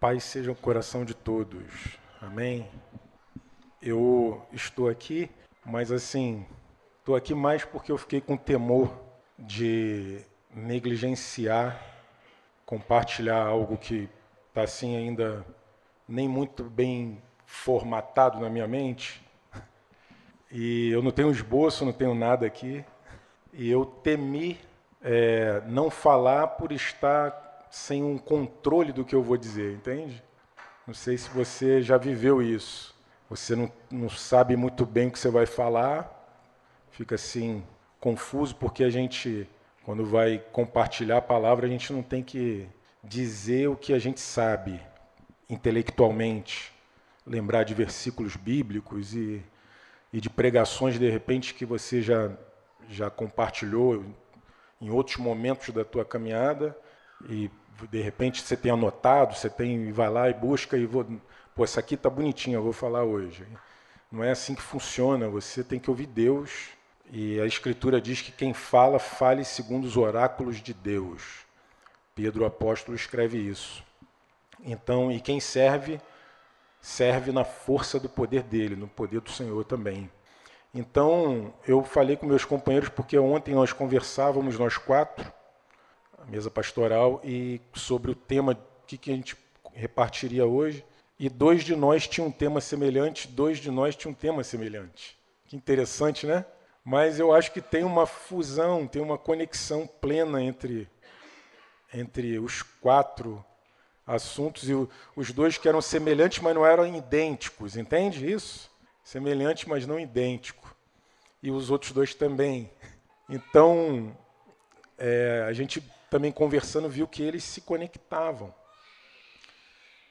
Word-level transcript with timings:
paz 0.00 0.24
seja 0.24 0.50
o 0.50 0.54
coração 0.54 1.04
de 1.04 1.12
todos. 1.12 1.98
Amém? 2.22 2.66
Eu 3.82 4.42
estou 4.50 4.88
aqui, 4.88 5.30
mas 5.62 5.92
assim, 5.92 6.46
estou 6.98 7.14
aqui 7.14 7.34
mais 7.34 7.66
porque 7.66 7.92
eu 7.92 7.98
fiquei 7.98 8.18
com 8.18 8.34
temor 8.34 8.90
de 9.38 10.22
negligenciar, 10.54 11.78
compartilhar 12.64 13.42
algo 13.42 13.76
que 13.76 14.08
está 14.48 14.62
assim 14.62 14.96
ainda 14.96 15.44
nem 16.08 16.26
muito 16.26 16.64
bem 16.64 17.22
formatado 17.44 18.40
na 18.40 18.48
minha 18.48 18.66
mente. 18.66 19.22
E 20.50 20.90
eu 20.90 21.02
não 21.02 21.10
tenho 21.10 21.30
esboço, 21.30 21.84
não 21.84 21.92
tenho 21.92 22.14
nada 22.14 22.46
aqui. 22.46 22.82
E 23.52 23.70
eu 23.70 23.84
temi 23.84 24.58
é, 25.02 25.62
não 25.66 25.90
falar 25.90 26.46
por 26.46 26.72
estar 26.72 27.49
sem 27.70 28.02
um 28.02 28.18
controle 28.18 28.92
do 28.92 29.04
que 29.04 29.14
eu 29.14 29.22
vou 29.22 29.36
dizer, 29.36 29.74
entende? 29.74 30.22
Não 30.86 30.94
sei 30.94 31.16
se 31.16 31.30
você 31.30 31.80
já 31.80 31.96
viveu 31.96 32.42
isso. 32.42 32.94
Você 33.28 33.54
não, 33.54 33.70
não 33.90 34.08
sabe 34.08 34.56
muito 34.56 34.84
bem 34.84 35.06
o 35.06 35.10
que 35.12 35.18
você 35.18 35.30
vai 35.30 35.46
falar, 35.46 36.10
fica 36.90 37.14
assim 37.14 37.62
confuso 38.00 38.56
porque 38.56 38.82
a 38.82 38.90
gente, 38.90 39.48
quando 39.84 40.04
vai 40.04 40.38
compartilhar 40.50 41.18
a 41.18 41.22
palavra, 41.22 41.66
a 41.66 41.68
gente 41.68 41.92
não 41.92 42.02
tem 42.02 42.24
que 42.24 42.68
dizer 43.04 43.68
o 43.68 43.76
que 43.76 43.92
a 43.92 43.98
gente 44.00 44.18
sabe 44.18 44.80
intelectualmente, 45.48 46.72
lembrar 47.24 47.62
de 47.62 47.72
versículos 47.72 48.34
bíblicos 48.34 49.14
e, 49.14 49.42
e 50.12 50.20
de 50.20 50.28
pregações 50.28 50.98
de 50.98 51.08
repente 51.08 51.54
que 51.54 51.64
você 51.64 52.02
já 52.02 52.30
já 52.88 53.08
compartilhou 53.08 54.04
em 54.80 54.90
outros 54.90 55.18
momentos 55.18 55.72
da 55.72 55.84
tua 55.84 56.04
caminhada 56.04 56.76
e 57.28 57.48
de 57.88 58.00
repente 58.00 58.42
você 58.42 58.56
tem 58.56 58.72
anotado, 58.72 59.34
você 59.34 59.48
tem 59.48 59.92
vai 59.92 60.08
lá 60.08 60.28
e 60.28 60.34
busca 60.34 60.76
e 60.76 60.86
vou, 60.86 61.06
pô, 61.54 61.64
essa 61.64 61.80
aqui 61.80 61.96
tá 61.96 62.10
bonitinha, 62.10 62.56
eu 62.56 62.62
vou 62.62 62.72
falar 62.72 63.04
hoje. 63.04 63.46
Não 64.10 64.24
é 64.24 64.30
assim 64.30 64.54
que 64.54 64.62
funciona, 64.62 65.28
você 65.28 65.62
tem 65.62 65.78
que 65.78 65.90
ouvir 65.90 66.06
Deus. 66.06 66.70
E 67.12 67.40
a 67.40 67.46
escritura 67.46 68.00
diz 68.00 68.20
que 68.20 68.32
quem 68.32 68.54
fala, 68.54 68.98
fale 68.98 69.44
segundo 69.44 69.84
os 69.84 69.96
oráculos 69.96 70.60
de 70.62 70.72
Deus. 70.72 71.44
Pedro 72.14 72.44
o 72.44 72.46
apóstolo 72.46 72.96
escreve 72.96 73.38
isso. 73.38 73.82
Então, 74.62 75.10
e 75.10 75.20
quem 75.20 75.40
serve, 75.40 76.00
serve 76.80 77.32
na 77.32 77.44
força 77.44 77.98
do 77.98 78.08
poder 78.08 78.42
dele, 78.42 78.76
no 78.76 78.86
poder 78.88 79.20
do 79.20 79.30
Senhor 79.30 79.64
também. 79.64 80.10
Então, 80.72 81.52
eu 81.66 81.82
falei 81.82 82.16
com 82.16 82.26
meus 82.26 82.44
companheiros 82.44 82.88
porque 82.88 83.18
ontem 83.18 83.54
nós 83.54 83.72
conversávamos 83.72 84.58
nós 84.58 84.76
quatro 84.76 85.32
a 86.20 86.26
mesa 86.26 86.50
pastoral, 86.50 87.20
e 87.24 87.60
sobre 87.74 88.10
o 88.10 88.14
tema 88.14 88.58
que, 88.86 88.98
que 88.98 89.10
a 89.10 89.14
gente 89.14 89.36
repartiria 89.72 90.46
hoje. 90.46 90.84
E 91.18 91.28
dois 91.28 91.64
de 91.64 91.74
nós 91.74 92.06
tinham 92.06 92.28
um 92.28 92.32
tema 92.32 92.60
semelhante, 92.60 93.28
dois 93.28 93.58
de 93.58 93.70
nós 93.70 93.96
tinham 93.96 94.12
um 94.12 94.14
tema 94.14 94.42
semelhante. 94.44 95.18
Que 95.46 95.56
interessante, 95.56 96.26
né? 96.26 96.44
Mas 96.84 97.18
eu 97.18 97.32
acho 97.32 97.52
que 97.52 97.60
tem 97.60 97.84
uma 97.84 98.06
fusão, 98.06 98.86
tem 98.86 99.02
uma 99.02 99.18
conexão 99.18 99.86
plena 99.86 100.42
entre, 100.42 100.88
entre 101.92 102.38
os 102.38 102.62
quatro 102.62 103.44
assuntos 104.06 104.68
e 104.68 104.74
o, 104.74 104.88
os 105.14 105.30
dois 105.30 105.58
que 105.58 105.68
eram 105.68 105.82
semelhantes, 105.82 106.40
mas 106.40 106.54
não 106.54 106.64
eram 106.64 106.86
idênticos, 106.86 107.76
entende 107.76 108.30
isso? 108.30 108.70
Semelhante, 109.04 109.68
mas 109.68 109.86
não 109.86 110.00
idêntico. 110.00 110.74
E 111.42 111.50
os 111.50 111.70
outros 111.70 111.92
dois 111.92 112.14
também. 112.14 112.70
Então, 113.28 114.16
é, 114.98 115.44
a 115.46 115.52
gente 115.52 115.82
também 116.10 116.32
conversando, 116.32 116.88
viu 116.88 117.06
que 117.06 117.22
eles 117.22 117.44
se 117.44 117.60
conectavam. 117.60 118.52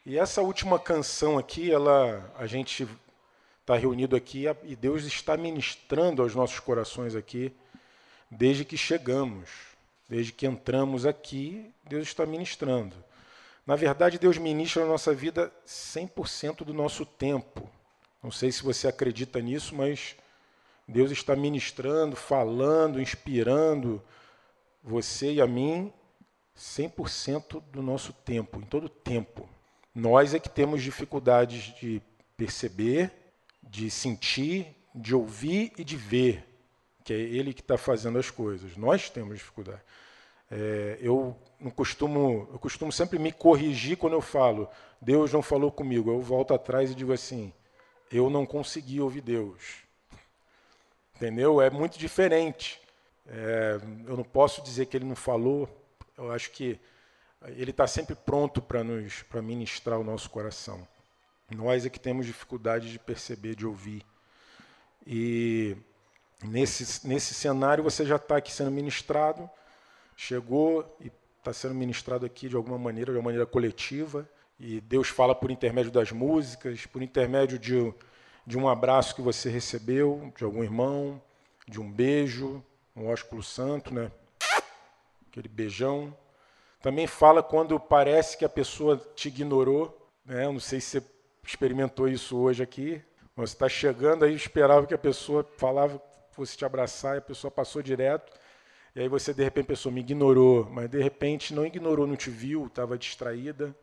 E 0.05 0.17
essa 0.17 0.41
última 0.41 0.79
canção 0.79 1.37
aqui, 1.37 1.71
ela, 1.71 2.33
a 2.37 2.47
gente 2.47 2.87
está 3.61 3.75
reunido 3.75 4.15
aqui 4.15 4.45
e 4.63 4.75
Deus 4.75 5.03
está 5.03 5.37
ministrando 5.37 6.23
aos 6.23 6.33
nossos 6.33 6.59
corações 6.59 7.15
aqui 7.15 7.53
desde 8.31 8.63
que 8.63 8.77
chegamos, 8.77 9.49
desde 10.07 10.31
que 10.31 10.47
entramos 10.47 11.05
aqui, 11.05 11.71
Deus 11.83 12.07
está 12.07 12.25
ministrando. 12.25 12.95
Na 13.65 13.75
verdade, 13.75 14.17
Deus 14.17 14.37
ministra 14.37 14.83
na 14.83 14.89
nossa 14.89 15.13
vida 15.13 15.51
100% 15.67 16.63
do 16.63 16.73
nosso 16.73 17.05
tempo. 17.05 17.69
Não 18.23 18.31
sei 18.31 18.51
se 18.51 18.63
você 18.63 18.87
acredita 18.87 19.39
nisso, 19.39 19.75
mas 19.75 20.15
Deus 20.87 21.11
está 21.11 21.35
ministrando, 21.35 22.15
falando, 22.15 22.99
inspirando, 22.99 24.01
você 24.83 25.33
e 25.33 25.41
a 25.41 25.47
mim 25.47 25.93
100% 26.57 27.61
do 27.71 27.81
nosso 27.81 28.13
tempo, 28.13 28.59
em 28.59 28.63
todo 28.63 28.85
o 28.85 28.89
tempo. 28.89 29.47
Nós 29.93 30.33
é 30.33 30.39
que 30.39 30.49
temos 30.49 30.81
dificuldades 30.81 31.73
de 31.79 32.01
perceber, 32.35 33.11
de 33.61 33.89
sentir, 33.89 34.67
de 34.93 35.15
ouvir 35.15 35.73
e 35.77 35.83
de 35.83 35.95
ver, 35.95 36.45
que 37.03 37.13
é 37.13 37.17
Ele 37.17 37.53
que 37.53 37.61
está 37.61 37.77
fazendo 37.77 38.19
as 38.19 38.29
coisas. 38.29 38.75
Nós 38.77 39.09
temos 39.09 39.37
dificuldade. 39.37 39.81
É, 40.51 40.97
eu 41.01 41.37
não 41.59 41.69
costumo, 41.69 42.49
eu 42.51 42.59
costumo 42.59 42.91
sempre 42.91 43.19
me 43.19 43.31
corrigir 43.31 43.97
quando 43.97 44.13
eu 44.13 44.21
falo 44.21 44.67
Deus 45.01 45.31
não 45.31 45.41
falou 45.41 45.71
comigo. 45.71 46.11
Eu 46.11 46.21
volto 46.21 46.53
atrás 46.53 46.91
e 46.91 46.95
digo 46.95 47.13
assim: 47.13 47.53
eu 48.11 48.29
não 48.29 48.45
consegui 48.45 48.99
ouvir 48.99 49.21
Deus. 49.21 49.83
Entendeu? 51.15 51.61
É 51.61 51.69
muito 51.69 51.97
diferente. 51.97 52.79
É, 53.31 53.79
eu 54.07 54.17
não 54.17 54.23
posso 54.23 54.61
dizer 54.63 54.87
que 54.87 54.97
ele 54.97 55.05
não 55.05 55.15
falou. 55.15 55.69
Eu 56.17 56.31
acho 56.31 56.51
que 56.51 56.79
ele 57.55 57.71
está 57.71 57.87
sempre 57.87 58.15
pronto 58.15 58.61
para 58.61 58.83
nos 58.83 59.21
para 59.23 59.41
ministrar 59.41 59.99
o 59.99 60.03
nosso 60.03 60.29
coração. 60.29 60.87
Nós 61.49 61.85
é 61.85 61.89
que 61.89 61.99
temos 61.99 62.25
dificuldade 62.25 62.91
de 62.91 62.99
perceber, 62.99 63.55
de 63.55 63.65
ouvir. 63.65 64.05
E 65.05 65.77
nesse, 66.43 67.07
nesse 67.07 67.33
cenário 67.33 67.83
você 67.83 68.05
já 68.05 68.17
está 68.17 68.37
aqui 68.37 68.51
sendo 68.51 68.71
ministrado, 68.71 69.49
chegou 70.15 70.97
e 70.99 71.11
está 71.37 71.53
sendo 71.53 71.73
ministrado 71.73 72.25
aqui 72.25 72.49
de 72.49 72.55
alguma 72.55 72.77
maneira, 72.77 73.11
de 73.11 73.17
uma 73.17 73.23
maneira 73.23 73.45
coletiva. 73.45 74.29
E 74.59 74.81
Deus 74.81 75.07
fala 75.07 75.33
por 75.33 75.49
intermédio 75.49 75.91
das 75.91 76.11
músicas, 76.11 76.85
por 76.85 77.01
intermédio 77.01 77.57
de, 77.57 77.93
de 78.45 78.57
um 78.57 78.67
abraço 78.67 79.15
que 79.15 79.21
você 79.21 79.49
recebeu, 79.49 80.33
de 80.37 80.43
algum 80.43 80.63
irmão, 80.63 81.21
de 81.67 81.79
um 81.79 81.89
beijo, 81.89 82.63
um 82.95 83.07
ósculo 83.07 83.41
santo, 83.41 83.93
né? 83.93 84.11
aquele 85.29 85.47
beijão. 85.47 86.15
Também 86.81 87.07
fala 87.07 87.41
quando 87.41 87.79
parece 87.79 88.37
que 88.37 88.45
a 88.45 88.49
pessoa 88.49 88.97
te 89.15 89.27
ignorou. 89.27 90.09
Né? 90.25 90.45
Não 90.45 90.59
sei 90.59 90.81
se 90.81 90.99
você 90.99 91.07
experimentou 91.43 92.07
isso 92.07 92.37
hoje 92.37 92.63
aqui. 92.63 93.01
Você 93.35 93.53
está 93.53 93.69
chegando 93.69 94.25
aí, 94.25 94.33
esperava 94.33 94.85
que 94.85 94.93
a 94.93 94.97
pessoa 94.97 95.47
falava, 95.57 96.01
fosse 96.31 96.57
te 96.57 96.65
abraçar, 96.65 97.15
e 97.15 97.19
a 97.19 97.21
pessoa 97.21 97.49
passou 97.49 97.81
direto. 97.81 98.31
E 98.93 99.01
aí 99.01 99.07
você, 99.07 99.33
de 99.33 99.43
repente, 99.43 99.65
a 99.65 99.67
pessoa 99.67 99.93
me 99.93 100.01
ignorou, 100.01 100.67
mas 100.69 100.89
de 100.89 101.01
repente 101.01 101.53
não 101.53 101.65
ignorou, 101.65 102.05
não 102.05 102.17
te 102.17 102.29
viu, 102.29 102.65
estava 102.65 102.97
distraída. 102.97 103.73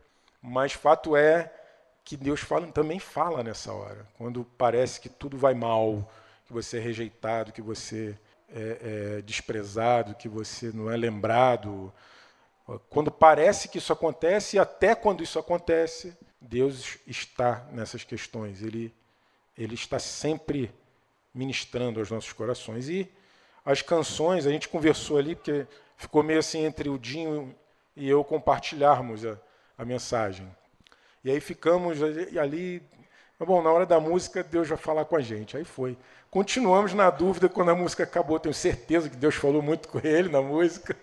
Mas 0.41 0.73
fato 0.73 1.15
é 1.15 1.51
que 2.03 2.15
Deus 2.15 2.39
fala, 2.39 2.67
também 2.67 2.99
fala 2.99 3.43
nessa 3.43 3.73
hora. 3.73 4.07
Quando 4.17 4.45
parece 4.57 5.01
que 5.01 5.09
tudo 5.09 5.37
vai 5.37 5.55
mal, 5.55 6.07
que 6.45 6.53
você 6.53 6.77
é 6.77 6.79
rejeitado, 6.79 7.51
que 7.51 7.61
você 7.61 8.17
é, 8.49 9.17
é, 9.17 9.21
desprezado, 9.21 10.15
que 10.15 10.27
você 10.29 10.71
não 10.73 10.89
é 10.89 10.97
lembrado. 10.97 11.93
Quando 12.89 13.11
parece 13.11 13.67
que 13.67 13.77
isso 13.77 13.93
acontece, 13.93 14.57
e 14.57 14.59
até 14.59 14.95
quando 14.95 15.23
isso 15.23 15.39
acontece, 15.39 16.17
Deus 16.39 16.97
está 17.05 17.65
nessas 17.71 18.03
questões. 18.03 18.61
Ele, 18.61 18.93
ele 19.57 19.75
está 19.75 19.99
sempre 19.99 20.71
ministrando 21.33 21.99
aos 21.99 22.11
nossos 22.11 22.33
corações. 22.33 22.89
E 22.89 23.09
as 23.65 23.81
canções, 23.81 24.45
a 24.45 24.51
gente 24.51 24.69
conversou 24.69 25.17
ali, 25.17 25.35
porque 25.35 25.67
ficou 25.97 26.23
meio 26.23 26.39
assim 26.39 26.63
entre 26.63 26.89
o 26.89 26.97
Dinho 26.97 27.55
e 27.95 28.07
eu 28.07 28.23
compartilharmos 28.23 29.25
a, 29.25 29.37
a 29.77 29.83
mensagem. 29.83 30.49
E 31.23 31.31
aí 31.31 31.39
ficamos 31.39 32.01
ali, 32.01 32.81
bom, 33.45 33.61
na 33.61 33.71
hora 33.71 33.85
da 33.85 33.99
música, 33.99 34.43
Deus 34.43 34.67
vai 34.67 34.77
falar 34.77 35.05
com 35.05 35.15
a 35.15 35.21
gente. 35.21 35.55
Aí 35.55 35.63
foi. 35.63 35.97
Continuamos 36.31 36.93
na 36.93 37.09
dúvida 37.09 37.47
quando 37.47 37.69
a 37.69 37.75
música 37.75 38.03
acabou. 38.03 38.39
Tenho 38.39 38.53
certeza 38.53 39.09
que 39.09 39.15
Deus 39.15 39.35
falou 39.35 39.61
muito 39.61 39.87
com 39.87 39.99
ele 40.03 40.29
na 40.29 40.41
música, 40.41 40.95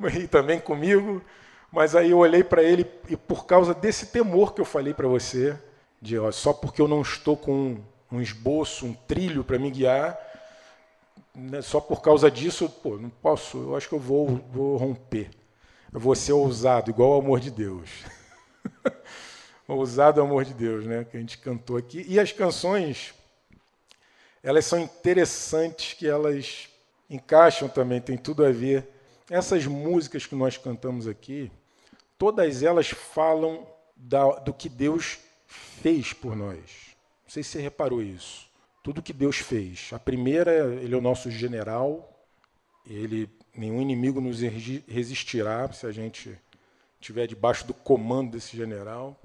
e 0.14 0.26
também 0.26 0.58
comigo. 0.58 1.22
Mas 1.70 1.94
aí 1.94 2.10
eu 2.10 2.18
olhei 2.18 2.42
para 2.42 2.62
ele 2.62 2.90
e 3.08 3.16
por 3.16 3.44
causa 3.44 3.74
desse 3.74 4.06
temor 4.06 4.54
que 4.54 4.60
eu 4.60 4.64
falei 4.64 4.94
para 4.94 5.06
você, 5.08 5.58
de 6.00 6.18
ó, 6.18 6.30
só 6.30 6.52
porque 6.52 6.80
eu 6.80 6.88
não 6.88 7.02
estou 7.02 7.36
com 7.36 7.52
um, 7.52 7.84
um 8.12 8.20
esboço, 8.22 8.86
um 8.86 8.94
trilho 8.94 9.44
para 9.44 9.58
me 9.58 9.70
guiar, 9.70 10.18
né, 11.34 11.60
só 11.60 11.80
por 11.80 12.00
causa 12.00 12.30
disso, 12.30 12.68
pô, 12.82 12.96
não 12.96 13.10
posso. 13.10 13.58
Eu 13.58 13.76
acho 13.76 13.88
que 13.88 13.94
eu 13.94 14.00
vou, 14.00 14.40
vou 14.50 14.76
romper. 14.76 15.30
Eu 15.92 16.00
vou 16.00 16.14
ser 16.14 16.32
ousado, 16.32 16.90
igual 16.90 17.12
ao 17.12 17.20
amor 17.20 17.40
de 17.40 17.50
Deus. 17.50 17.90
ousado 19.66 20.20
amor 20.20 20.44
de 20.44 20.54
Deus, 20.54 20.84
né? 20.84 21.04
Que 21.04 21.16
a 21.16 21.20
gente 21.20 21.38
cantou 21.38 21.76
aqui. 21.76 22.04
E 22.08 22.18
as 22.20 22.32
canções 22.32 23.14
elas 24.46 24.64
são 24.64 24.78
interessantes, 24.78 25.94
que 25.94 26.06
elas 26.06 26.68
encaixam 27.10 27.68
também, 27.68 28.00
tem 28.00 28.16
tudo 28.16 28.44
a 28.44 28.52
ver. 28.52 28.88
Essas 29.28 29.66
músicas 29.66 30.24
que 30.24 30.36
nós 30.36 30.56
cantamos 30.56 31.08
aqui, 31.08 31.50
todas 32.16 32.62
elas 32.62 32.88
falam 32.88 33.66
da, 33.96 34.24
do 34.38 34.54
que 34.54 34.68
Deus 34.68 35.18
fez 35.48 36.12
por 36.12 36.36
nós. 36.36 36.60
Não 37.24 37.30
sei 37.30 37.42
se 37.42 37.50
você 37.50 37.60
reparou 37.60 38.00
isso. 38.00 38.46
Tudo 38.84 39.02
que 39.02 39.12
Deus 39.12 39.38
fez. 39.38 39.90
A 39.92 39.98
primeira, 39.98 40.52
ele 40.74 40.94
é 40.94 40.96
o 40.96 41.00
nosso 41.00 41.28
general. 41.28 42.16
Ele, 42.88 43.28
nenhum 43.52 43.82
inimigo 43.82 44.20
nos 44.20 44.40
resistirá 44.40 45.72
se 45.72 45.86
a 45.86 45.90
gente 45.90 46.38
estiver 47.00 47.26
debaixo 47.26 47.66
do 47.66 47.74
comando 47.74 48.30
desse 48.30 48.56
general. 48.56 49.20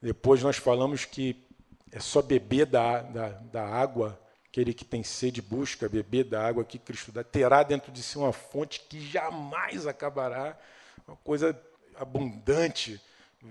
Depois 0.00 0.42
nós 0.42 0.56
falamos 0.56 1.04
que 1.04 1.44
é 1.90 2.00
só 2.00 2.20
beber 2.20 2.66
da, 2.66 3.02
da, 3.02 3.28
da 3.28 3.66
água, 3.66 4.20
aquele 4.48 4.74
que 4.74 4.84
tem 4.84 5.02
sede 5.02 5.40
busca 5.40 5.88
beber 5.88 6.24
da 6.24 6.46
água 6.46 6.64
que 6.64 6.78
Cristo 6.78 7.12
dá, 7.12 7.24
terá 7.24 7.62
dentro 7.62 7.90
de 7.90 8.02
si 8.02 8.18
uma 8.18 8.32
fonte 8.32 8.80
que 8.88 9.00
jamais 9.00 9.86
acabará, 9.86 10.58
uma 11.06 11.16
coisa 11.18 11.58
abundante. 11.94 13.00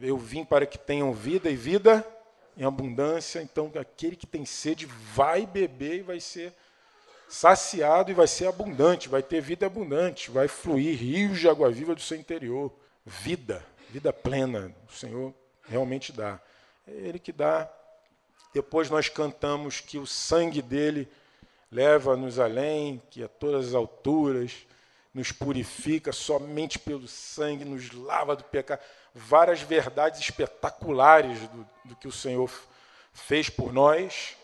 Eu 0.01 0.17
vim 0.17 0.43
para 0.43 0.65
que 0.65 0.77
tenham 0.77 1.13
vida 1.13 1.49
e 1.49 1.55
vida 1.55 2.05
em 2.57 2.63
abundância. 2.63 3.41
Então, 3.41 3.71
aquele 3.79 4.15
que 4.15 4.27
tem 4.27 4.45
sede 4.45 4.85
vai 4.85 5.45
beber 5.45 5.99
e 5.99 6.03
vai 6.03 6.19
ser 6.19 6.53
saciado 7.27 8.11
e 8.11 8.13
vai 8.13 8.27
ser 8.27 8.47
abundante, 8.47 9.09
vai 9.09 9.23
ter 9.23 9.41
vida 9.41 9.65
abundante, 9.65 10.29
vai 10.29 10.47
fluir 10.47 10.97
rios 10.97 11.39
de 11.39 11.49
água 11.49 11.71
viva 11.71 11.95
do 11.95 12.01
seu 12.01 12.17
interior. 12.17 12.71
Vida, 13.05 13.65
vida 13.89 14.11
plena, 14.13 14.71
o 14.87 14.93
Senhor 14.93 15.33
realmente 15.67 16.11
dá. 16.11 16.39
É 16.87 16.91
Ele 16.91 17.19
que 17.19 17.31
dá. 17.31 17.69
Depois 18.53 18.89
nós 18.89 19.09
cantamos 19.09 19.81
que 19.81 19.97
o 19.97 20.07
sangue 20.07 20.61
dele 20.61 21.07
leva-nos 21.71 22.39
além, 22.39 23.01
que 23.09 23.23
a 23.23 23.27
todas 23.27 23.67
as 23.67 23.73
alturas 23.73 24.65
nos 25.13 25.31
purifica, 25.31 26.11
somente 26.11 26.77
pelo 26.77 27.07
sangue 27.07 27.65
nos 27.65 27.91
lava 27.91 28.35
do 28.35 28.43
pecado. 28.43 28.81
Várias 29.13 29.61
verdades 29.61 30.19
espetaculares 30.19 31.39
do, 31.47 31.67
do 31.85 31.95
que 31.95 32.07
o 32.07 32.11
Senhor 32.11 32.51
fez 33.13 33.49
por 33.49 33.73
nós. 33.73 34.35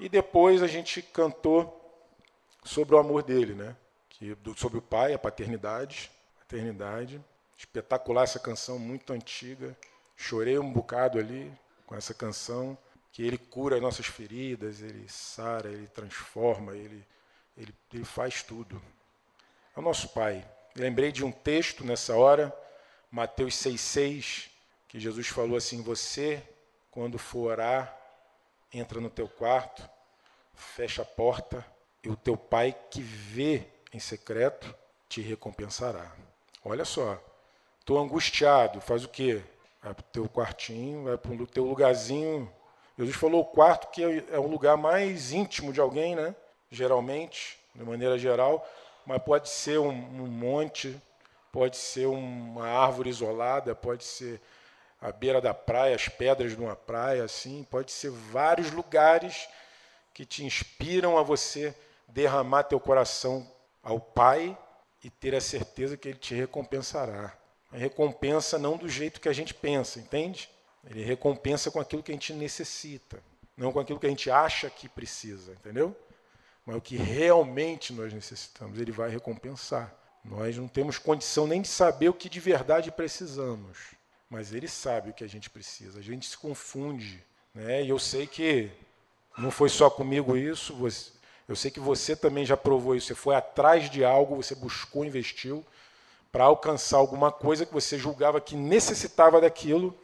E 0.00 0.08
depois 0.08 0.62
a 0.62 0.66
gente 0.66 1.02
cantou 1.02 1.78
sobre 2.64 2.94
o 2.94 2.98
amor 2.98 3.22
dele, 3.22 3.54
né? 3.54 3.76
Que, 4.08 4.34
do, 4.36 4.58
sobre 4.58 4.78
o 4.78 4.82
Pai, 4.82 5.12
a 5.12 5.18
paternidade. 5.18 6.10
Paternidade. 6.38 7.20
Espetacular 7.56 8.24
essa 8.24 8.38
canção, 8.38 8.78
muito 8.78 9.12
antiga. 9.12 9.76
Chorei 10.16 10.58
um 10.58 10.72
bocado 10.72 11.18
ali 11.18 11.52
com 11.86 11.94
essa 11.94 12.14
canção. 12.14 12.76
Que 13.12 13.22
ele 13.26 13.36
cura 13.36 13.76
as 13.76 13.82
nossas 13.82 14.06
feridas, 14.06 14.80
ele 14.80 15.06
sara, 15.06 15.68
ele 15.68 15.86
transforma, 15.86 16.74
ele, 16.74 17.06
ele, 17.58 17.74
ele 17.92 18.04
faz 18.04 18.42
tudo 18.42 18.80
é 19.74 19.80
o 19.80 19.82
nosso 19.82 20.10
Pai. 20.10 20.46
Lembrei 20.76 21.10
de 21.10 21.24
um 21.24 21.32
texto 21.32 21.84
nessa 21.84 22.14
hora, 22.14 22.54
Mateus 23.10 23.54
6,6, 23.54 24.48
que 24.86 25.00
Jesus 25.00 25.28
falou 25.28 25.56
assim: 25.56 25.82
Você, 25.82 26.42
quando 26.90 27.18
for 27.18 27.50
orar, 27.50 27.98
entra 28.72 29.00
no 29.00 29.10
teu 29.10 29.28
quarto, 29.28 29.88
fecha 30.54 31.02
a 31.02 31.06
porta, 31.06 31.64
e 32.02 32.08
o 32.08 32.16
teu 32.16 32.36
Pai 32.36 32.76
que 32.90 33.00
vê 33.00 33.66
em 33.92 33.98
secreto 33.98 34.74
te 35.08 35.20
recompensará. 35.20 36.12
Olha 36.64 36.84
só, 36.84 37.22
estou 37.80 37.98
angustiado, 37.98 38.80
faz 38.80 39.04
o 39.04 39.08
quê? 39.08 39.42
Vai 39.82 39.94
para 39.94 40.02
o 40.02 40.12
teu 40.12 40.28
quartinho, 40.28 41.04
vai 41.04 41.18
para 41.18 41.32
o 41.32 41.46
teu 41.46 41.64
lugarzinho. 41.64 42.50
Jesus 42.98 43.16
falou 43.16 43.40
o 43.40 43.44
quarto 43.44 43.90
que 43.90 44.02
é 44.30 44.38
o 44.38 44.46
lugar 44.46 44.76
mais 44.76 45.32
íntimo 45.32 45.72
de 45.72 45.80
alguém, 45.80 46.14
né? 46.14 46.34
Geralmente, 46.70 47.58
de 47.74 47.82
maneira 47.82 48.18
geral 48.18 48.66
mas 49.06 49.22
pode 49.22 49.48
ser 49.48 49.78
um, 49.78 49.88
um 49.88 50.26
monte, 50.26 51.00
pode 51.50 51.76
ser 51.76 52.06
uma 52.06 52.68
árvore 52.68 53.10
isolada, 53.10 53.74
pode 53.74 54.04
ser 54.04 54.40
a 55.00 55.10
beira 55.10 55.40
da 55.40 55.52
praia, 55.52 55.96
as 55.96 56.08
pedras 56.08 56.52
de 56.52 56.60
uma 56.60 56.76
praia, 56.76 57.24
assim, 57.24 57.64
pode 57.64 57.90
ser 57.90 58.10
vários 58.10 58.70
lugares 58.70 59.48
que 60.14 60.24
te 60.24 60.44
inspiram 60.44 61.18
a 61.18 61.22
você 61.22 61.74
derramar 62.06 62.64
teu 62.64 62.78
coração 62.78 63.50
ao 63.82 63.98
Pai 63.98 64.56
e 65.02 65.10
ter 65.10 65.34
a 65.34 65.40
certeza 65.40 65.96
que 65.96 66.08
Ele 66.08 66.18
te 66.18 66.34
recompensará. 66.34 67.36
A 67.72 67.76
recompensa 67.76 68.58
não 68.58 68.76
do 68.76 68.88
jeito 68.88 69.20
que 69.20 69.28
a 69.28 69.32
gente 69.32 69.54
pensa, 69.54 69.98
entende? 69.98 70.48
Ele 70.88 71.02
recompensa 71.02 71.70
com 71.70 71.80
aquilo 71.80 72.02
que 72.02 72.10
a 72.10 72.14
gente 72.14 72.32
necessita, 72.32 73.22
não 73.56 73.72
com 73.72 73.80
aquilo 73.80 73.98
que 73.98 74.06
a 74.06 74.10
gente 74.10 74.30
acha 74.30 74.68
que 74.68 74.88
precisa, 74.88 75.52
entendeu? 75.52 75.96
mas 76.64 76.76
o 76.76 76.80
que 76.80 76.96
realmente 76.96 77.92
nós 77.92 78.12
necessitamos, 78.12 78.78
Ele 78.78 78.92
vai 78.92 79.10
recompensar. 79.10 79.92
Nós 80.24 80.56
não 80.56 80.68
temos 80.68 80.98
condição 80.98 81.46
nem 81.46 81.60
de 81.60 81.68
saber 81.68 82.08
o 82.08 82.14
que 82.14 82.28
de 82.28 82.38
verdade 82.38 82.92
precisamos, 82.92 83.78
mas 84.30 84.52
Ele 84.52 84.68
sabe 84.68 85.10
o 85.10 85.12
que 85.12 85.24
a 85.24 85.28
gente 85.28 85.50
precisa. 85.50 85.98
A 85.98 86.02
gente 86.02 86.28
se 86.28 86.38
confunde. 86.38 87.22
Né? 87.52 87.82
E 87.82 87.88
eu 87.88 87.98
sei 87.98 88.26
que 88.26 88.70
não 89.36 89.50
foi 89.50 89.68
só 89.68 89.90
comigo 89.90 90.36
isso, 90.36 90.76
eu 91.48 91.56
sei 91.56 91.70
que 91.70 91.80
você 91.80 92.14
também 92.14 92.46
já 92.46 92.56
provou 92.56 92.94
isso. 92.94 93.08
Você 93.08 93.14
foi 93.14 93.34
atrás 93.34 93.90
de 93.90 94.04
algo, 94.04 94.36
você 94.36 94.54
buscou, 94.54 95.04
investiu 95.04 95.64
para 96.32 96.44
alcançar 96.44 96.96
alguma 96.96 97.30
coisa 97.30 97.66
que 97.66 97.72
você 97.74 97.98
julgava 97.98 98.40
que 98.40 98.56
necessitava 98.56 99.38
daquilo, 99.38 99.94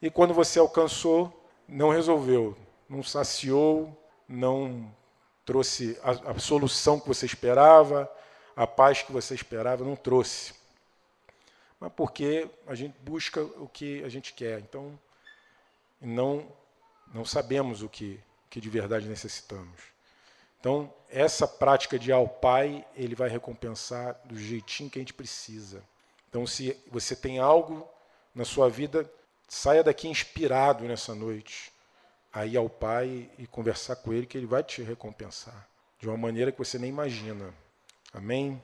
e 0.00 0.10
quando 0.10 0.32
você 0.32 0.58
alcançou, 0.58 1.30
não 1.68 1.90
resolveu, 1.90 2.56
não 2.88 3.02
saciou, 3.02 3.94
não 4.26 4.90
trouxe 5.44 5.98
a, 6.02 6.32
a 6.32 6.38
solução 6.38 6.98
que 6.98 7.06
você 7.06 7.26
esperava, 7.26 8.10
a 8.56 8.66
paz 8.66 9.02
que 9.02 9.12
você 9.12 9.34
esperava, 9.34 9.84
não 9.84 9.94
trouxe. 9.94 10.54
Mas 11.78 11.92
porque 11.92 12.48
a 12.66 12.74
gente 12.74 12.96
busca 13.00 13.42
o 13.42 13.68
que 13.68 14.02
a 14.02 14.08
gente 14.08 14.32
quer. 14.32 14.60
Então, 14.60 14.98
não, 16.00 16.46
não 17.12 17.24
sabemos 17.24 17.82
o 17.82 17.88
que, 17.88 18.18
que 18.48 18.60
de 18.60 18.70
verdade 18.70 19.06
necessitamos. 19.06 19.95
Então, 20.60 20.92
essa 21.08 21.46
prática 21.46 21.98
de 21.98 22.10
ao 22.10 22.28
Pai, 22.28 22.84
ele 22.94 23.14
vai 23.14 23.28
recompensar 23.28 24.20
do 24.24 24.36
jeitinho 24.36 24.90
que 24.90 24.98
a 24.98 25.02
gente 25.02 25.14
precisa. 25.14 25.82
Então, 26.28 26.46
se 26.46 26.76
você 26.90 27.14
tem 27.14 27.38
algo 27.38 27.88
na 28.34 28.44
sua 28.44 28.68
vida, 28.68 29.10
saia 29.48 29.82
daqui 29.82 30.08
inspirado 30.08 30.84
nessa 30.84 31.14
noite 31.14 31.72
a 32.32 32.44
ir 32.44 32.56
ao 32.56 32.68
Pai 32.68 33.30
e 33.38 33.46
conversar 33.46 33.96
com 33.96 34.12
Ele, 34.12 34.26
que 34.26 34.36
Ele 34.36 34.46
vai 34.46 34.62
te 34.62 34.82
recompensar 34.82 35.66
de 35.98 36.08
uma 36.08 36.16
maneira 36.16 36.52
que 36.52 36.58
você 36.58 36.78
nem 36.78 36.90
imagina. 36.90 37.54
Amém? 38.12 38.62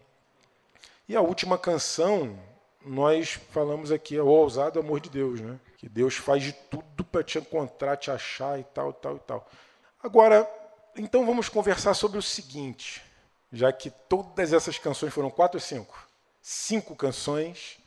E 1.09 1.17
a 1.17 1.21
última 1.21 1.59
canção, 1.59 2.39
nós 2.85 3.41
falamos 3.51 3.91
aqui, 3.91 4.17
é 4.17 4.23
o 4.23 4.27
ousado 4.27 4.79
amor 4.79 5.01
de 5.01 5.09
Deus, 5.09 5.41
né? 5.41 5.59
Que 5.79 5.89
Deus 5.89 6.17
faz 6.17 6.43
de 6.43 6.53
tudo 6.53 7.05
para 7.05 7.23
te 7.23 7.39
encontrar, 7.39 7.97
te 7.97 8.11
achar 8.11 8.59
e 8.59 8.65
tal, 8.65 8.93
tal 8.93 9.17
e 9.17 9.21
tal. 9.21 9.49
Agora, 10.03 10.49
então 10.97 11.25
vamos 11.27 11.49
conversar 11.49 11.95
sobre 11.95 12.19
o 12.19 12.23
seguinte, 12.23 13.03
já 13.53 13.73
que 13.73 13.91
todas 13.91 14.53
essas 14.53 14.79
canções 14.79 15.13
foram 15.13 15.31
quatro 15.31 15.57
ou 15.57 15.61
cinco? 15.61 16.07
Cinco 16.41 16.97
canções 16.97 17.79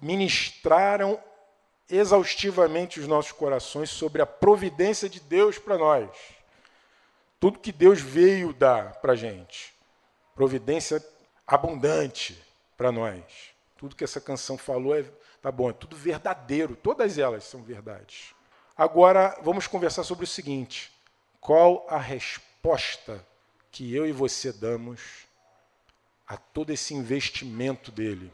ministraram 0.00 1.20
exaustivamente 1.88 3.00
os 3.00 3.06
nossos 3.06 3.32
corações 3.32 3.90
sobre 3.90 4.22
a 4.22 4.26
providência 4.26 5.08
de 5.08 5.20
Deus 5.20 5.58
para 5.58 5.76
nós. 5.76 6.10
Tudo 7.38 7.58
que 7.58 7.72
Deus 7.72 8.00
veio 8.00 8.52
dar 8.52 8.94
para 9.00 9.12
a 9.12 9.16
gente. 9.16 9.74
Providência 10.34 11.04
abundante 11.46 12.42
para 12.76 12.90
nós. 12.90 13.22
Tudo 13.76 13.94
que 13.94 14.04
essa 14.04 14.20
canção 14.20 14.56
falou 14.56 14.96
é 14.96 15.04
tá 15.42 15.52
bom, 15.52 15.68
é 15.68 15.74
tudo 15.74 15.94
verdadeiro, 15.94 16.74
todas 16.74 17.18
elas 17.18 17.44
são 17.44 17.62
verdades. 17.62 18.34
Agora 18.76 19.38
vamos 19.42 19.66
conversar 19.66 20.02
sobre 20.02 20.24
o 20.24 20.28
seguinte: 20.28 20.90
qual 21.44 21.86
a 21.90 21.98
resposta 21.98 23.22
que 23.70 23.94
eu 23.94 24.06
e 24.06 24.12
você 24.12 24.50
damos 24.50 25.26
a 26.26 26.38
todo 26.38 26.70
esse 26.70 26.94
investimento 26.94 27.92
dele 27.92 28.32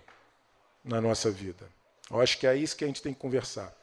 na 0.85 1.01
nossa 1.01 1.29
vida? 1.29 1.69
Eu 2.09 2.21
acho 2.21 2.39
que 2.39 2.47
é 2.47 2.55
isso 2.55 2.77
que 2.77 2.85
a 2.85 2.87
gente 2.87 3.03
tem 3.03 3.13
que 3.13 3.19
conversar. 3.19 3.77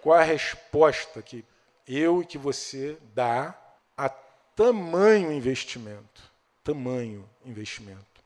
Qual 0.00 0.16
a 0.16 0.22
resposta 0.22 1.20
que 1.20 1.44
eu 1.84 2.22
e 2.22 2.24
que 2.24 2.38
você 2.38 2.96
dá 3.12 3.60
a 3.98 4.08
tamanho 4.08 5.32
investimento? 5.32 6.22
Tamanho 6.62 7.28
investimento. 7.44 8.22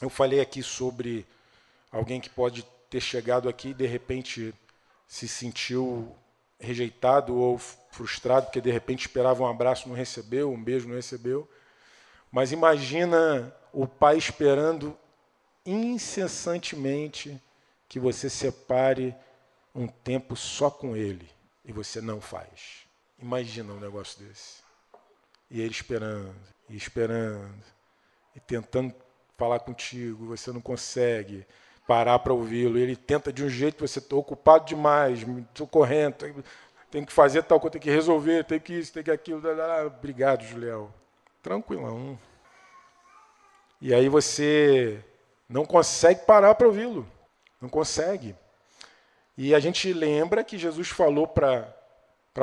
Eu 0.00 0.08
falei 0.08 0.40
aqui 0.40 0.62
sobre 0.62 1.26
alguém 1.92 2.18
que 2.18 2.30
pode 2.30 2.62
ter 2.88 3.02
chegado 3.02 3.46
aqui 3.46 3.68
e 3.68 3.74
de 3.74 3.86
repente 3.86 4.54
se 5.06 5.28
sentiu 5.28 6.16
rejeitado 6.58 7.36
ou 7.36 7.58
frustrado 7.58 8.46
porque 8.46 8.60
de 8.60 8.70
repente 8.70 9.06
esperava 9.06 9.42
um 9.42 9.46
abraço 9.46 9.88
não 9.88 9.94
recebeu, 9.94 10.50
um 10.50 10.62
beijo 10.62 10.88
não 10.88 10.96
recebeu. 10.96 11.48
Mas 12.30 12.52
imagina 12.52 13.54
o 13.72 13.86
pai 13.86 14.16
esperando 14.16 14.96
incessantemente 15.64 17.42
que 17.88 17.98
você 17.98 18.28
separe 18.28 19.14
um 19.74 19.86
tempo 19.86 20.34
só 20.36 20.70
com 20.70 20.96
ele 20.96 21.28
e 21.64 21.72
você 21.72 22.00
não 22.00 22.20
faz. 22.20 22.86
Imagina 23.18 23.72
um 23.72 23.80
negócio 23.80 24.24
desse. 24.24 24.62
E 25.50 25.60
ele 25.60 25.70
esperando, 25.70 26.34
e 26.68 26.76
esperando, 26.76 27.64
e 28.34 28.40
tentando 28.40 28.94
falar 29.36 29.60
contigo, 29.60 30.26
você 30.26 30.52
não 30.52 30.60
consegue. 30.60 31.46
Parar 31.86 32.18
para 32.18 32.32
ouvi-lo. 32.32 32.78
Ele 32.78 32.96
tenta 32.96 33.32
de 33.32 33.44
um 33.44 33.48
jeito, 33.48 33.86
você 33.86 33.98
está 33.98 34.16
ocupado 34.16 34.64
demais, 34.64 35.20
estou 35.20 35.66
correndo, 35.66 36.44
tem 36.90 37.04
que 37.04 37.12
fazer 37.12 37.42
tal 37.42 37.60
coisa, 37.60 37.72
tem 37.72 37.80
que 37.80 37.90
resolver, 37.90 38.44
tem 38.44 38.60
que 38.60 38.74
isso, 38.74 38.92
tem 38.92 39.02
que 39.02 39.10
aquilo. 39.10 39.42
Obrigado, 39.86 40.44
Julião. 40.44 40.92
Tranquilão. 41.42 42.18
E 43.80 43.94
aí 43.94 44.08
você 44.08 45.04
não 45.48 45.64
consegue 45.64 46.24
parar 46.24 46.54
para 46.54 46.66
ouvi-lo. 46.66 47.06
Não 47.60 47.68
consegue. 47.68 48.34
E 49.36 49.54
a 49.54 49.60
gente 49.60 49.92
lembra 49.92 50.42
que 50.42 50.56
Jesus 50.56 50.88
falou 50.88 51.26
para 51.26 51.74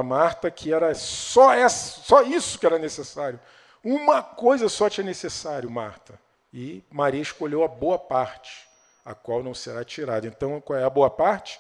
Marta 0.03 0.51
que 0.51 0.71
era 0.71 0.93
só, 0.93 1.53
essa, 1.53 2.01
só 2.01 2.21
isso 2.21 2.59
que 2.59 2.65
era 2.65 2.77
necessário. 2.77 3.39
Uma 3.83 4.21
coisa 4.21 4.69
só 4.69 4.89
tinha 4.89 5.03
necessário, 5.03 5.69
Marta. 5.69 6.19
E 6.53 6.83
Maria 6.91 7.21
escolheu 7.21 7.63
a 7.63 7.67
boa 7.67 7.97
parte, 7.97 8.67
a 9.05 9.13
qual 9.13 9.43
não 9.43 9.53
será 9.53 9.83
tirada. 9.83 10.27
Então, 10.27 10.59
qual 10.61 10.79
é 10.79 10.83
a 10.83 10.89
boa 10.89 11.09
parte? 11.09 11.59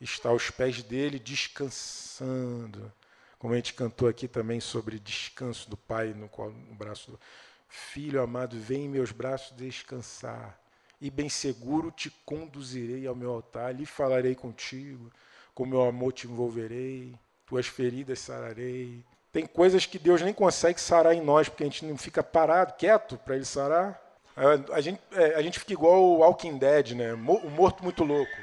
Está 0.00 0.28
aos 0.28 0.50
pés 0.50 0.82
dele, 0.82 1.18
descansando. 1.18 2.92
Como 3.38 3.52
a 3.52 3.56
gente 3.56 3.74
cantou 3.74 4.08
aqui 4.08 4.26
também 4.26 4.60
sobre 4.60 4.98
descanso 4.98 5.68
do 5.68 5.76
Pai 5.76 6.14
no, 6.14 6.30
no 6.48 6.74
braço 6.74 7.10
do 7.10 7.20
Filho 7.68 8.22
amado, 8.22 8.58
vem 8.58 8.84
em 8.84 8.88
meus 8.88 9.10
braços 9.10 9.56
descansar 9.56 10.58
e 11.00 11.10
bem 11.10 11.28
seguro 11.28 11.90
te 11.90 12.10
conduzirei 12.24 13.06
ao 13.06 13.14
meu 13.14 13.32
altar, 13.32 13.74
lhe 13.74 13.84
falarei 13.84 14.34
contigo, 14.34 15.10
com 15.54 15.66
meu 15.66 15.82
amor 15.82 16.12
te 16.12 16.26
envolverei, 16.26 17.14
tuas 17.44 17.66
feridas 17.66 18.20
sararei. 18.20 19.04
Tem 19.30 19.46
coisas 19.46 19.84
que 19.84 19.98
Deus 19.98 20.22
nem 20.22 20.32
consegue 20.32 20.80
sarar 20.80 21.14
em 21.14 21.20
nós, 21.20 21.48
porque 21.48 21.64
a 21.64 21.66
gente 21.66 21.84
não 21.84 21.98
fica 21.98 22.22
parado, 22.22 22.74
quieto, 22.74 23.18
para 23.18 23.34
Ele 23.36 23.44
sarar. 23.44 24.00
A, 24.36 24.80
gente, 24.80 25.00
é, 25.12 25.34
a 25.36 25.42
gente 25.42 25.60
fica 25.60 25.72
igual 25.72 26.02
o 26.02 26.18
Walking 26.18 26.58
Dead, 26.58 26.92
né? 26.92 27.12
o 27.12 27.16
morto 27.50 27.84
muito 27.84 28.02
louco. 28.02 28.36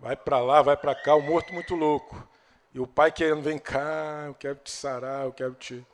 Vai 0.00 0.16
para 0.16 0.40
lá, 0.40 0.62
vai 0.62 0.76
para 0.76 0.94
cá, 0.94 1.14
o 1.14 1.22
morto 1.22 1.54
muito 1.54 1.76
louco. 1.76 2.28
E 2.74 2.80
o 2.80 2.86
pai 2.86 3.12
querendo, 3.12 3.40
vem 3.40 3.56
cá, 3.56 4.24
eu 4.26 4.34
quero 4.34 4.56
te 4.56 4.70
sarar, 4.70 5.24
eu 5.24 5.32
quero 5.32 5.54
te 5.54 5.86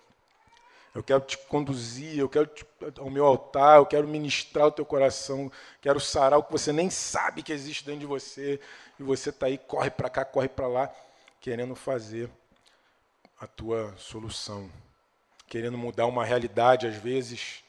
eu 0.92 1.04
quero 1.04 1.20
te 1.20 1.38
conduzir, 1.38 2.18
eu 2.18 2.28
quero 2.28 2.46
te, 2.46 2.66
ao 2.98 3.08
meu 3.08 3.24
altar, 3.24 3.78
eu 3.78 3.86
quero 3.86 4.08
ministrar 4.08 4.66
o 4.66 4.72
teu 4.72 4.84
coração, 4.84 5.50
quero 5.80 6.00
sarar 6.00 6.38
o 6.38 6.42
que 6.42 6.50
você 6.50 6.72
nem 6.72 6.90
sabe 6.90 7.44
que 7.44 7.52
existe 7.52 7.84
dentro 7.84 8.00
de 8.00 8.06
você, 8.06 8.58
e 8.98 9.02
você 9.02 9.30
está 9.30 9.46
aí, 9.46 9.56
corre 9.56 9.88
para 9.88 10.10
cá, 10.10 10.24
corre 10.24 10.48
para 10.48 10.66
lá, 10.66 10.92
querendo 11.40 11.76
fazer 11.76 12.28
a 13.40 13.46
tua 13.46 13.94
solução, 13.96 14.68
querendo 15.46 15.78
mudar 15.78 16.06
uma 16.06 16.24
realidade, 16.24 16.88
às 16.88 16.96
vezes, 16.96 17.62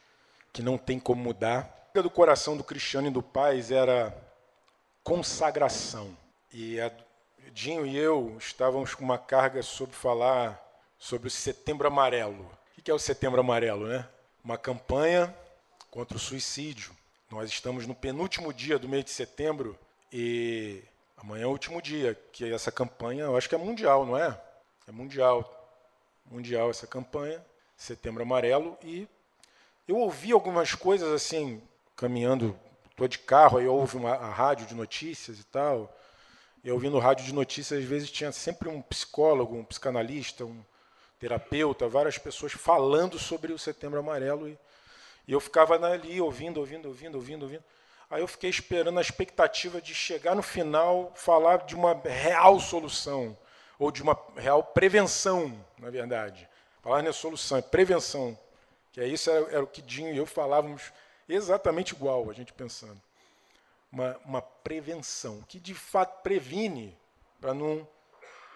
que 0.52 0.62
não 0.62 0.78
tem 0.78 1.00
como 1.00 1.24
mudar. 1.24 1.90
A 1.96 2.02
do 2.02 2.10
coração 2.10 2.56
do 2.56 2.64
cristiano 2.64 3.08
e 3.08 3.12
do 3.12 3.22
pai 3.22 3.62
era 3.72 4.16
consagração. 5.04 6.16
E 6.54 6.80
a 6.80 6.92
Dinho 7.54 7.86
e 7.86 7.98
eu 7.98 8.38
estávamos 8.40 8.96
com 8.96 9.04
uma 9.04 9.18
carga 9.18 9.62
sobre 9.62 9.94
falar 9.94 10.62
sobre 10.98 11.28
o 11.28 11.32
Setembro 11.32 11.86
Amarelo. 11.86 12.50
O 12.78 12.82
que 12.82 12.90
é 12.90 12.94
o 12.94 13.00
Setembro 13.00 13.42
Amarelo? 13.42 13.88
Né? 13.88 14.08
Uma 14.44 14.58
campanha 14.58 15.36
contra 15.90 16.16
o 16.16 16.20
suicídio. 16.20 16.96
Nós 17.30 17.50
estamos 17.50 17.86
no 17.86 17.94
penúltimo 17.94 18.54
dia 18.54 18.80
do 18.80 18.88
mês 18.88 19.04
de 19.04 19.12
setembro 19.12 19.78
e 20.14 20.82
amanhã 21.18 21.44
é 21.44 21.48
o 21.48 21.52
último 21.52 21.82
dia, 21.82 22.18
que 22.32 22.52
essa 22.52 22.72
campanha, 22.72 23.24
eu 23.24 23.38
acho 23.38 23.50
que 23.50 23.56
é 23.56 23.58
mundial, 23.58 24.06
não 24.06 24.18
é? 24.18 24.40
É 24.88 24.92
mundial. 24.92 25.58
Mundial 26.26 26.70
essa 26.70 26.88
campanha, 26.88 27.44
Setembro 27.76 28.24
Amarelo. 28.24 28.78
E 28.84 29.08
eu 29.88 29.98
ouvi 29.98 30.32
algumas 30.32 30.74
coisas 30.74 31.12
assim, 31.12 31.62
caminhando, 31.96 32.58
estou 32.90 33.08
de 33.08 33.20
carro, 33.20 33.58
aí 33.58 33.66
eu 33.66 33.76
ouvi 33.76 33.98
uma, 33.98 34.14
a 34.14 34.30
rádio 34.30 34.66
de 34.66 34.76
notícias 34.76 35.40
e 35.40 35.44
tal. 35.44 35.96
E 36.64 36.72
ouvindo 36.72 37.00
rádio 37.00 37.26
de 37.26 37.34
notícias, 37.34 37.80
às 37.80 37.86
vezes 37.86 38.12
tinha 38.12 38.32
sempre 38.32 38.70
um 38.70 38.82
psicólogo, 38.82 39.56
um 39.56 39.64
psicanalista, 39.64 40.46
um, 40.46 40.64
terapeuta, 41.22 41.88
várias 41.88 42.18
pessoas 42.18 42.52
falando 42.52 43.20
sobre 43.20 43.54
o 43.54 43.60
Setembro 43.60 44.00
Amarelo 44.00 44.50
e, 44.50 44.58
e 45.28 45.32
eu 45.32 45.40
ficava 45.40 45.76
ali 45.76 46.20
ouvindo, 46.20 46.60
ouvindo, 46.60 46.88
ouvindo, 46.88 47.16
ouvindo, 47.16 47.44
ouvindo. 47.44 47.64
Aí 48.10 48.22
eu 48.22 48.28
fiquei 48.28 48.50
esperando 48.50 48.98
a 48.98 49.02
expectativa 49.02 49.80
de 49.80 49.94
chegar 49.94 50.36
no 50.36 50.42
final, 50.42 51.14
falar 51.16 51.58
de 51.60 51.76
uma 51.76 51.94
real 51.94 52.60
solução 52.60 53.38
ou 53.78 53.92
de 53.92 54.02
uma 54.02 54.18
real 54.36 54.64
prevenção, 54.64 55.64
na 55.78 55.92
verdade. 55.92 56.50
Falar 56.82 57.04
não 57.04 57.10
é 57.10 57.14
solução, 57.14 57.60
é 57.60 57.62
prevenção. 57.62 58.38
Que 58.92 59.02
é 59.02 59.08
isso 59.08 59.30
era, 59.30 59.52
era 59.52 59.64
o 59.64 59.68
que 59.68 59.82
Dinho 59.82 60.14
e 60.14 60.18
eu 60.18 60.26
falávamos 60.26 60.92
exatamente 61.28 61.94
igual, 61.94 62.30
a 62.30 62.34
gente 62.34 62.54
pensando. 62.54 63.02
Uma, 63.92 64.18
uma 64.26 64.42
prevenção 64.42 65.42
que 65.48 65.60
de 65.60 65.74
fato 65.74 66.22
previne 66.22 66.98
para 67.40 67.54
não 67.54 67.88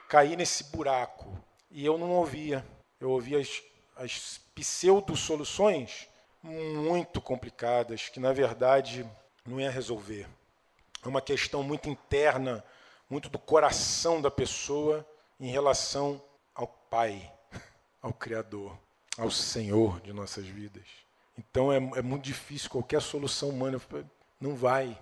cair 0.08 0.38
nesse 0.38 0.65
buraco 0.65 1.38
e 1.72 1.86
eu 1.86 1.98
não 1.98 2.12
ouvia. 2.12 2.65
Eu 3.00 3.12
ouvia 3.12 3.39
as, 3.39 3.62
as 3.96 4.39
pseudo-soluções 4.54 6.08
muito 6.42 7.20
complicadas, 7.20 8.08
que 8.10 8.20
na 8.20 8.32
verdade 8.32 9.10
não 9.46 9.60
ia 9.60 9.70
resolver. 9.70 10.27
É 11.04 11.08
uma 11.08 11.22
questão 11.22 11.63
muito 11.63 11.89
interna, 11.89 12.63
muito 13.10 13.30
do 13.30 13.39
coração 13.39 14.22
da 14.22 14.32
pessoa 14.32 15.06
em 15.39 15.50
relação 15.50 16.22
ao 16.54 16.68
Pai, 16.68 17.32
ao 18.01 18.13
Criador, 18.13 18.77
ao 19.18 19.32
Senhor 19.32 20.00
de 20.02 20.14
nossas 20.14 20.46
vidas. 20.46 20.86
Então 21.38 21.72
é, 21.72 21.78
é 21.78 22.02
muito 22.02 22.24
difícil, 22.24 22.70
qualquer 22.70 23.02
solução 23.02 23.50
humana 23.50 23.82
não 24.40 24.56
vai, 24.56 24.98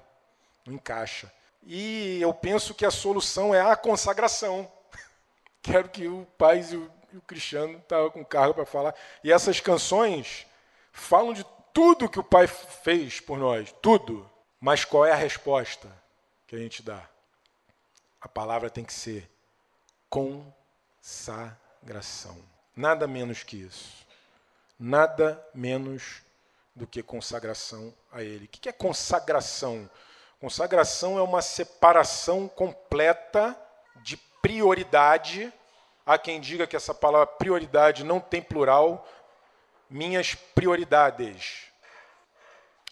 não 0.65 0.75
encaixa. 0.75 1.32
E 1.63 2.20
eu 2.22 2.34
penso 2.34 2.74
que 2.74 2.86
a 2.86 2.91
solução 2.91 3.53
é 3.53 3.62
a 3.62 3.75
consagração. 3.75 4.72
Quero 5.62 5.89
que 5.89 6.08
o 6.08 6.25
pai 6.38 6.62
e 6.62 6.75
o, 6.75 6.91
e 7.13 7.17
o 7.17 7.22
Cristiano 7.22 7.77
estavam 7.77 8.10
com 8.10 8.25
cargo 8.25 8.53
para 8.53 8.65
falar. 8.65 8.96
E 9.24 9.32
essas 9.32 9.60
canções 9.60 10.46
falam 10.91 11.34
de 11.34 11.46
tudo 11.74 12.10
que 12.10 12.20
o 12.20 12.24
pai 12.24 12.48
fez 12.48 13.20
por 13.20 13.38
nós, 13.38 13.74
tudo. 13.82 14.29
Mas 14.60 14.86
qual 14.86 15.05
é 15.05 15.12
a 15.12 15.15
resposta 15.15 15.89
que 16.48 16.55
a 16.55 16.60
gente 16.60 16.82
dá? 16.82 17.10
A 18.22 18.29
palavra 18.29 18.70
tem 18.70 18.86
que 18.86 18.93
ser 18.93 19.29
consagração. 20.10 22.38
Nada 22.75 23.08
menos 23.08 23.43
que 23.43 23.58
isso. 23.58 24.02
Nada 24.85 25.41
menos 25.53 26.21
do 26.75 26.85
que 26.85 27.01
consagração 27.01 27.93
a 28.11 28.21
Ele. 28.21 28.43
O 28.43 28.47
que 28.49 28.67
é 28.67 28.73
consagração? 28.73 29.89
Consagração 30.41 31.17
é 31.17 31.21
uma 31.21 31.41
separação 31.41 32.49
completa 32.49 33.57
de 34.01 34.17
prioridade. 34.41 35.53
Há 36.05 36.17
quem 36.17 36.41
diga 36.41 36.67
que 36.67 36.75
essa 36.75 36.93
palavra 36.93 37.27
prioridade 37.27 38.03
não 38.03 38.19
tem 38.19 38.41
plural. 38.41 39.07
Minhas 39.89 40.35
prioridades. 40.35 41.67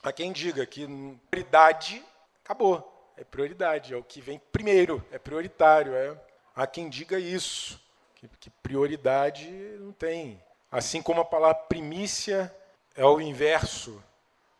Há 0.02 0.14
quem 0.14 0.32
diga 0.32 0.66
que 0.66 0.88
prioridade 1.30 2.02
acabou. 2.42 3.14
É 3.18 3.26
prioridade, 3.26 3.94
é 3.94 3.98
o 3.98 4.04
que 4.04 4.22
vem 4.22 4.40
primeiro, 4.54 5.06
é 5.12 5.20
prioritário. 5.20 5.94
É. 5.94 6.18
Há 6.56 6.66
quem 6.66 6.90
diga 6.90 7.20
isso, 7.20 7.78
que, 8.16 8.30
que 8.40 8.50
prioridade 8.50 9.52
não 9.78 9.92
tem. 9.92 10.42
Assim 10.72 11.02
como 11.02 11.20
a 11.20 11.26
palavra 11.26 11.64
primícia 11.64 12.56
é 12.96 13.06
o 13.06 13.20
inverso. 13.20 14.02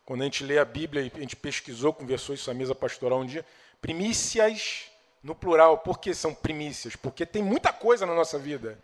Quando 0.04 0.20
a 0.20 0.24
gente 0.24 0.44
lê 0.44 0.58
a 0.58 0.64
Bíblia, 0.64 1.10
a 1.14 1.20
gente 1.20 1.34
pesquisou, 1.34 1.92
conversou 1.92 2.34
isso 2.34 2.50
à 2.50 2.54
mesa 2.54 2.74
pastoral 2.74 3.20
um 3.20 3.26
dia, 3.26 3.46
primícias 3.80 4.84
no 5.22 5.34
plural. 5.34 5.78
Por 5.78 5.98
que 5.98 6.12
são 6.12 6.34
primícias? 6.34 6.96
Porque 6.96 7.24
tem 7.24 7.42
muita 7.42 7.72
coisa 7.72 8.04
na 8.04 8.14
nossa 8.14 8.38
vida. 8.38 8.78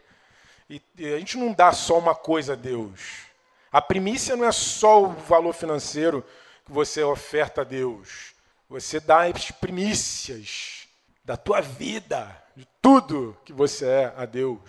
E, 0.70 0.80
a 0.98 1.18
gente 1.18 1.36
não 1.36 1.52
dá 1.52 1.70
só 1.72 1.98
uma 1.98 2.14
coisa 2.14 2.54
a 2.54 2.56
Deus. 2.56 3.26
A 3.70 3.82
primícia 3.82 4.34
não 4.34 4.46
é 4.46 4.52
só 4.52 5.02
o 5.02 5.08
valor 5.08 5.52
financeiro 5.52 6.24
que 6.64 6.72
você 6.72 7.02
oferta 7.02 7.60
a 7.60 7.64
Deus. 7.64 8.32
Você 8.70 9.00
dá 9.00 9.24
as 9.24 9.50
primícias 9.50 10.88
da 11.22 11.36
tua 11.36 11.60
vida, 11.60 12.34
de 12.56 12.66
tudo 12.80 13.36
que 13.44 13.52
você 13.52 13.86
é 13.86 14.14
a 14.16 14.24
Deus, 14.24 14.60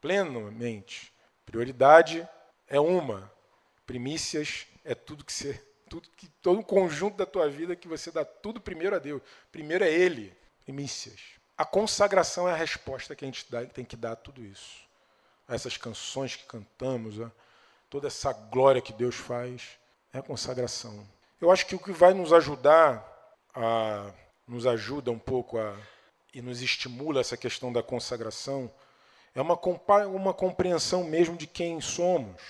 plenamente. 0.00 1.15
Prioridade 1.46 2.28
é 2.68 2.78
uma. 2.78 3.32
Primícias 3.86 4.66
é 4.84 4.94
tudo 4.94 5.24
que 5.24 5.32
você, 5.32 5.54
tudo 5.88 6.08
que 6.10 6.28
todo 6.42 6.60
o 6.60 6.64
conjunto 6.64 7.16
da 7.16 7.24
tua 7.24 7.48
vida 7.48 7.74
que 7.74 7.88
você 7.88 8.10
dá 8.10 8.24
tudo 8.24 8.60
primeiro 8.60 8.94
a 8.94 8.98
Deus. 8.98 9.22
Primeiro 9.50 9.84
é 9.84 9.90
Ele 9.90 10.36
primícias. 10.66 11.20
A 11.56 11.64
consagração 11.64 12.48
é 12.48 12.52
a 12.52 12.56
resposta 12.56 13.14
que 13.14 13.24
a 13.24 13.28
gente 13.28 13.46
dá, 13.48 13.64
tem 13.64 13.84
que 13.84 13.96
dar 13.96 14.12
a 14.12 14.16
tudo 14.16 14.44
isso. 14.44 14.84
A 15.48 15.54
essas 15.54 15.76
canções 15.76 16.34
que 16.34 16.44
cantamos, 16.44 17.20
a 17.20 17.30
toda 17.88 18.08
essa 18.08 18.32
glória 18.32 18.82
que 18.82 18.92
Deus 18.92 19.14
faz, 19.14 19.78
é 20.12 20.18
a 20.18 20.22
consagração. 20.22 21.06
Eu 21.40 21.50
acho 21.52 21.64
que 21.64 21.76
o 21.76 21.78
que 21.78 21.92
vai 21.92 22.12
nos 22.12 22.32
ajudar, 22.32 23.06
a, 23.54 24.12
nos 24.46 24.66
ajuda 24.66 25.10
um 25.12 25.18
pouco 25.18 25.56
a, 25.56 25.78
e 26.34 26.42
nos 26.42 26.60
estimula 26.60 27.20
essa 27.20 27.36
questão 27.36 27.72
da 27.72 27.82
consagração, 27.82 28.70
é 29.36 29.42
uma, 29.42 29.60
uma 30.06 30.32
compreensão 30.32 31.04
mesmo 31.04 31.36
de 31.36 31.46
quem 31.46 31.78
somos. 31.78 32.40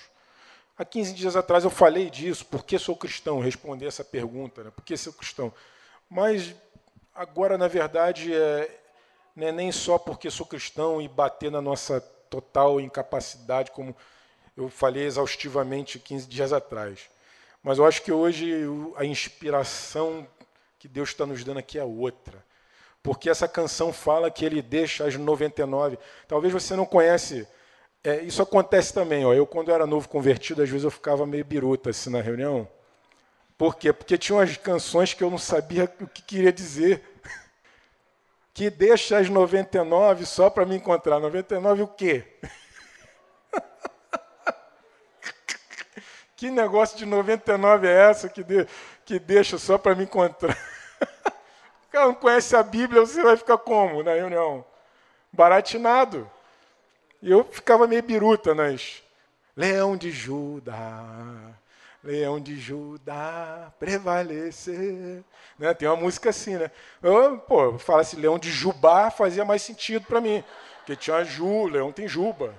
Há 0.78 0.84
15 0.84 1.14
dias 1.14 1.34
atrás 1.34 1.64
eu 1.64 1.70
falei 1.70 2.08
disso, 2.08 2.46
por 2.46 2.64
que 2.64 2.78
sou 2.78 2.94
cristão? 2.94 3.40
Responder 3.40 3.86
essa 3.86 4.04
pergunta, 4.04 4.62
né? 4.62 4.70
por 4.70 4.84
que 4.84 4.96
sou 4.96 5.12
cristão? 5.12 5.52
Mas 6.08 6.54
agora, 7.12 7.58
na 7.58 7.66
verdade, 7.66 8.32
é, 8.32 8.78
não 9.34 9.48
é 9.48 9.52
nem 9.52 9.72
só 9.72 9.98
porque 9.98 10.30
sou 10.30 10.46
cristão 10.46 11.02
e 11.02 11.08
bater 11.08 11.50
na 11.50 11.60
nossa 11.60 12.00
total 12.30 12.80
incapacidade, 12.80 13.72
como 13.72 13.94
eu 14.56 14.68
falei 14.68 15.04
exaustivamente 15.04 15.98
15 15.98 16.28
dias 16.28 16.52
atrás. 16.52 17.10
Mas 17.64 17.78
eu 17.78 17.84
acho 17.84 18.00
que 18.02 18.12
hoje 18.12 18.62
a 18.94 19.04
inspiração 19.04 20.24
que 20.78 20.86
Deus 20.86 21.08
está 21.08 21.26
nos 21.26 21.42
dando 21.42 21.58
aqui 21.58 21.80
é 21.80 21.84
outra. 21.84 22.44
Porque 23.06 23.30
essa 23.30 23.46
canção 23.46 23.92
fala 23.92 24.32
que 24.32 24.44
ele 24.44 24.60
deixa 24.60 25.06
as 25.06 25.14
99. 25.14 25.96
Talvez 26.26 26.52
você 26.52 26.74
não 26.74 26.84
conhece. 26.84 27.46
É, 28.02 28.20
isso 28.22 28.42
acontece 28.42 28.92
também. 28.92 29.24
Ó. 29.24 29.32
Eu, 29.32 29.46
quando 29.46 29.70
era 29.70 29.86
novo 29.86 30.08
convertido, 30.08 30.60
às 30.60 30.68
vezes 30.68 30.82
eu 30.82 30.90
ficava 30.90 31.24
meio 31.24 31.44
biruta 31.44 31.90
assim 31.90 32.10
na 32.10 32.20
reunião. 32.20 32.66
Por 33.56 33.76
quê? 33.76 33.92
Porque 33.92 34.18
tinha 34.18 34.36
umas 34.36 34.56
canções 34.56 35.14
que 35.14 35.22
eu 35.22 35.30
não 35.30 35.38
sabia 35.38 35.84
o 36.00 36.08
que 36.08 36.20
queria 36.20 36.52
dizer. 36.52 37.00
Que 38.52 38.70
deixa 38.70 39.18
as 39.18 39.28
99 39.28 40.24
só 40.24 40.48
para 40.48 40.64
me 40.64 40.74
encontrar. 40.74 41.20
99 41.20 41.82
o 41.82 41.88
quê? 41.88 42.24
Que 46.34 46.50
negócio 46.50 46.98
de 46.98 47.06
99 47.06 47.86
é 47.86 48.10
essa 48.10 48.28
que, 48.28 48.42
de, 48.42 48.66
que 49.04 49.18
deixa 49.18 49.58
só 49.58 49.78
para 49.78 49.94
me 49.94 50.04
encontrar? 50.04 50.58
Cara 51.96 52.08
não 52.08 52.14
conhece 52.14 52.54
a 52.54 52.62
Bíblia, 52.62 53.00
você 53.00 53.22
vai 53.22 53.38
ficar 53.38 53.56
como 53.56 54.02
na 54.02 54.12
reunião? 54.12 54.62
Baratinado. 55.32 56.30
E 57.22 57.30
eu 57.30 57.42
ficava 57.42 57.86
meio 57.86 58.02
biruta 58.02 58.54
nas. 58.54 59.02
Leão 59.56 59.96
de 59.96 60.10
Judá, 60.10 60.74
Leão 62.04 62.38
de 62.38 62.60
Judá, 62.60 63.72
prevalecer. 63.78 65.24
Né? 65.58 65.72
Tem 65.72 65.88
uma 65.88 65.96
música 65.96 66.28
assim, 66.28 66.56
né? 66.56 66.70
Eu, 67.02 67.38
pô, 67.38 67.78
fala 67.78 68.02
assim, 68.02 68.20
Leão 68.20 68.38
de 68.38 68.50
Jubá 68.50 69.10
fazia 69.10 69.46
mais 69.46 69.62
sentido 69.62 70.04
para 70.04 70.20
mim. 70.20 70.44
Porque 70.80 70.96
tinha 70.96 71.24
Ju, 71.24 71.64
Leão 71.64 71.90
tem 71.90 72.06
Juba. 72.06 72.54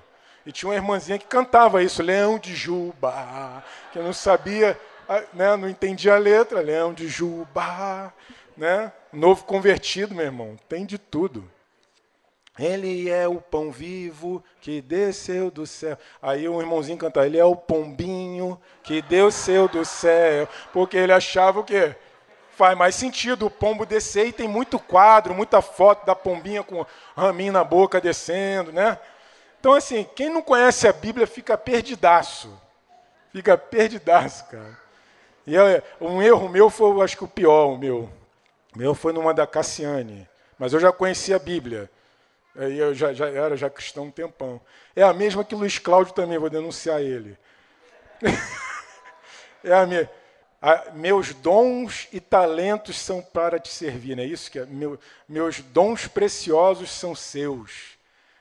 E 0.47 0.51
tinha 0.51 0.69
uma 0.69 0.75
irmãzinha 0.75 1.19
que 1.19 1.27
cantava 1.27 1.83
isso, 1.83 2.01
Leão 2.01 2.39
de 2.39 2.55
Juba, 2.55 3.63
que 3.93 3.99
eu 3.99 4.03
não 4.03 4.13
sabia, 4.13 4.75
né, 5.31 5.55
não 5.55 5.69
entendia 5.69 6.15
a 6.15 6.17
letra, 6.17 6.59
Leão 6.59 6.91
de 6.91 7.07
Juba, 7.07 8.11
né? 8.57 8.91
Novo 9.13 9.45
convertido, 9.45 10.15
meu 10.15 10.25
irmão, 10.25 10.57
tem 10.67 10.85
de 10.85 10.97
tudo. 10.97 11.49
Ele 12.59 13.07
é 13.07 13.27
o 13.27 13.39
pão 13.39 13.71
vivo 13.71 14.43
que 14.59 14.81
desceu 14.81 15.51
do 15.51 15.67
céu. 15.67 15.95
Aí 16.19 16.49
o 16.49 16.59
irmãozinho 16.59 16.97
canta, 16.97 17.23
ele 17.25 17.37
é 17.37 17.45
o 17.45 17.55
pombinho 17.55 18.59
que 18.81 19.01
desceu 19.01 19.67
do 19.67 19.85
céu. 19.85 20.49
Porque 20.73 20.97
ele 20.97 21.13
achava 21.13 21.59
o 21.59 21.63
quê? 21.63 21.95
Faz 22.51 22.75
mais 22.75 22.95
sentido 22.95 23.45
o 23.45 23.51
pombo 23.51 23.85
descer 23.85 24.27
e 24.27 24.33
tem 24.33 24.47
muito 24.47 24.79
quadro, 24.79 25.35
muita 25.35 25.61
foto 25.61 26.03
da 26.03 26.15
pombinha 26.15 26.63
com 26.63 26.83
raminho 27.15 27.53
na 27.53 27.63
boca 27.63 28.01
descendo, 28.01 28.71
né? 28.71 28.97
Então, 29.59 29.75
assim, 29.75 30.07
quem 30.15 30.29
não 30.29 30.41
conhece 30.41 30.87
a 30.87 30.93
Bíblia 30.93 31.27
fica 31.27 31.55
perdidaço. 31.55 32.59
Fica 33.31 33.55
perdidaço, 33.55 34.45
cara. 34.47 34.79
E 35.45 35.55
um 36.01 36.21
erro 36.21 36.49
meu 36.49 36.71
foi, 36.71 36.99
acho 37.03 37.15
que 37.15 37.23
o 37.23 37.27
pior, 37.27 37.67
o 37.67 37.77
meu. 37.77 38.09
Meu 38.77 38.93
foi 38.93 39.11
numa 39.11 39.33
da 39.33 39.47
Cassiane. 39.47 40.29
Mas 40.59 40.71
eu 40.71 40.79
já 40.79 40.91
conhecia 40.91 41.35
a 41.35 41.39
Bíblia. 41.39 41.89
Aí 42.55 42.77
eu 42.77 42.93
já, 42.93 43.11
já 43.11 43.27
era 43.27 43.57
já 43.57 43.71
cristão 43.71 44.03
um 44.03 44.11
tempão. 44.11 44.61
É 44.95 45.01
a 45.01 45.11
mesma 45.11 45.43
que 45.43 45.55
Luiz 45.55 45.79
Cláudio 45.79 46.13
também, 46.13 46.37
vou 46.37 46.47
denunciar 46.47 47.01
ele. 47.01 47.35
é 49.63 49.73
a 49.73 49.87
minha. 49.87 50.07
A, 50.61 50.91
meus 50.93 51.33
dons 51.33 52.07
e 52.13 52.19
talentos 52.19 52.99
são 52.99 53.19
para 53.19 53.59
te 53.59 53.69
servir, 53.69 54.15
não 54.15 54.23
é 54.23 54.27
isso 54.27 54.49
que 54.51 54.59
é? 54.59 54.65
Meu, 54.65 54.99
meus 55.27 55.59
dons 55.59 56.07
preciosos 56.07 56.91
são 56.91 57.15
seus. 57.15 57.97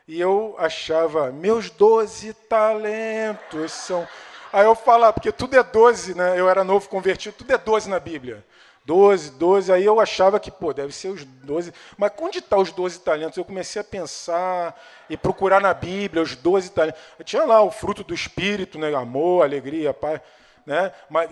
E 0.07 0.21
eu 0.21 0.55
achava, 0.59 1.33
meus 1.33 1.71
doze 1.71 2.35
talentos 2.35 3.73
são. 3.73 4.07
Aí 4.53 4.67
eu 4.67 4.75
falava, 4.75 5.15
porque 5.15 5.33
tudo 5.33 5.59
é 5.59 5.63
doze, 5.63 6.15
né? 6.15 6.39
Eu 6.39 6.49
era 6.49 6.63
novo 6.63 6.89
convertido, 6.91 7.37
tudo 7.37 7.55
é 7.55 7.59
doze 7.59 7.89
na 7.89 7.99
Bíblia. 7.99 8.45
Doze, 8.87 9.33
doze. 9.33 9.73
Aí 9.73 9.85
eu 9.85 9.99
achava 9.99 10.39
que, 10.39 10.49
pô, 10.49 10.73
deve 10.73 10.93
ser 10.95 11.09
os 11.09 11.25
doze. 11.25 11.75
Mas 11.99 12.13
onde 12.21 12.39
estão 12.39 12.59
tá 12.59 12.63
os 12.63 12.71
doze 12.71 13.01
talentos? 13.01 13.37
Eu 13.37 13.45
comecei 13.45 13.81
a 13.81 13.85
pensar 13.85 14.81
e 15.11 15.17
procurar 15.17 15.61
na 15.61 15.75
Bíblia 15.75 16.23
os 16.23 16.37
doze 16.37 16.71
talentos. 16.71 17.01
Eu 17.19 17.25
tinha 17.25 17.45
lá 17.45 17.61
o 17.61 17.71
fruto 17.73 18.05
do 18.05 18.15
Espírito, 18.15 18.79
né? 18.79 18.95
Amor, 18.95 19.43
alegria, 19.43 19.93
paz. 19.93 20.21
Né? 20.65 20.93
Mas 21.11 21.29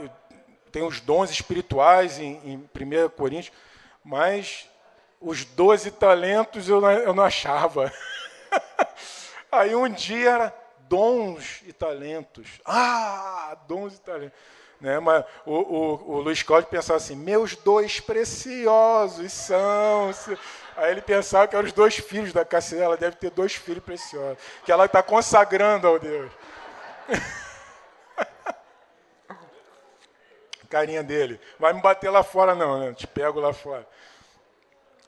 tem 0.72 0.82
os 0.82 1.00
dons 1.00 1.30
espirituais 1.30 2.18
em, 2.18 2.40
em 2.44 2.56
1 2.56 3.08
Coríntios. 3.10 3.56
Mas 4.02 4.68
os 5.20 5.44
doze 5.44 5.92
talentos 5.92 6.68
eu 6.68 6.80
não, 6.80 6.90
eu 6.90 7.14
não 7.14 7.22
achava. 7.22 7.92
Aí 9.52 9.76
um 9.76 9.88
dia 9.88 10.30
era 10.30 10.54
dons 10.88 11.62
e 11.64 11.72
talentos. 11.72 12.60
Ah, 12.64 13.56
dons 13.68 13.94
e 13.94 14.00
talentos. 14.00 14.36
Né? 14.84 15.00
Mas 15.00 15.24
o, 15.46 15.54
o, 15.54 16.16
o 16.16 16.20
Luiz 16.20 16.42
Cláudio 16.42 16.68
pensava 16.68 16.98
assim: 16.98 17.16
meus 17.16 17.56
dois 17.56 18.00
preciosos 18.00 19.32
são. 19.32 20.10
Aí 20.76 20.90
ele 20.90 21.00
pensava 21.00 21.48
que 21.48 21.56
eram 21.56 21.64
os 21.64 21.72
dois 21.72 21.96
filhos 21.96 22.34
da 22.34 22.44
Cassiela, 22.44 22.84
ela 22.84 22.96
deve 22.98 23.16
ter 23.16 23.30
dois 23.30 23.54
filhos 23.54 23.82
preciosos, 23.82 24.36
que 24.62 24.70
ela 24.70 24.84
está 24.84 25.02
consagrando 25.02 25.88
ao 25.88 25.98
Deus. 25.98 26.30
Carinha 30.68 31.02
dele. 31.02 31.40
Vai 31.58 31.72
me 31.72 31.80
bater 31.80 32.10
lá 32.10 32.22
fora, 32.22 32.54
não, 32.54 32.78
né? 32.78 32.92
Te 32.92 33.06
pego 33.06 33.40
lá 33.40 33.54
fora. 33.54 33.88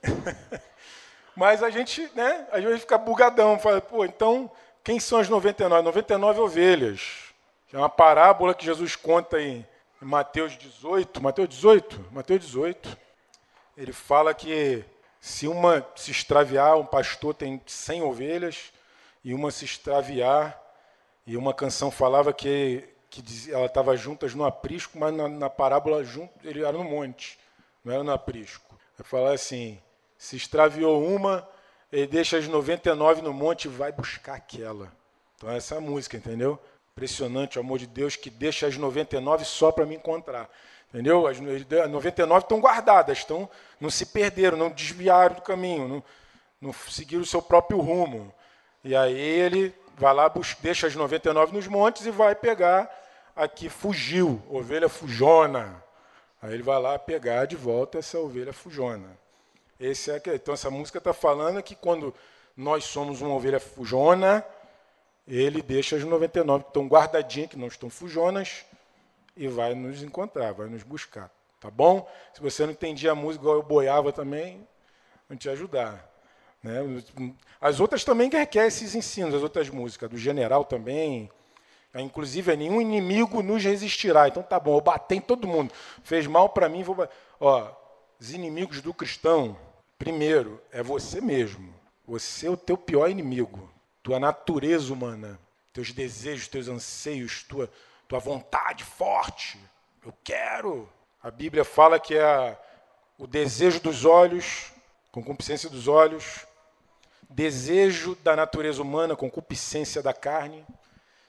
Mas 1.36 1.62
a 1.62 1.68
gente, 1.68 2.10
né, 2.14 2.48
às 2.50 2.64
vezes 2.64 2.80
fica 2.80 2.96
bugadão, 2.96 3.58
fala, 3.58 3.82
pô, 3.82 4.06
então, 4.06 4.50
quem 4.82 4.98
são 4.98 5.18
as 5.18 5.28
99? 5.28 5.82
99 5.82 6.40
ovelhas. 6.40 7.25
É 7.72 7.78
uma 7.78 7.88
parábola 7.88 8.54
que 8.54 8.64
Jesus 8.64 8.94
conta 8.94 9.40
em, 9.40 9.66
Mateus 10.00 10.56
18, 10.56 11.22
Mateus 11.22 11.48
18, 11.48 12.08
Mateus 12.12 12.40
18. 12.42 12.98
Ele 13.76 13.92
fala 13.92 14.34
que 14.34 14.84
se 15.20 15.48
uma 15.48 15.86
se 15.96 16.10
extraviar, 16.10 16.76
um 16.76 16.86
pastor 16.86 17.34
tem 17.34 17.60
100 17.66 18.02
ovelhas, 18.02 18.72
e 19.24 19.34
uma 19.34 19.50
se 19.50 19.64
extraviar, 19.64 20.62
e 21.26 21.36
uma 21.36 21.52
canção 21.52 21.90
falava 21.90 22.32
que, 22.32 22.88
que 23.10 23.50
ela 23.50 23.66
estava 23.66 23.96
juntas 23.96 24.34
no 24.34 24.44
aprisco, 24.44 24.96
mas 24.98 25.12
na, 25.12 25.28
na 25.28 25.50
parábola 25.50 26.04
junto, 26.04 26.32
ele 26.44 26.62
era 26.62 26.72
no 26.72 26.84
monte, 26.84 27.38
não 27.84 27.92
era 27.92 28.04
no 28.04 28.12
aprisco. 28.12 28.78
Ele 28.96 29.08
fala 29.08 29.34
assim, 29.34 29.80
se 30.16 30.36
extraviou 30.36 31.04
uma, 31.04 31.46
ele 31.90 32.06
deixa 32.06 32.38
as 32.38 32.46
99 32.46 33.22
no 33.22 33.32
monte 33.32 33.64
e 33.64 33.68
vai 33.68 33.90
buscar 33.90 34.34
aquela. 34.34 34.92
Então 35.36 35.50
essa 35.50 35.74
é 35.74 35.78
a 35.78 35.80
música, 35.80 36.16
entendeu? 36.16 36.60
Impressionante 36.96 37.58
o 37.58 37.60
amor 37.60 37.78
de 37.78 37.86
Deus 37.86 38.16
que 38.16 38.30
deixa 38.30 38.66
as 38.66 38.78
99 38.78 39.44
só 39.44 39.70
para 39.70 39.84
me 39.84 39.94
encontrar. 39.94 40.48
Entendeu? 40.88 41.26
As 41.26 41.38
99 41.38 42.38
estão 42.38 42.58
guardadas, 42.58 43.18
estão, 43.18 43.46
não 43.78 43.90
se 43.90 44.06
perderam, 44.06 44.56
não 44.56 44.70
desviaram 44.70 45.34
do 45.34 45.42
caminho, 45.42 45.86
não, 45.86 46.04
não 46.58 46.72
seguiram 46.72 47.22
o 47.22 47.26
seu 47.26 47.42
próprio 47.42 47.80
rumo. 47.80 48.32
E 48.82 48.96
aí 48.96 49.14
ele 49.14 49.74
vai 49.98 50.14
lá, 50.14 50.26
busca, 50.26 50.58
deixa 50.62 50.86
as 50.86 50.94
99 50.94 51.52
nos 51.52 51.66
montes 51.68 52.06
e 52.06 52.10
vai 52.10 52.34
pegar 52.34 52.90
a 53.36 53.46
que 53.46 53.68
fugiu, 53.68 54.42
ovelha 54.48 54.88
fujona. 54.88 55.84
Aí 56.40 56.54
ele 56.54 56.62
vai 56.62 56.80
lá 56.80 56.98
pegar 56.98 57.44
de 57.44 57.56
volta 57.56 57.98
essa 57.98 58.18
ovelha 58.18 58.54
fujona. 58.54 59.18
Esse 59.78 60.10
é 60.10 60.22
Então 60.34 60.54
essa 60.54 60.70
música 60.70 60.96
está 60.96 61.12
falando 61.12 61.62
que 61.62 61.74
quando 61.74 62.14
nós 62.56 62.84
somos 62.84 63.20
uma 63.20 63.34
ovelha 63.34 63.60
fujona, 63.60 64.42
ele 65.26 65.62
deixa 65.62 65.96
as 65.96 66.04
99 66.04 66.64
que 66.64 66.70
estão 66.70 66.86
guardadinhas, 66.86 67.50
que 67.50 67.58
não 67.58 67.66
estão 67.66 67.90
fujonas, 67.90 68.64
e 69.36 69.48
vai 69.48 69.74
nos 69.74 70.02
encontrar, 70.02 70.52
vai 70.52 70.68
nos 70.68 70.82
buscar. 70.82 71.30
Tá 71.60 71.70
bom? 71.70 72.08
Se 72.34 72.40
você 72.40 72.64
não 72.64 72.72
entendia 72.72 73.12
a 73.12 73.14
música 73.14 73.42
igual 73.42 73.56
eu 73.56 73.62
boiava 73.62 74.12
também, 74.12 74.66
vou 75.28 75.36
te 75.36 75.48
ajudar. 75.48 76.08
Né? 76.62 76.80
As 77.60 77.80
outras 77.80 78.04
também 78.04 78.30
requerem 78.30 78.68
esses 78.68 78.94
ensinos, 78.94 79.34
as 79.34 79.42
outras 79.42 79.68
músicas, 79.68 80.10
do 80.10 80.18
general 80.18 80.64
também. 80.64 81.30
Inclusive, 81.94 82.54
nenhum 82.56 82.80
inimigo 82.80 83.42
nos 83.42 83.64
resistirá. 83.64 84.28
Então 84.28 84.42
tá 84.42 84.60
bom, 84.60 84.76
eu 84.76 84.80
batei 84.82 85.18
em 85.18 85.20
todo 85.20 85.48
mundo. 85.48 85.72
Fez 86.02 86.26
mal 86.26 86.50
para 86.50 86.68
mim, 86.68 86.82
vou. 86.82 87.08
Ó, 87.40 87.70
os 88.20 88.32
inimigos 88.32 88.82
do 88.82 88.92
cristão 88.92 89.56
Primeiro, 89.98 90.60
é 90.70 90.82
você 90.82 91.20
mesmo. 91.20 91.72
Você 92.06 92.46
é 92.46 92.50
o 92.50 92.56
teu 92.56 92.76
pior 92.76 93.08
inimigo. 93.08 93.70
Tua 94.06 94.20
natureza 94.20 94.92
humana, 94.92 95.36
teus 95.72 95.90
desejos, 95.90 96.46
teus 96.46 96.68
anseios, 96.68 97.42
tua, 97.42 97.68
tua 98.06 98.20
vontade 98.20 98.84
forte. 98.84 99.58
Eu 100.04 100.14
quero. 100.22 100.88
A 101.20 101.28
Bíblia 101.28 101.64
fala 101.64 101.98
que 101.98 102.14
é 102.14 102.56
o 103.18 103.26
desejo 103.26 103.80
dos 103.80 104.04
olhos, 104.04 104.72
concupiscência 105.10 105.68
dos 105.68 105.88
olhos, 105.88 106.46
desejo 107.28 108.14
da 108.22 108.36
natureza 108.36 108.80
humana, 108.80 109.16
concupiscência 109.16 110.00
da 110.00 110.12
carne, 110.12 110.64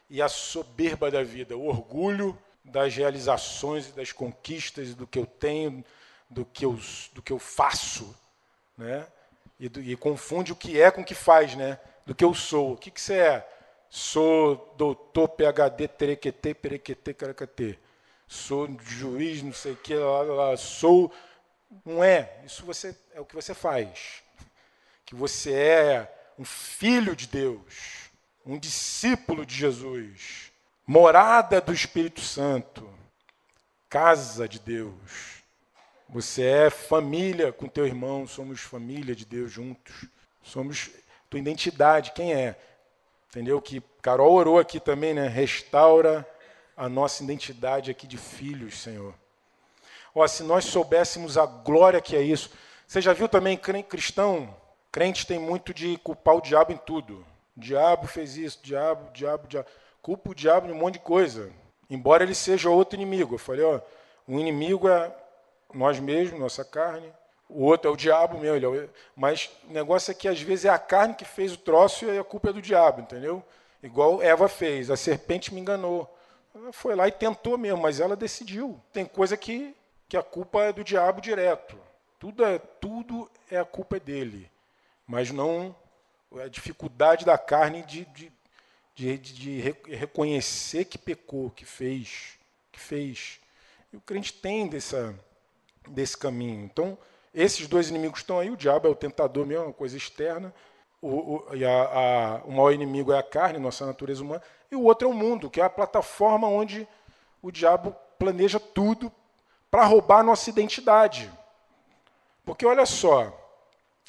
e 0.08 0.22
a 0.22 0.30
soberba 0.30 1.10
da 1.10 1.24
vida, 1.24 1.58
o 1.58 1.66
orgulho 1.66 2.38
das 2.64 2.96
realizações 2.96 3.90
e 3.90 3.94
das 3.94 4.12
conquistas 4.12 4.94
do 4.94 5.08
que 5.08 5.18
eu 5.18 5.26
tenho, 5.26 5.84
do 6.30 6.46
que 6.46 6.64
eu, 6.64 6.80
do 7.12 7.24
que 7.24 7.34
eu 7.34 7.40
faço, 7.40 8.16
né? 8.78 9.08
E, 9.60 9.68
do, 9.68 9.82
e 9.82 9.96
confunde 9.96 10.52
o 10.52 10.56
que 10.56 10.80
é 10.80 10.92
com 10.92 11.02
o 11.02 11.04
que 11.06 11.16
faz, 11.16 11.56
né? 11.56 11.80
Do 12.08 12.16
que 12.16 12.24
eu 12.24 12.34
sou. 12.34 12.72
O 12.72 12.78
que, 12.78 12.90
que 12.90 13.02
você 13.02 13.16
é? 13.16 13.50
Sou 13.90 14.74
doutor, 14.78 15.28
PHD, 15.28 15.90
terequetê, 15.90 16.54
perequetê, 16.54 17.14
caracatê. 17.14 17.78
Sou 18.26 18.70
juiz, 18.82 19.44
não 19.44 19.52
sei 19.52 19.74
o 19.74 19.76
que, 19.76 19.94
lá, 19.94 20.22
lá. 20.22 20.56
Sou. 20.56 21.12
Não 21.84 22.02
é. 22.02 22.42
Isso 22.46 22.66
você 22.66 22.98
é 23.14 23.20
o 23.20 23.26
que 23.26 23.36
você 23.36 23.54
faz. 23.54 24.24
Que 25.06 25.16
você 25.16 25.52
é 25.52 26.32
um 26.40 26.46
filho 26.46 27.14
de 27.14 27.28
Deus, 27.28 28.10
um 28.46 28.58
discípulo 28.58 29.46
de 29.46 29.56
Jesus, 29.56 30.54
morada 30.86 31.60
do 31.60 31.74
Espírito 31.74 32.22
Santo, 32.22 32.90
casa 33.90 34.48
de 34.48 34.60
Deus. 34.60 35.44
Você 36.08 36.44
é 36.44 36.70
família 36.70 37.52
com 37.52 37.68
teu 37.68 37.86
irmão, 37.86 38.26
somos 38.26 38.62
família 38.62 39.14
de 39.14 39.26
Deus 39.26 39.52
juntos. 39.52 40.06
Somos 40.42 40.90
tua 41.30 41.40
identidade, 41.40 42.12
quem 42.12 42.34
é? 42.34 42.56
Entendeu? 43.30 43.62
Que 43.62 43.82
Carol 44.02 44.34
orou 44.34 44.60
aqui 44.60 44.80
também, 44.80 45.14
né? 45.14 45.28
Restaura 45.28 46.28
a 46.76 46.88
nossa 46.88 47.24
identidade 47.24 47.92
aqui 47.92 48.08
de 48.08 48.18
filhos, 48.18 48.80
Senhor. 48.80 49.14
Ó, 50.14 50.26
se 50.28 50.44
nós 50.44 50.66
soubéssemos 50.66 51.38
a 51.38 51.46
glória 51.46 52.02
que 52.02 52.16
é 52.16 52.22
isso. 52.22 52.50
Você 52.88 53.02
já 53.02 53.14
viu 53.14 53.28
também 53.28 53.58
cristão? 53.58 54.56
Crente 54.92 55.28
tem 55.28 55.38
muito 55.38 55.74
de 55.74 55.98
culpar 55.98 56.36
o 56.36 56.42
diabo 56.42 56.72
em 56.72 56.78
tudo. 56.78 57.26
O 57.56 57.60
diabo 57.60 58.08
fez 58.08 58.38
isso, 58.38 58.60
diabo, 58.64 59.12
diabo, 59.12 59.48
diabo. 59.48 59.68
Culpa 60.02 60.32
o 60.32 60.36
diabo 60.36 60.68
em 60.68 60.72
um 60.72 60.76
monte 60.78 60.94
de 60.94 61.00
coisa. 61.00 61.52
Embora 61.90 62.24
ele 62.24 62.34
seja 62.34 62.70
outro 62.70 62.96
inimigo. 62.96 63.36
Eu 63.36 63.40
falei, 63.40 63.64
ó, 63.64 63.82
um 64.28 64.40
inimigo 64.40 64.88
é 64.88 65.14
nós 65.74 66.00
mesmos, 66.00 66.40
nossa 66.40 66.64
carne. 66.64 67.12
O 67.50 67.64
outro 67.64 67.90
é 67.90 67.94
o 67.94 67.98
diabo. 67.98 68.44
Ele 68.44 68.66
é 68.66 68.90
Mas 69.16 69.50
o 69.70 69.74
negócio 69.74 70.12
é 70.12 70.14
que 70.14 70.28
às 70.28 70.42
vezes 70.42 70.66
é 70.66 70.70
a 70.70 70.80
carne 70.80 71.16
que 71.16 71.26
fez 71.26 71.54
o 71.54 71.58
troço 71.58 72.06
e 72.06 72.18
a 72.18 72.24
culpa 72.24 72.50
é 72.50 72.54
do 72.54 72.62
diabo, 72.62 73.02
entendeu? 73.02 73.44
Igual 73.82 74.22
Eva 74.22 74.48
fez. 74.50 74.90
A 74.90 74.98
serpente 74.98 75.54
me 75.54 75.62
enganou. 75.62 76.14
Ela 76.54 76.74
foi 76.74 76.96
lá 76.96 77.08
e 77.08 77.12
tentou 77.12 77.58
mesmo, 77.58 77.82
mas 77.82 78.00
ela 78.00 78.16
decidiu. 78.16 78.82
Tem 78.92 79.06
coisa 79.06 79.38
que, 79.38 79.76
que 80.10 80.18
a 80.18 80.24
culpa 80.24 80.64
é 80.64 80.74
do 80.74 80.84
diabo 80.84 81.22
direto. 81.22 81.78
Tudo 82.20 82.44
é, 82.44 82.58
tudo 82.58 83.30
é 83.50 83.60
a 83.60 83.66
culpa 83.66 84.00
dele. 84.00 84.50
Mas 85.06 85.32
não 85.32 85.76
a 86.36 86.48
dificuldade 86.48 87.24
da 87.24 87.38
carne 87.38 87.84
de, 87.84 88.06
de, 88.06 88.32
de, 88.96 89.18
de 89.18 89.60
reconhecer 89.96 90.86
que 90.86 90.98
pecou, 90.98 91.52
que 91.52 91.64
fez. 91.64 92.38
Que 92.72 92.80
fez. 92.80 93.40
E 93.94 93.98
o 93.98 94.02
crente 94.02 94.34
tem 94.34 94.68
dessa, 94.68 95.18
desse 95.88 96.18
caminho. 96.18 96.66
Então, 96.66 96.98
esses 97.38 97.68
dois 97.68 97.90
inimigos 97.90 98.22
estão 98.22 98.40
aí, 98.40 98.50
o 98.50 98.58
diabo 98.58 98.88
é 98.88 98.90
o 98.90 98.96
tentador 98.96 99.46
mesmo, 99.46 99.66
uma 99.66 99.74
coisa 99.74 99.96
externa, 99.96 100.52
o, 101.00 101.36
o, 101.36 101.56
e 101.56 101.64
a, 101.64 101.84
a, 101.84 102.36
o 102.46 102.52
maior 102.52 102.72
inimigo 102.72 103.14
é 103.14 103.20
a 103.20 103.22
carne, 103.22 103.60
nossa 103.60 103.86
natureza 103.86 104.24
humana, 104.24 104.42
e 104.72 104.76
o 104.76 104.82
outro 104.82 105.08
é 105.08 105.12
o 105.12 105.14
mundo, 105.14 105.48
que 105.48 105.62
é 105.62 105.64
a 105.64 105.70
plataforma 105.70 106.48
onde 106.48 106.88
o 107.40 107.52
diabo 107.52 107.96
planeja 108.18 108.60
tudo 108.60 109.12
para 109.70 109.86
roubar 109.86 110.22
a 110.22 110.24
nossa 110.24 110.50
identidade. 110.50 111.32
Porque 112.44 112.66
olha 112.66 112.88
só, 112.88 113.32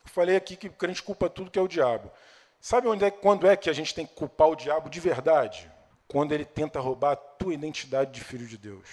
falei 0.06 0.34
aqui 0.34 0.56
que 0.56 0.68
o 0.68 0.72
crente 0.72 1.02
culpa 1.02 1.28
tudo 1.28 1.50
que 1.50 1.58
é 1.58 1.62
o 1.62 1.68
diabo. 1.68 2.10
Sabe 2.58 2.88
onde 2.88 3.04
é, 3.04 3.10
quando 3.10 3.46
é 3.46 3.54
que 3.56 3.68
a 3.68 3.74
gente 3.74 3.94
tem 3.94 4.06
que 4.06 4.14
culpar 4.14 4.48
o 4.48 4.56
diabo 4.56 4.88
de 4.88 5.00
verdade? 5.00 5.70
Quando 6.08 6.32
ele 6.32 6.46
tenta 6.46 6.80
roubar 6.80 7.12
a 7.12 7.16
tua 7.16 7.52
identidade 7.52 8.10
de 8.10 8.24
filho 8.24 8.46
de 8.46 8.56
Deus. 8.56 8.88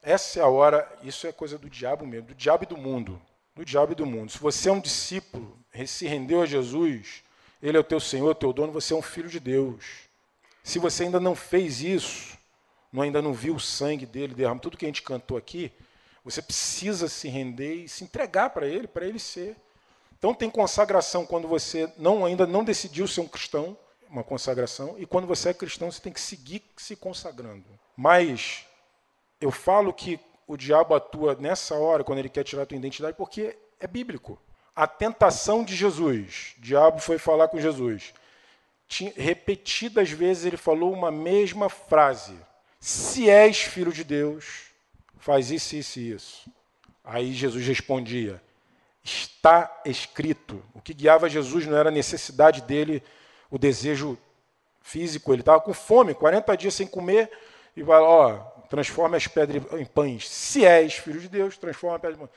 Essa 0.00 0.38
é 0.38 0.42
a 0.42 0.46
hora, 0.46 0.88
isso 1.02 1.26
é 1.26 1.32
coisa 1.32 1.58
do 1.58 1.68
diabo 1.68 2.06
mesmo, 2.06 2.28
do 2.28 2.34
diabo 2.36 2.62
e 2.62 2.68
do 2.68 2.76
mundo 2.76 3.20
do 3.54 3.64
diabo 3.64 3.92
e 3.92 3.94
do 3.94 4.06
mundo. 4.06 4.32
Se 4.32 4.38
você 4.38 4.68
é 4.68 4.72
um 4.72 4.80
discípulo, 4.80 5.56
se 5.86 6.06
rendeu 6.06 6.42
a 6.42 6.46
Jesus, 6.46 7.22
ele 7.62 7.76
é 7.76 7.80
o 7.80 7.84
teu 7.84 8.00
Senhor, 8.00 8.34
teu 8.34 8.52
dono, 8.52 8.72
você 8.72 8.92
é 8.92 8.96
um 8.96 9.02
filho 9.02 9.28
de 9.28 9.38
Deus. 9.38 9.84
Se 10.62 10.78
você 10.78 11.04
ainda 11.04 11.20
não 11.20 11.34
fez 11.34 11.80
isso, 11.80 12.36
não, 12.92 13.02
ainda 13.02 13.20
não 13.20 13.32
viu 13.32 13.54
o 13.54 13.60
sangue 13.60 14.06
dele 14.06 14.34
derramado, 14.34 14.62
tudo 14.62 14.76
que 14.76 14.84
a 14.84 14.88
gente 14.88 15.02
cantou 15.02 15.36
aqui, 15.36 15.72
você 16.24 16.40
precisa 16.40 17.08
se 17.08 17.28
render 17.28 17.84
e 17.84 17.88
se 17.88 18.02
entregar 18.02 18.50
para 18.50 18.66
ele, 18.66 18.86
para 18.86 19.06
ele 19.06 19.18
ser. 19.18 19.56
Então 20.18 20.32
tem 20.32 20.48
consagração 20.48 21.26
quando 21.26 21.46
você 21.46 21.92
não 21.98 22.24
ainda 22.24 22.46
não 22.46 22.64
decidiu 22.64 23.06
ser 23.06 23.20
um 23.20 23.28
cristão, 23.28 23.76
uma 24.08 24.24
consagração, 24.24 24.94
e 24.96 25.04
quando 25.04 25.26
você 25.26 25.50
é 25.50 25.54
cristão, 25.54 25.90
você 25.90 26.00
tem 26.00 26.12
que 26.12 26.20
seguir 26.20 26.62
se 26.76 26.96
consagrando. 26.96 27.64
Mas 27.96 28.64
eu 29.40 29.50
falo 29.50 29.92
que 29.92 30.18
o 30.46 30.56
diabo 30.56 30.94
atua 30.94 31.34
nessa 31.34 31.74
hora, 31.74 32.04
quando 32.04 32.18
ele 32.18 32.28
quer 32.28 32.44
tirar 32.44 32.62
a 32.62 32.66
tua 32.66 32.76
identidade, 32.76 33.16
porque 33.16 33.56
é 33.80 33.86
bíblico. 33.86 34.38
A 34.74 34.86
tentação 34.86 35.62
de 35.64 35.74
Jesus, 35.74 36.54
o 36.58 36.60
diabo 36.60 36.98
foi 36.98 37.18
falar 37.18 37.48
com 37.48 37.60
Jesus. 37.60 38.12
repetidas 39.16 40.10
vezes 40.10 40.44
ele 40.44 40.56
falou 40.56 40.92
uma 40.92 41.10
mesma 41.10 41.68
frase: 41.68 42.34
Se 42.80 43.30
és 43.30 43.58
filho 43.62 43.92
de 43.92 44.02
Deus, 44.04 44.66
faz 45.18 45.50
isso, 45.50 45.76
isso 45.76 46.00
e 46.00 46.10
isso. 46.12 46.50
Aí 47.04 47.32
Jesus 47.32 47.64
respondia: 47.66 48.42
Está 49.02 49.82
escrito. 49.84 50.62
O 50.74 50.80
que 50.80 50.92
guiava 50.92 51.28
Jesus 51.28 51.66
não 51.66 51.76
era 51.76 51.88
a 51.88 51.92
necessidade 51.92 52.62
dele, 52.62 53.02
o 53.50 53.58
desejo 53.58 54.18
físico. 54.82 55.32
Ele 55.32 55.42
estava 55.42 55.60
com 55.60 55.72
fome, 55.72 56.14
40 56.14 56.56
dias 56.56 56.74
sem 56.74 56.86
comer, 56.86 57.30
e 57.76 57.82
vai 57.82 58.00
ó, 58.00 58.40
transforma 58.74 59.16
as 59.16 59.28
pedras 59.28 59.62
em 59.74 59.84
pães. 59.84 60.28
Se 60.28 60.66
és 60.66 60.94
filho 60.94 61.20
de 61.20 61.28
Deus, 61.28 61.56
transforma 61.56 61.96
a 61.96 61.98
pedra 62.00 62.16
em 62.16 62.18
pães. 62.26 62.30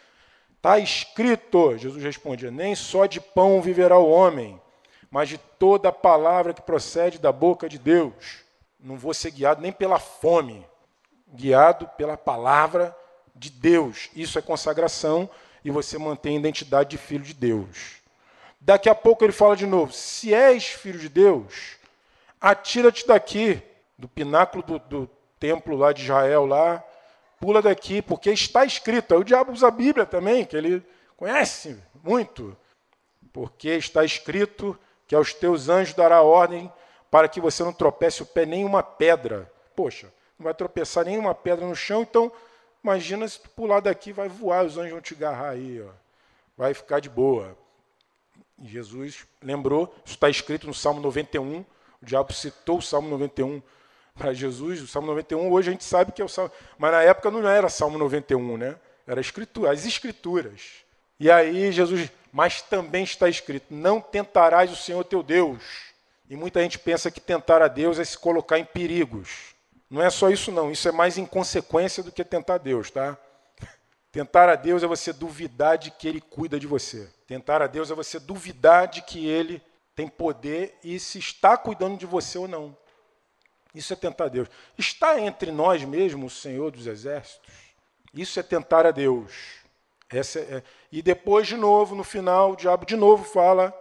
Está 0.56 0.78
escrito, 0.78 1.76
Jesus 1.78 2.04
respondia, 2.04 2.52
nem 2.52 2.76
só 2.76 3.08
de 3.08 3.20
pão 3.20 3.60
viverá 3.60 3.98
o 3.98 4.08
homem, 4.08 4.62
mas 5.10 5.30
de 5.30 5.40
toda 5.58 5.90
a 5.90 5.92
palavra 5.92 6.54
que 6.54 6.62
procede 6.62 7.18
da 7.18 7.32
boca 7.32 7.68
de 7.68 7.80
Deus. 7.80 8.44
Não 8.80 8.98
vou 8.98 9.16
ser 9.16 9.32
guiado 9.32 9.62
nem 9.62 9.72
pela 9.72 9.98
fome, 9.98 10.64
guiado 11.34 11.88
pela 11.98 12.16
palavra 12.16 12.96
de 13.36 13.50
Deus. 13.50 14.12
Isso 14.16 14.38
é 14.38 14.42
consagração 14.42 15.28
e 15.66 15.72
você 15.72 15.98
mantém 15.98 16.36
a 16.36 16.40
identidade 16.40 16.92
de 16.92 16.98
filho 17.00 17.24
de 17.24 17.34
Deus. 17.34 17.96
Daqui 18.62 18.90
a 18.90 18.96
pouco 18.96 19.24
ele 19.24 19.34
fala 19.34 19.56
de 19.56 19.66
novo: 19.66 19.92
se 19.92 20.36
és 20.36 20.68
filho 20.68 21.00
de 21.00 21.10
Deus, 21.10 21.78
atira-te 22.40 23.08
daqui, 23.08 23.60
do 23.98 24.08
pináculo 24.08 24.64
do, 24.64 24.80
do, 24.80 25.10
templo 25.40 25.76
lá 25.76 25.92
de 25.94 26.04
Israel 26.04 26.46
lá, 26.46 26.84
pula 27.40 27.62
daqui, 27.62 28.02
porque 28.02 28.32
está 28.32 28.66
escrito. 28.66 29.16
O 29.16 29.24
diabo 29.24 29.52
usa 29.52 29.68
a 29.68 29.72
Bíblia 29.72 30.06
também, 30.06 30.46
que 30.46 30.56
ele 30.56 30.84
conhece 31.16 31.82
muito. 32.04 32.56
Porque 33.32 33.70
está 33.70 34.04
escrito 34.04 34.78
que 35.08 35.16
aos 35.16 35.34
teus 35.34 35.70
anjos 35.70 35.94
dará 35.94 36.22
ordem 36.22 36.72
para 37.10 37.28
que 37.28 37.40
você 37.40 37.64
não 37.64 37.74
tropece 37.74 38.22
o 38.22 38.26
pé 38.26 38.46
nem 38.46 38.66
uma 38.66 38.84
pedra. 38.84 39.52
Poxa, 39.76 40.12
não 40.38 40.44
vai 40.44 40.54
tropeçar 40.54 41.06
nenhuma 41.06 41.34
pedra 41.34 41.66
no 41.66 41.76
chão, 41.76 42.02
então 42.02 42.32
imagina 42.84 43.28
se 43.28 43.40
tu 43.40 43.50
pular 43.50 43.80
daqui, 43.80 44.12
vai 44.12 44.28
voar, 44.28 44.66
os 44.66 44.78
anjos 44.78 44.92
vão 44.92 45.02
te 45.02 45.14
agarrar 45.14 45.52
aí, 45.52 45.82
ó. 45.82 45.92
vai 46.58 46.74
ficar 46.74 47.00
de 47.00 47.10
boa. 47.10 47.58
Jesus 48.62 49.26
lembrou, 49.42 49.94
isso 50.04 50.16
está 50.16 50.30
escrito 50.30 50.68
no 50.68 50.74
Salmo 50.74 51.00
91, 51.00 51.60
o 51.60 51.66
diabo 52.06 52.34
citou 52.34 52.80
o 52.80 52.82
Salmo 52.82 53.08
91 53.10 53.62
para 54.18 54.34
Jesus, 54.34 54.82
o 54.82 54.88
Salmo 54.88 55.08
91, 55.08 55.52
hoje 55.52 55.70
a 55.70 55.72
gente 55.72 55.84
sabe 55.84 56.12
que 56.12 56.22
é 56.22 56.26
o 56.26 56.30
Salmo. 56.30 56.52
Mas 56.78 56.92
na 56.92 57.04
época 57.04 57.30
não 57.30 57.48
era 57.48 57.70
Salmo 57.70 57.98
91, 57.98 58.58
né? 58.58 58.76
Era 59.06 59.22
escritura, 59.22 59.72
as 59.72 59.86
escrituras. 59.86 60.84
E 61.20 61.32
aí 61.32 61.72
Jesus, 61.72 62.12
mas 62.32 62.62
também 62.62 63.04
está 63.04 63.30
escrito: 63.30 63.68
não 63.70 64.02
tentarás 64.02 64.72
o 64.72 64.76
Senhor 64.76 65.04
teu 65.04 65.24
Deus. 65.24 65.64
E 66.30 66.36
muita 66.36 66.62
gente 66.62 66.78
pensa 66.78 67.10
que 67.10 67.22
tentar 67.22 67.62
a 67.62 67.68
Deus 67.68 68.00
é 68.00 68.04
se 68.04 68.18
colocar 68.18 68.60
em 68.60 68.66
perigos. 68.66 69.56
Não 69.90 70.02
é 70.02 70.10
só 70.10 70.30
isso, 70.30 70.52
não. 70.52 70.70
Isso 70.72 70.90
é 70.90 70.92
mais 70.92 71.18
inconsequência 71.18 72.04
do 72.04 72.12
que 72.12 72.24
tentar 72.24 72.58
Deus, 72.58 72.92
tá? 72.92 73.18
Tentar 74.12 74.50
a 74.50 74.56
Deus 74.56 74.84
é 74.84 74.88
você 74.88 75.14
duvidar 75.14 75.78
de 75.78 75.90
que 75.92 76.08
Ele 76.08 76.20
cuida 76.20 76.60
de 76.60 76.68
você. 76.68 77.10
Tentar 77.26 77.62
a 77.62 77.68
Deus 77.68 77.90
é 77.90 77.96
você 77.96 78.20
duvidar 78.20 78.88
de 78.88 79.02
que 79.02 79.26
Ele 79.26 79.62
tem 79.96 80.08
poder 80.08 80.78
e 80.84 81.00
se 81.00 81.18
está 81.18 81.58
cuidando 81.58 81.98
de 81.98 82.06
você 82.06 82.38
ou 82.38 82.48
não. 82.48 82.76
Isso 83.78 83.94
é 83.94 83.96
tentar 83.96 84.30
Deus. 84.30 84.50
Está 84.78 85.20
entre 85.20 85.52
nós 85.52 85.84
mesmo 85.84 86.26
o 86.26 86.30
Senhor 86.30 86.72
dos 86.72 86.88
Exércitos? 86.88 87.54
Isso 88.14 88.40
é 88.40 88.44
tentar 88.44 88.86
a 88.86 88.92
Deus. 88.92 89.32
É. 90.10 90.64
E 90.92 91.02
depois, 91.02 91.48
de 91.48 91.56
novo, 91.56 91.94
no 91.94 92.04
final, 92.04 92.54
o 92.54 92.56
diabo 92.56 92.86
de 92.86 92.96
novo 92.96 93.24
fala 93.24 93.72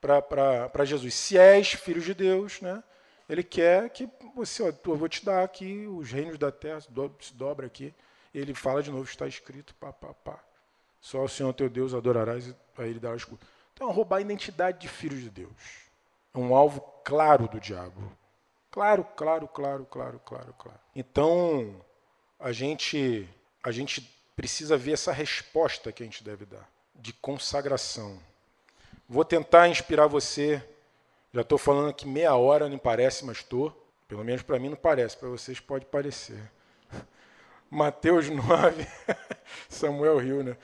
para 0.00 0.84
Jesus: 0.84 1.14
se 1.14 1.36
és 1.36 1.72
filho 1.72 2.00
de 2.00 2.14
Deus, 2.14 2.60
né? 2.60 2.82
ele 3.28 3.42
quer 3.42 3.90
que 3.90 4.08
você, 4.34 4.62
ó, 4.62 4.72
eu 4.86 4.96
vou 4.96 5.08
te 5.08 5.24
dar 5.24 5.42
aqui 5.42 5.86
os 5.86 6.10
reinos 6.10 6.38
da 6.38 6.50
terra, 6.50 6.80
se 6.80 7.34
dobra 7.34 7.66
aqui. 7.66 7.94
Ele 8.34 8.54
fala 8.54 8.82
de 8.82 8.90
novo: 8.90 9.04
está 9.04 9.26
escrito, 9.26 9.74
pá, 9.74 9.92
pá, 9.92 10.14
pá. 10.14 10.38
Só 11.00 11.22
o 11.24 11.28
Senhor 11.28 11.52
teu 11.52 11.68
Deus 11.68 11.94
adorarás 11.94 12.46
e 12.46 12.56
a 12.78 12.86
ele 12.86 13.00
darás 13.00 13.24
culto. 13.24 13.46
Então, 13.74 13.90
roubar 13.90 14.18
a 14.18 14.20
identidade 14.20 14.78
de 14.78 14.88
filho 14.88 15.16
de 15.16 15.28
Deus. 15.28 15.52
É 16.32 16.38
um 16.38 16.54
alvo 16.54 16.80
claro 17.04 17.48
do 17.48 17.58
diabo. 17.58 18.16
Claro, 18.72 19.04
claro, 19.14 19.46
claro, 19.46 19.84
claro, 19.84 20.20
claro, 20.24 20.54
claro. 20.58 20.80
Então, 20.96 21.84
a 22.40 22.52
gente, 22.52 23.28
a 23.62 23.70
gente 23.70 24.00
precisa 24.34 24.78
ver 24.78 24.92
essa 24.92 25.12
resposta 25.12 25.92
que 25.92 26.02
a 26.02 26.06
gente 26.06 26.24
deve 26.24 26.46
dar, 26.46 26.66
de 26.94 27.12
consagração. 27.12 28.18
Vou 29.06 29.26
tentar 29.26 29.68
inspirar 29.68 30.06
você. 30.06 30.66
Já 31.34 31.42
estou 31.42 31.58
falando 31.58 31.90
aqui 31.90 32.08
meia 32.08 32.34
hora, 32.34 32.66
não 32.66 32.78
parece, 32.78 33.26
mas 33.26 33.38
estou. 33.38 33.78
Pelo 34.08 34.24
menos 34.24 34.40
para 34.40 34.58
mim 34.58 34.70
não 34.70 34.76
parece, 34.76 35.18
para 35.18 35.28
vocês 35.28 35.60
pode 35.60 35.84
parecer. 35.84 36.40
Mateus 37.70 38.30
9, 38.30 38.86
Samuel 39.68 40.16
riu, 40.16 40.42
né? 40.42 40.56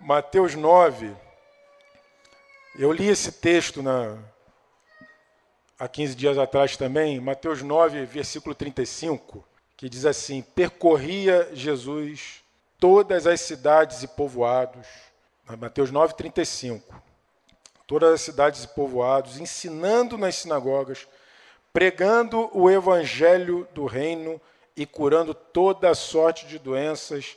Mateus 0.00 0.54
9. 0.54 1.14
Eu 2.78 2.92
li 2.92 3.08
esse 3.08 3.30
texto 3.30 3.82
na, 3.82 4.18
há 5.78 5.86
15 5.86 6.14
dias 6.14 6.38
atrás 6.38 6.76
também, 6.76 7.20
Mateus 7.20 7.62
9, 7.62 8.04
versículo 8.06 8.54
35, 8.54 9.44
que 9.76 9.88
diz 9.88 10.04
assim: 10.06 10.42
Percorria 10.42 11.50
Jesus 11.52 12.42
todas 12.78 13.26
as 13.26 13.40
cidades 13.40 14.02
e 14.02 14.08
povoados. 14.08 14.86
Mateus 15.58 15.90
9, 15.90 16.14
35. 16.14 17.02
Todas 17.86 18.14
as 18.14 18.20
cidades 18.20 18.64
e 18.64 18.68
povoados, 18.68 19.38
ensinando 19.38 20.18
nas 20.18 20.36
sinagogas, 20.36 21.06
pregando 21.72 22.50
o 22.52 22.68
evangelho 22.68 23.68
do 23.72 23.86
reino 23.86 24.40
e 24.76 24.84
curando 24.84 25.32
toda 25.32 25.94
sorte 25.94 26.46
de 26.46 26.58
doenças 26.58 27.36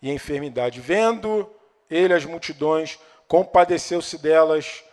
e 0.00 0.10
enfermidade. 0.10 0.80
Vendo 0.80 1.50
ele 1.90 2.14
as 2.14 2.24
multidões, 2.24 2.98
compadeceu-se 3.26 4.18
delas, 4.18 4.84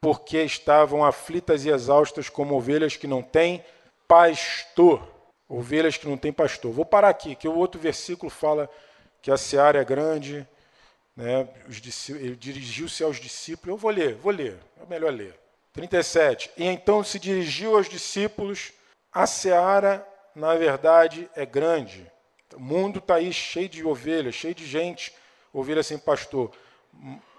porque 0.00 0.42
estavam 0.42 1.04
aflitas 1.04 1.64
e 1.64 1.70
exaustas 1.70 2.28
como 2.28 2.54
ovelhas 2.54 2.96
que 2.96 3.06
não 3.06 3.22
têm 3.22 3.64
pastor. 4.08 5.02
Ovelhas 5.48 5.96
que 5.96 6.08
não 6.08 6.16
têm 6.16 6.32
pastor. 6.32 6.72
Vou 6.72 6.84
parar 6.84 7.08
aqui, 7.08 7.34
que 7.34 7.48
o 7.48 7.56
outro 7.56 7.80
versículo 7.80 8.30
fala 8.30 8.68
que 9.20 9.30
a 9.30 9.36
seara 9.36 9.80
é 9.80 9.84
grande, 9.84 10.46
né? 11.14 11.48
ele 12.08 12.36
dirigiu-se 12.36 13.02
aos 13.02 13.18
discípulos. 13.18 13.68
Eu 13.68 13.76
vou 13.76 13.90
ler, 13.90 14.14
vou 14.14 14.32
ler, 14.32 14.58
é 14.80 14.86
melhor 14.86 15.12
ler. 15.12 15.38
37. 15.72 16.50
E 16.56 16.64
então 16.64 17.04
se 17.04 17.18
dirigiu 17.18 17.76
aos 17.76 17.88
discípulos, 17.88 18.72
a 19.12 19.26
seara 19.26 20.06
na 20.34 20.54
verdade, 20.54 21.28
é 21.34 21.44
grande. 21.44 22.10
O 22.54 22.60
mundo 22.60 22.98
está 22.98 23.16
aí 23.16 23.32
cheio 23.32 23.68
de 23.68 23.84
ovelhas, 23.84 24.34
cheio 24.34 24.54
de 24.54 24.66
gente, 24.66 25.12
ovelha 25.52 25.82
sem 25.82 25.98
pastor. 25.98 26.50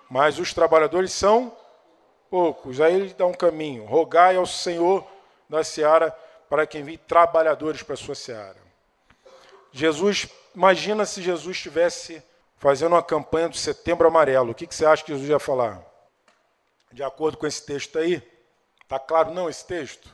Mas 0.10 0.40
os 0.40 0.54
trabalhadores 0.54 1.12
são 1.12 1.56
poucos. 2.32 2.82
Aí 2.82 2.96
ele 2.96 3.14
dá 3.14 3.28
um 3.28 3.34
caminho. 3.34 3.86
Rogai 3.86 4.38
ao 4.38 4.48
Senhor 4.48 5.06
da 5.48 5.64
seara 5.64 6.12
para 6.50 6.66
quem 6.66 6.82
envie 6.82 6.98
trabalhadores 6.98 7.84
para 7.84 7.94
a 7.94 7.98
sua 7.98 8.16
seara. 8.16 8.58
Jesus, 9.72 10.28
imagina 10.56 11.06
se 11.06 11.22
Jesus 11.22 11.58
estivesse 11.58 12.24
fazendo 12.58 12.94
uma 12.94 13.04
campanha 13.04 13.50
do 13.50 13.56
Setembro 13.56 14.08
Amarelo. 14.08 14.52
O 14.52 14.56
que, 14.56 14.66
que 14.66 14.74
você 14.74 14.86
acha 14.86 15.04
que 15.04 15.12
Jesus 15.12 15.30
ia 15.30 15.40
falar? 15.40 15.80
De 16.92 17.04
acordo 17.04 17.38
com 17.38 17.46
esse 17.46 17.66
texto 17.66 18.00
aí? 18.00 18.28
Está 18.82 18.98
claro 18.98 19.32
não 19.32 19.50
esse 19.50 19.66
texto? 19.66 20.10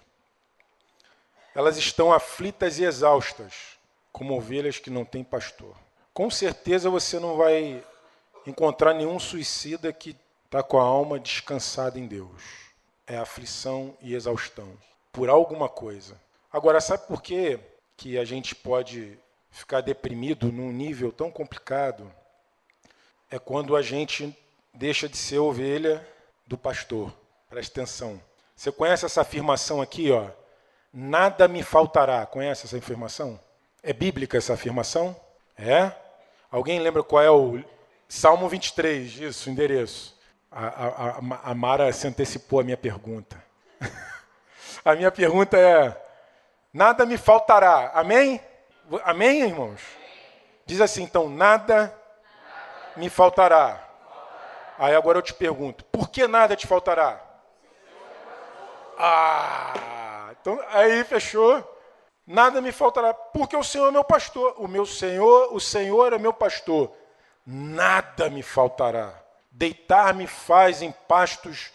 elas 1.58 1.75
estão 1.75 2.13
aflitas 2.13 2.77
e 2.77 2.84
exaustas, 2.84 3.80
como 4.12 4.38
ovelhas 4.38 4.77
que 4.77 4.91
não 4.91 5.03
têm 5.03 5.23
pastor. 5.23 5.75
Com 6.13 6.30
certeza 6.30 6.88
você 6.88 7.19
não 7.19 7.36
vai 7.36 7.84
encontrar 8.45 8.93
nenhum 8.93 9.17
suicida 9.17 9.91
que 9.91 10.15
está 10.47 10.63
com 10.63 10.79
a 10.79 10.83
alma 10.83 11.19
descansada 11.19 11.99
em 11.99 12.07
Deus. 12.07 12.41
É 13.05 13.17
aflição 13.17 13.95
e 14.01 14.15
exaustão 14.15 14.77
por 15.12 15.29
alguma 15.29 15.69
coisa. 15.69 16.19
Agora, 16.51 16.81
sabe 16.81 17.05
por 17.05 17.21
que, 17.21 17.60
que 17.95 18.17
a 18.17 18.25
gente 18.25 18.55
pode 18.55 19.19
ficar 19.51 19.81
deprimido 19.81 20.51
num 20.51 20.71
nível 20.71 21.12
tão 21.12 21.29
complicado? 21.29 22.12
É 23.29 23.38
quando 23.38 23.75
a 23.75 23.81
gente 23.81 24.36
deixa 24.73 25.07
de 25.10 25.17
ser 25.17 25.39
ovelha 25.39 26.07
do 26.45 26.57
pastor. 26.57 27.13
Presta 27.49 27.81
atenção. 27.81 28.21
Você 28.55 28.71
conhece 28.71 29.05
essa 29.05 29.21
afirmação 29.21 29.81
aqui, 29.81 30.12
ó? 30.12 30.29
nada 30.93 31.47
me 31.47 31.62
faltará. 31.62 32.25
Conhece 32.25 32.65
essa 32.65 32.77
afirmação? 32.77 33.39
É 33.83 33.93
bíblica 33.93 34.38
essa 34.38 34.53
afirmação? 34.53 35.15
É? 35.57 35.91
Alguém 36.49 36.79
lembra 36.79 37.03
qual 37.03 37.21
é 37.21 37.29
o 37.29 37.63
Salmo 38.07 38.47
23, 38.47 39.19
isso, 39.19 39.49
endereço? 39.49 40.16
A, 40.51 40.67
a, 40.67 41.51
a, 41.51 41.55
Mara 41.55 41.91
se 41.91 42.07
antecipou 42.07 42.60
a 42.60 42.63
minha 42.63 42.77
pergunta. 42.77 43.41
a 44.83 44.95
minha 44.95 45.12
pergunta 45.12 45.57
é: 45.57 45.95
nada 46.73 47.05
me 47.05 47.17
faltará. 47.17 47.91
Amém? 47.93 48.41
Amém, 49.03 49.41
irmãos? 49.41 49.81
Diz 50.65 50.81
assim, 50.81 51.03
então, 51.03 51.29
nada 51.29 51.93
me 52.95 53.10
faltará. 53.10 53.83
Aí 54.77 54.95
agora 54.95 55.17
eu 55.17 55.21
te 55.21 55.33
pergunto, 55.33 55.83
por 55.86 56.10
que 56.10 56.27
nada 56.27 56.55
te 56.55 56.67
faltará? 56.67 57.21
Ah! 58.97 60.29
Então, 60.39 60.60
aí 60.69 61.03
fechou. 61.03 61.75
Nada 62.25 62.60
me 62.62 62.71
faltará, 62.71 63.13
porque 63.13 63.55
o 63.55 63.63
Senhor 63.63 63.88
é 63.88 63.91
meu 63.91 64.03
pastor. 64.03 64.55
O 64.57 64.67
meu 64.67 64.86
Senhor, 64.86 65.53
o 65.53 65.60
Senhor 65.60 66.12
é 66.13 66.17
meu 66.17 66.33
pastor. 66.33 66.91
Nada 67.45 68.29
me 68.29 68.43
faltará. 68.43 69.13
Deitar-me 69.58 70.28
faz 70.28 70.84
em 70.84 70.91
pastos 70.91 71.72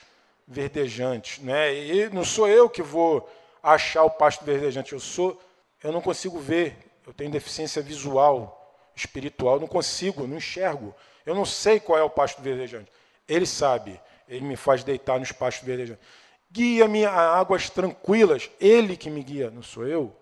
verdejantes, 0.46 1.42
né? 1.42 1.74
E 1.74 2.08
não 2.10 2.24
sou 2.24 2.46
eu 2.46 2.70
que 2.70 2.80
vou 2.80 3.28
achar 3.60 4.04
o 4.04 4.10
pasto 4.10 4.44
verdejante, 4.44 4.92
eu 4.92 5.00
sou, 5.00 5.40
eu 5.82 5.90
não 5.90 6.00
consigo 6.00 6.38
ver. 6.38 6.76
Eu 7.04 7.12
tenho 7.12 7.32
deficiência 7.32 7.82
visual, 7.82 8.78
espiritual, 8.94 9.58
não 9.58 9.66
consigo, 9.66 10.28
não 10.28 10.36
enxergo. 10.36 10.94
Eu 11.26 11.34
não 11.34 11.44
sei 11.44 11.80
qual 11.80 11.98
é 11.98 12.02
o 12.04 12.08
pasto 12.08 12.40
verdejante. 12.40 12.88
Ele 13.26 13.46
sabe. 13.46 14.00
Ele 14.28 14.44
me 14.44 14.54
faz 14.54 14.84
deitar 14.84 15.18
nos 15.18 15.32
pastos 15.32 15.66
verdejantes. 15.66 16.04
Guia-me 16.52 17.04
a 17.04 17.12
águas 17.12 17.68
tranquilas. 17.68 18.48
Ele 18.60 18.96
que 18.96 19.10
me 19.10 19.24
guia, 19.24 19.50
não 19.50 19.60
sou 19.60 19.88
eu. 19.88 20.16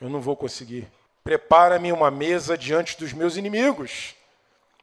Eu 0.00 0.08
não 0.08 0.20
vou 0.20 0.36
conseguir. 0.36 0.88
Prepara-me 1.24 1.90
uma 1.90 2.12
mesa 2.12 2.56
diante 2.56 2.96
dos 2.96 3.12
meus 3.12 3.36
inimigos, 3.36 4.14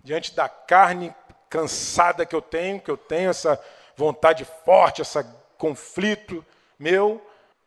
diante 0.04 0.36
da 0.36 0.50
carne 0.50 1.16
cansada 1.50 2.26
que 2.26 2.36
eu 2.36 2.42
tenho, 2.42 2.80
que 2.80 2.92
eu 2.92 2.98
tenho 2.98 3.30
essa 3.30 3.60
vontade 3.96 4.46
forte, 4.64 5.02
esse 5.02 5.24
conflito 5.58 6.46
meu, 6.78 7.22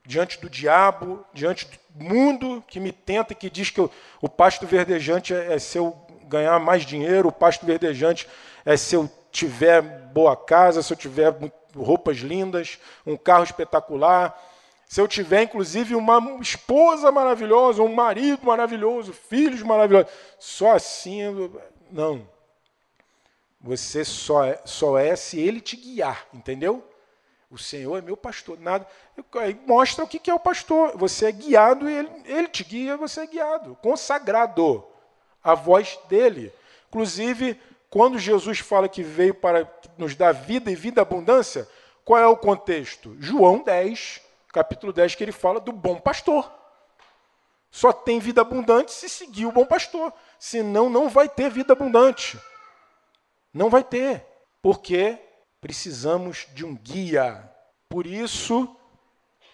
diante 0.04 0.40
do 0.40 0.48
diabo, 0.48 1.24
diante 1.32 1.66
do 1.66 2.04
mundo 2.04 2.64
que 2.66 2.80
me 2.80 2.92
tenta 2.92 3.32
e 3.32 3.36
que 3.36 3.50
diz 3.50 3.70
que 3.70 3.80
eu, 3.80 3.90
o 4.20 4.28
pasto 4.28 4.66
verdejante 4.66 5.34
é, 5.34 5.54
é 5.54 5.58
se 5.58 5.78
eu 5.78 5.96
ganhar 6.24 6.58
mais 6.58 6.84
dinheiro, 6.86 7.28
o 7.28 7.32
pasto 7.32 7.66
verdejante 7.66 8.26
é 8.64 8.76
se 8.76 8.94
eu 8.94 9.10
tiver 9.30 9.82
boa 9.82 10.36
casa, 10.36 10.82
se 10.82 10.92
eu 10.92 10.96
tiver 10.96 11.34
roupas 11.76 12.18
lindas, 12.18 12.78
um 13.06 13.16
carro 13.16 13.44
espetacular, 13.44 14.38
se 14.86 15.00
eu 15.00 15.08
tiver 15.08 15.42
inclusive 15.42 15.94
uma 15.94 16.38
esposa 16.40 17.10
maravilhosa, 17.10 17.82
um 17.82 17.94
marido 17.94 18.46
maravilhoso, 18.46 19.12
filhos 19.12 19.62
maravilhosos, 19.62 20.10
só 20.38 20.72
assim, 20.72 21.50
não. 21.90 22.31
Você 23.62 24.04
só 24.04 24.44
é, 24.44 24.60
só 24.64 24.98
é 24.98 25.14
se 25.14 25.38
ele 25.38 25.60
te 25.60 25.76
guiar, 25.76 26.26
entendeu? 26.34 26.84
O 27.48 27.58
Senhor 27.58 27.96
é 27.98 28.00
meu 28.00 28.16
pastor. 28.16 28.58
Nada. 28.58 28.86
Mostra 29.66 30.04
o 30.04 30.08
que 30.08 30.30
é 30.30 30.34
o 30.34 30.40
pastor. 30.40 30.96
Você 30.96 31.26
é 31.26 31.32
guiado 31.32 31.88
e 31.88 31.94
ele, 31.94 32.10
ele 32.24 32.48
te 32.48 32.64
guia, 32.64 32.96
você 32.96 33.20
é 33.20 33.26
guiado. 33.26 33.76
Consagrado. 33.82 34.84
A 35.44 35.54
voz 35.54 35.98
dele. 36.08 36.52
Inclusive, 36.88 37.60
quando 37.90 38.18
Jesus 38.18 38.58
fala 38.58 38.88
que 38.88 39.02
veio 39.02 39.34
para 39.34 39.70
nos 39.98 40.14
dar 40.14 40.32
vida 40.32 40.70
e 40.70 40.74
vida 40.74 41.02
abundância, 41.02 41.68
qual 42.04 42.18
é 42.18 42.26
o 42.26 42.36
contexto? 42.36 43.14
João 43.20 43.62
10, 43.62 44.22
capítulo 44.52 44.92
10, 44.92 45.14
que 45.14 45.22
ele 45.22 45.32
fala 45.32 45.60
do 45.60 45.72
bom 45.72 46.00
pastor. 46.00 46.50
Só 47.70 47.92
tem 47.92 48.18
vida 48.18 48.40
abundante 48.40 48.92
se 48.92 49.08
seguir 49.08 49.46
o 49.46 49.52
bom 49.52 49.66
pastor. 49.66 50.12
Senão, 50.38 50.88
não 50.88 51.08
vai 51.08 51.28
ter 51.28 51.50
vida 51.50 51.74
abundante. 51.74 52.38
Não 53.52 53.70
vai 53.70 53.84
ter. 53.84 54.24
Porque 54.60 55.18
precisamos 55.60 56.46
de 56.54 56.64
um 56.64 56.74
guia. 56.74 57.50
Por 57.88 58.06
isso 58.06 58.76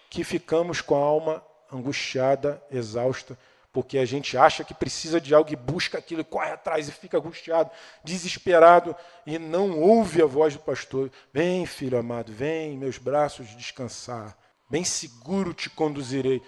que 0.09 0.23
ficamos 0.23 0.81
com 0.81 0.95
a 0.95 1.05
alma 1.05 1.43
angustiada, 1.71 2.61
exausta, 2.71 3.37
porque 3.71 3.99
a 3.99 4.05
gente 4.05 4.35
acha 4.35 4.63
que 4.63 4.73
precisa 4.73 5.21
de 5.21 5.33
algo 5.35 5.51
e 5.51 5.55
busca 5.55 5.99
aquilo, 5.99 6.25
corre 6.25 6.51
atrás 6.51 6.87
e 6.87 6.91
fica 6.91 7.17
angustiado, 7.17 7.69
desesperado 8.03 8.95
e 9.25 9.37
não 9.37 9.79
ouve 9.79 10.21
a 10.21 10.25
voz 10.25 10.53
do 10.53 10.59
pastor. 10.59 11.11
Vem, 11.31 11.65
filho 11.65 11.97
amado, 11.97 12.31
vem, 12.33 12.77
meus 12.77 12.97
braços 12.97 13.47
descansar. 13.55 14.35
Bem 14.69 14.83
seguro 14.83 15.53
te 15.53 15.69
conduzirei. 15.69 16.41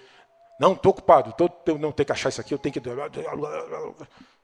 Não, 0.59 0.73
estou 0.73 0.91
ocupado, 0.91 1.33
tô, 1.33 1.49
não 1.77 1.91
tenho 1.91 2.05
que 2.05 2.11
achar 2.11 2.29
isso 2.29 2.41
aqui, 2.41 2.53
eu 2.53 2.59
tenho 2.59 2.73
que. 2.73 2.81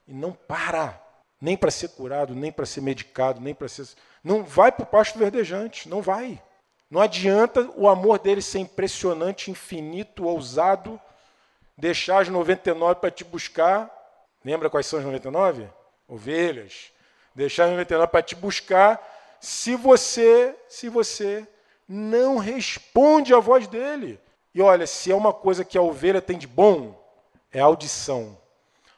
E 0.08 0.14
não 0.14 0.32
para, 0.32 1.02
nem 1.40 1.56
para 1.56 1.72
ser 1.72 1.90
curado, 1.90 2.36
nem 2.36 2.52
para 2.52 2.66
ser 2.66 2.82
medicado, 2.82 3.40
nem 3.40 3.54
para 3.54 3.68
ser. 3.68 3.88
Não 4.24 4.44
vai 4.44 4.72
para 4.72 4.84
o 4.84 4.88
pasto 4.88 5.20
verdejante, 5.20 5.88
não 5.90 6.02
vai. 6.02 6.42
Não 6.90 7.02
adianta 7.02 7.70
o 7.76 7.88
amor 7.88 8.20
dele 8.20 8.42
ser 8.42 8.60
impressionante, 8.60 9.52
infinito, 9.52 10.26
ousado 10.26 11.00
deixar 11.78 12.22
as 12.22 12.28
99 12.28 13.00
para 13.00 13.12
te 13.12 13.24
buscar. 13.24 13.92
Lembra 14.44 14.70
quais 14.70 14.88
são 14.88 15.00
as 15.00 15.06
99? 15.06 15.70
ovelhas, 16.08 16.92
deixar 17.36 17.68
meu 17.68 17.76
veterinário 17.76 18.10
para 18.10 18.22
te 18.22 18.34
buscar 18.34 18.98
se 19.42 19.76
você, 19.76 20.56
se 20.70 20.88
você 20.88 21.46
não 21.88 22.38
responde 22.38 23.34
à 23.34 23.40
voz 23.40 23.68
dele. 23.68 24.20
E 24.54 24.62
olha, 24.62 24.88
se 24.88 25.12
é 25.12 25.16
uma 25.16 25.34
coisa 25.34 25.66
que 25.66 25.78
a 25.78 25.82
ovelha 25.82 26.22
tem 26.22 26.38
de 26.38 26.48
bom, 26.48 26.98
é 27.52 27.60
a 27.60 27.66
audição. 27.66 28.38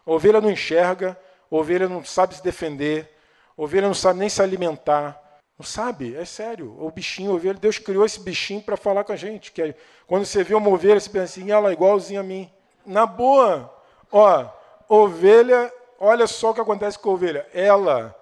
A 0.05 0.11
ovelha 0.11 0.39
não 0.39 0.51
enxerga, 0.51 1.19
ovelha 1.49 1.87
não 1.89 2.03
sabe 2.03 2.35
se 2.35 2.43
defender, 2.43 3.09
ovelha 3.55 3.87
não 3.87 3.93
sabe 3.93 4.19
nem 4.19 4.29
se 4.29 4.41
alimentar. 4.41 5.29
Não 5.57 5.65
sabe, 5.65 6.15
é 6.15 6.23
sério. 6.23 6.73
O 6.79 6.89
bichinho, 6.89 7.31
a 7.31 7.33
ovelha, 7.33 7.59
Deus 7.59 7.77
criou 7.77 8.05
esse 8.05 8.21
bichinho 8.21 8.61
para 8.61 8.77
falar 8.77 9.03
com 9.03 9.11
a 9.11 9.17
gente. 9.17 9.51
Que 9.51 9.61
é, 9.61 9.75
quando 10.07 10.23
você 10.23 10.41
vê 10.41 10.55
uma 10.55 10.69
ovelha, 10.69 10.97
você 10.97 11.09
pensa 11.09 11.39
assim, 11.39 11.51
ela 11.51 11.69
é 11.69 11.73
igualzinha 11.73 12.21
a 12.21 12.23
mim. 12.23 12.49
Na 12.85 13.05
boa, 13.05 13.69
ó, 14.09 14.47
ovelha, 14.87 15.71
olha 15.99 16.25
só 16.27 16.51
o 16.51 16.53
que 16.53 16.61
acontece 16.61 16.97
com 16.97 17.09
a 17.09 17.13
ovelha. 17.13 17.45
Ela 17.53 18.15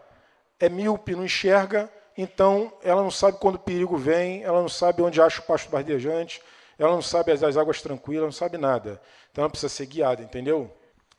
é 0.59 0.67
míope, 0.67 1.15
não 1.15 1.25
enxerga, 1.25 1.87
então 2.17 2.73
ela 2.83 3.03
não 3.03 3.11
sabe 3.11 3.37
quando 3.37 3.55
o 3.55 3.59
perigo 3.59 3.95
vem, 3.95 4.43
ela 4.43 4.59
não 4.59 4.69
sabe 4.69 5.03
onde 5.03 5.21
acha 5.21 5.39
o 5.39 5.43
pasto 5.43 5.69
bardejante, 5.69 6.41
ela 6.79 6.91
não 6.91 7.01
sabe 7.03 7.31
as, 7.31 7.43
as 7.43 7.55
águas 7.55 7.81
tranquilas, 7.81 8.23
não 8.23 8.31
sabe 8.31 8.57
nada. 8.57 8.99
Então 9.31 9.43
ela 9.43 9.49
precisa 9.49 9.69
ser 9.69 9.85
guiada, 9.85 10.23
entendeu? 10.23 10.75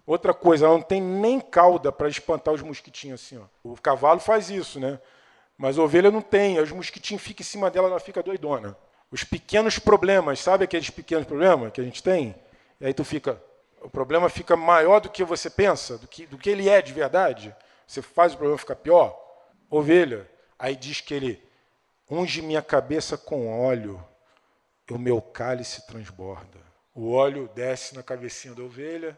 Outra 0.08 0.32
coisa, 0.32 0.64
ela 0.64 0.74
não 0.74 0.80
tem 0.80 1.02
nem 1.02 1.38
cauda 1.38 1.92
para 1.92 2.08
espantar 2.08 2.54
os 2.54 2.62
mosquitinhos 2.62 3.20
assim. 3.20 3.36
Ó. 3.36 3.44
O 3.62 3.76
cavalo 3.78 4.18
faz 4.18 4.48
isso, 4.48 4.80
né? 4.80 4.98
Mas 5.58 5.78
a 5.78 5.82
ovelha 5.82 6.10
não 6.10 6.22
tem, 6.22 6.58
os 6.58 6.72
mosquitinhos 6.72 7.22
ficam 7.22 7.42
em 7.42 7.46
cima 7.46 7.70
dela, 7.70 7.88
ela 7.88 8.00
fica 8.00 8.22
doidona. 8.22 8.74
Os 9.10 9.22
pequenos 9.22 9.78
problemas, 9.78 10.40
sabe 10.40 10.64
aqueles 10.64 10.88
pequenos 10.88 11.26
problemas 11.26 11.70
que 11.72 11.80
a 11.82 11.84
gente 11.84 12.02
tem? 12.02 12.34
E 12.80 12.86
aí 12.86 12.94
tu 12.94 13.04
fica, 13.04 13.38
o 13.82 13.90
problema 13.90 14.30
fica 14.30 14.56
maior 14.56 14.98
do 14.98 15.10
que 15.10 15.22
você 15.22 15.50
pensa, 15.50 15.98
do 15.98 16.08
que, 16.08 16.24
do 16.24 16.38
que 16.38 16.48
ele 16.48 16.70
é 16.70 16.80
de 16.80 16.94
verdade. 16.94 17.54
Você 17.86 18.00
faz 18.00 18.32
o 18.32 18.38
problema 18.38 18.56
ficar 18.56 18.76
pior. 18.76 19.14
Ovelha, 19.68 20.26
aí 20.58 20.74
diz 20.74 21.02
que 21.02 21.12
ele 21.12 21.42
unge 22.10 22.40
minha 22.40 22.62
cabeça 22.62 23.18
com 23.18 23.62
óleo 23.62 24.02
o 24.90 24.98
meu 24.98 25.20
cálice 25.20 25.86
transborda. 25.86 26.58
O 26.94 27.12
óleo 27.12 27.50
desce 27.54 27.94
na 27.94 28.02
cabecinha 28.02 28.54
da 28.54 28.62
ovelha 28.62 29.14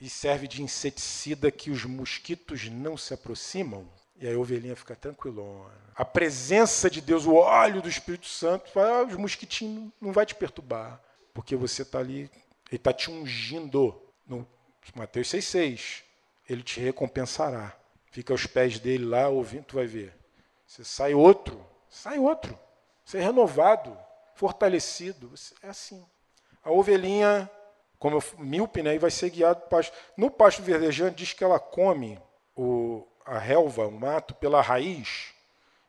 e 0.00 0.08
serve 0.08 0.48
de 0.48 0.62
inseticida 0.62 1.50
que 1.50 1.70
os 1.70 1.84
mosquitos 1.84 2.68
não 2.70 2.96
se 2.96 3.12
aproximam. 3.12 3.86
E 4.16 4.26
aí 4.26 4.34
a 4.34 4.38
ovelhinha 4.38 4.76
fica 4.76 4.96
tranquilona. 4.96 5.70
A 5.94 6.04
presença 6.04 6.90
de 6.90 7.00
Deus, 7.00 7.26
o 7.26 7.34
óleo 7.34 7.82
do 7.82 7.88
Espírito 7.88 8.26
Santo, 8.26 8.78
ah, 8.78 9.02
os 9.02 9.14
mosquitinhos 9.16 9.92
não 10.00 10.12
vai 10.12 10.24
te 10.24 10.34
perturbar, 10.34 11.00
porque 11.34 11.56
você 11.56 11.82
está 11.82 11.98
ali, 11.98 12.30
ele 12.68 12.76
está 12.76 12.92
te 12.92 13.10
ungindo. 13.10 14.00
No 14.26 14.46
Mateus 14.94 15.28
6,6, 15.28 16.02
ele 16.48 16.62
te 16.62 16.80
recompensará. 16.80 17.76
Fica 18.10 18.32
aos 18.32 18.46
pés 18.46 18.78
dele 18.78 19.04
lá, 19.04 19.28
ouvindo, 19.28 19.64
tu 19.64 19.76
vai 19.76 19.86
ver. 19.86 20.14
Você 20.66 20.84
sai 20.84 21.14
outro, 21.14 21.64
sai 21.88 22.18
outro. 22.18 22.58
Você 23.04 23.18
é 23.18 23.22
renovado 23.22 23.96
fortalecido. 24.34 25.32
É 25.62 25.68
assim. 25.68 26.04
A 26.62 26.70
ovelhinha, 26.70 27.50
como 28.00 28.16
eu, 28.16 28.24
míope, 28.38 28.82
né, 28.82 28.94
e 28.94 28.98
vai 28.98 29.10
ser 29.10 29.28
guiado 29.28 29.60
pasto. 29.68 29.94
No 30.16 30.30
pasto 30.30 30.62
verdejante 30.62 31.16
diz 31.16 31.34
que 31.34 31.44
ela 31.44 31.60
come 31.60 32.18
o, 32.56 33.06
a 33.26 33.38
relva, 33.38 33.86
o 33.86 33.92
mato, 33.92 34.34
pela 34.34 34.62
raiz. 34.62 35.34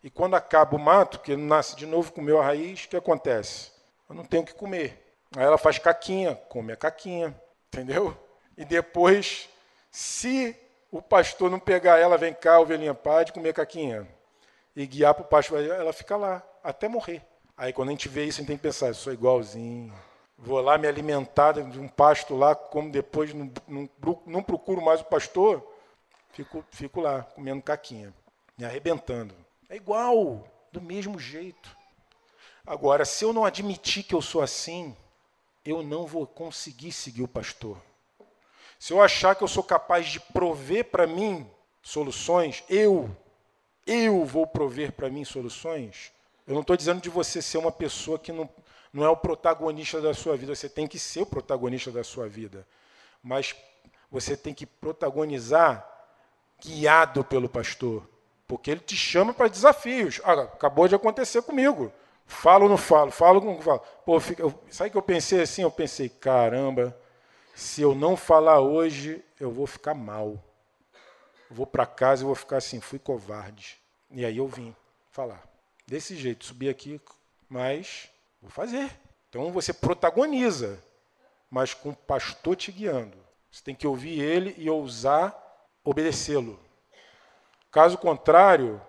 E 0.03 0.09
quando 0.09 0.35
acaba 0.35 0.75
o 0.75 0.79
mato, 0.79 1.19
que 1.19 1.31
ele 1.31 1.41
nasce 1.41 1.73
de 1.73 1.85
novo, 1.85 2.11
comeu 2.11 2.39
a 2.39 2.43
raiz, 2.43 2.83
o 2.83 2.89
que 2.89 2.97
acontece? 2.97 3.71
Eu 4.09 4.13
não 4.13 4.25
tenho 4.25 4.43
o 4.43 4.45
que 4.45 4.53
comer. 4.53 5.15
Aí 5.37 5.43
ela 5.43 5.57
faz 5.57 5.79
caquinha, 5.79 6.35
come 6.35 6.73
a 6.73 6.75
caquinha, 6.75 7.33
entendeu? 7.67 8.15
E 8.57 8.65
depois, 8.65 9.47
se 9.89 10.53
o 10.91 11.01
pastor 11.01 11.49
não 11.49 11.59
pegar 11.59 11.97
ela, 11.97 12.17
vem 12.17 12.33
cá, 12.33 12.59
ovelhinha, 12.59 12.93
pode 12.93 13.31
comer 13.31 13.53
caquinha, 13.53 14.05
e 14.75 14.85
guiar 14.85 15.13
para 15.13 15.23
o 15.23 15.27
pasto, 15.27 15.55
ela 15.55 15.93
fica 15.93 16.17
lá, 16.17 16.43
até 16.61 16.89
morrer. 16.89 17.21
Aí 17.55 17.71
quando 17.71 17.87
a 17.87 17.91
gente 17.91 18.09
vê 18.09 18.25
isso, 18.25 18.39
a 18.39 18.41
gente 18.41 18.47
tem 18.47 18.57
que 18.57 18.63
pensar, 18.63 18.87
eu 18.87 18.93
sou 18.93 19.13
igualzinho. 19.13 19.93
Vou 20.43 20.59
lá 20.59 20.75
me 20.75 20.87
alimentar 20.87 21.51
de 21.51 21.79
um 21.79 21.87
pasto 21.87 22.35
lá, 22.35 22.55
como 22.55 22.91
depois 22.91 23.31
não, 23.31 23.51
não, 23.67 23.89
não 24.25 24.41
procuro 24.41 24.81
mais 24.81 24.99
o 24.99 25.05
pastor, 25.05 25.63
fico, 26.31 26.65
fico 26.71 26.99
lá 26.99 27.21
comendo 27.21 27.61
caquinha, 27.61 28.11
me 28.57 28.65
arrebentando. 28.65 29.35
É 29.69 29.75
igual, 29.75 30.43
do 30.71 30.81
mesmo 30.81 31.19
jeito. 31.19 31.77
Agora, 32.65 33.05
se 33.05 33.23
eu 33.23 33.31
não 33.31 33.45
admitir 33.45 34.03
que 34.03 34.15
eu 34.15 34.21
sou 34.21 34.41
assim, 34.41 34.97
eu 35.63 35.83
não 35.83 36.07
vou 36.07 36.25
conseguir 36.25 36.91
seguir 36.91 37.21
o 37.21 37.27
pastor. 37.27 37.77
Se 38.79 38.93
eu 38.93 38.99
achar 38.99 39.35
que 39.35 39.43
eu 39.43 39.47
sou 39.47 39.63
capaz 39.63 40.07
de 40.07 40.19
prover 40.19 40.85
para 40.85 41.05
mim 41.05 41.47
soluções, 41.83 42.63
eu, 42.67 43.15
eu 43.85 44.25
vou 44.25 44.47
prover 44.47 44.91
para 44.91 45.07
mim 45.07 45.23
soluções, 45.23 46.11
eu 46.47 46.55
não 46.55 46.61
estou 46.61 46.75
dizendo 46.75 46.99
de 46.99 47.09
você 47.09 47.43
ser 47.43 47.59
uma 47.59 47.71
pessoa 47.71 48.17
que 48.17 48.31
não, 48.31 48.49
não 48.93 49.05
é 49.05 49.09
o 49.09 49.15
protagonista 49.15 50.01
da 50.01 50.13
sua 50.13 50.35
vida. 50.35 50.53
Você 50.53 50.67
tem 50.67 50.87
que 50.87 50.99
ser 50.99 51.21
o 51.21 51.25
protagonista 51.25 51.91
da 51.91 52.03
sua 52.03 52.27
vida. 52.27 52.67
Mas 53.23 53.55
você 54.09 54.35
tem 54.35 54.53
que 54.53 54.65
protagonizar 54.65 55.87
guiado 56.63 57.23
pelo 57.23 57.47
pastor. 57.47 58.07
Porque 58.47 58.69
ele 58.71 58.81
te 58.81 58.95
chama 58.95 59.33
para 59.33 59.47
desafios. 59.47 60.19
Ah, 60.23 60.33
acabou 60.41 60.87
de 60.87 60.95
acontecer 60.95 61.41
comigo. 61.41 61.91
Falo 62.25 62.63
ou 62.63 62.69
não 62.69 62.77
falo? 62.77 63.11
Falo 63.11 63.39
ou 63.39 63.55
não 63.55 63.61
falo? 63.61 63.81
Pô, 64.05 64.19
fica, 64.19 64.43
eu, 64.43 64.53
sabe 64.69 64.89
que 64.89 64.97
eu 64.97 65.01
pensei 65.01 65.41
assim? 65.41 65.61
Eu 65.61 65.71
pensei, 65.71 66.09
caramba, 66.09 66.97
se 67.55 67.81
eu 67.81 67.95
não 67.95 68.17
falar 68.17 68.59
hoje, 68.59 69.23
eu 69.39 69.51
vou 69.51 69.67
ficar 69.67 69.93
mal. 69.93 70.41
Eu 71.49 71.55
vou 71.55 71.67
para 71.67 71.85
casa 71.85 72.23
e 72.23 72.25
vou 72.25 72.35
ficar 72.35 72.57
assim, 72.57 72.79
fui 72.81 72.99
covarde. 72.99 73.79
E 74.09 74.25
aí 74.25 74.37
eu 74.37 74.47
vim 74.47 74.75
falar 75.11 75.43
desse 75.85 76.15
jeito, 76.15 76.45
subir 76.45 76.69
aqui, 76.69 77.01
mas 77.49 78.09
vou 78.41 78.49
fazer. 78.49 78.89
Então 79.29 79.51
você 79.51 79.71
protagoniza, 79.71 80.79
mas 81.49 81.73
com 81.73 81.89
o 81.89 81.95
pastor 81.95 82.55
te 82.55 82.71
guiando. 82.71 83.17
Você 83.51 83.63
tem 83.63 83.75
que 83.75 83.87
ouvir 83.87 84.19
ele 84.19 84.55
e 84.57 84.69
ousar 84.69 85.35
obedecê-lo. 85.83 86.59
Caso 87.71 87.97
contrário, 87.97 88.81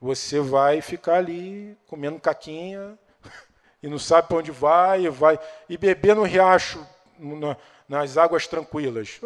você 0.00 0.40
vai 0.40 0.80
ficar 0.80 1.16
ali 1.16 1.76
comendo 1.86 2.20
caquinha 2.20 2.98
e 3.82 3.88
não 3.88 3.98
sabe 3.98 4.28
para 4.28 4.38
onde 4.38 4.50
vai, 4.50 5.04
e 5.04 5.08
vai 5.08 5.38
e 5.68 5.76
beber 5.76 6.16
no 6.16 6.22
riacho, 6.22 6.86
na, 7.18 7.56
nas 7.88 8.16
águas 8.16 8.46
tranquilas. 8.46 9.20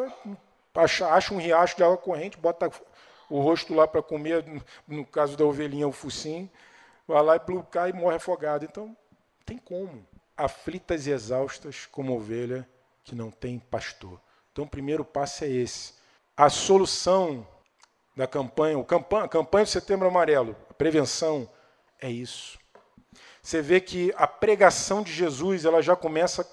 Acha, 0.74 1.08
acha 1.08 1.32
um 1.32 1.38
riacho 1.38 1.76
de 1.76 1.82
água 1.82 1.96
corrente, 1.96 2.36
bota 2.36 2.70
o 3.30 3.40
rosto 3.40 3.74
lá 3.74 3.88
para 3.88 4.02
comer, 4.02 4.44
no 4.86 5.04
caso 5.04 5.36
da 5.36 5.44
ovelhinha, 5.44 5.88
o 5.88 5.92
focinho, 5.92 6.50
vai 7.08 7.22
lá 7.22 7.36
e 7.36 7.40
cai 7.70 7.90
e 7.90 7.92
morre 7.92 8.16
afogado. 8.16 8.64
Então, 8.64 8.96
tem 9.46 9.56
como. 9.56 10.06
Aflitas 10.36 11.06
e 11.06 11.10
exaustas 11.10 11.86
como 11.86 12.14
ovelha 12.14 12.68
que 13.04 13.14
não 13.14 13.30
tem 13.30 13.58
pastor. 13.58 14.20
Então, 14.52 14.64
o 14.64 14.68
primeiro 14.68 15.04
passo 15.04 15.44
é 15.44 15.48
esse. 15.48 15.94
A 16.36 16.50
solução 16.50 17.46
da 18.16 18.26
campanha, 18.26 18.78
o 18.78 18.84
campanha, 18.84 19.28
campanha 19.28 19.64
do 19.64 19.70
Setembro 19.70 20.08
Amarelo, 20.08 20.56
a 20.68 20.74
prevenção, 20.74 21.48
é 22.00 22.10
isso. 22.10 22.58
Você 23.42 23.62
vê 23.62 23.80
que 23.80 24.12
a 24.16 24.26
pregação 24.26 25.02
de 25.02 25.12
Jesus 25.12 25.64
ela 25.64 25.80
já 25.80 25.94
começa 25.94 26.46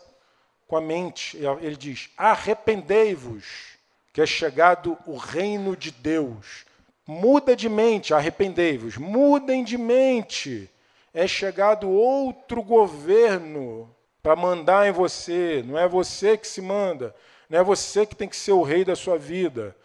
com 0.67 0.77
a 0.77 0.81
mente. 0.81 1.37
Ele 1.59 1.75
diz: 1.75 2.09
arrependei-vos, 2.15 3.77
que 4.13 4.21
é 4.21 4.25
chegado 4.25 4.97
o 5.05 5.17
reino 5.17 5.75
de 5.75 5.91
Deus. 5.91 6.65
Muda 7.05 7.55
de 7.55 7.67
mente, 7.67 8.13
arrependei-vos. 8.13 8.95
Mudem 8.97 9.63
de 9.63 9.77
mente. 9.77 10.69
É 11.13 11.27
chegado 11.27 11.89
outro 11.89 12.63
governo 12.63 13.93
para 14.21 14.35
mandar 14.35 14.87
em 14.87 14.91
você. 14.91 15.63
Não 15.65 15.77
é 15.77 15.87
você 15.87 16.37
que 16.37 16.47
se 16.47 16.61
manda. 16.61 17.15
Não 17.49 17.59
é 17.59 17.63
você 17.63 18.05
que 18.05 18.15
tem 18.15 18.27
que 18.27 18.35
ser 18.35 18.53
o 18.53 18.63
rei 18.63 18.83
da 18.83 18.95
sua 18.95 19.17
vida. 19.17 19.75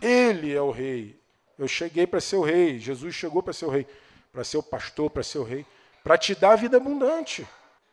Ele 0.00 0.54
é 0.54 0.60
o 0.60 0.70
rei. 0.70 1.20
Eu 1.58 1.66
cheguei 1.66 2.06
para 2.06 2.20
ser 2.20 2.36
o 2.36 2.42
rei. 2.42 2.78
Jesus 2.78 3.14
chegou 3.14 3.42
para 3.42 3.52
ser 3.52 3.64
o 3.64 3.70
rei. 3.70 3.86
Para 4.32 4.44
ser 4.44 4.58
o 4.58 4.62
pastor, 4.62 5.10
para 5.10 5.22
ser 5.22 5.38
o 5.38 5.44
rei. 5.44 5.64
Para 6.04 6.18
te 6.18 6.34
dar 6.34 6.56
vida 6.56 6.76
abundante. 6.76 7.46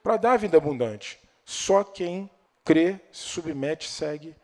Para 0.03 0.17
dar 0.17 0.37
vida 0.37 0.57
abundante. 0.57 1.19
Só 1.45 1.83
quem 1.83 2.29
crê, 2.63 2.99
se 3.11 3.23
submete, 3.29 3.87
segue 3.87 4.35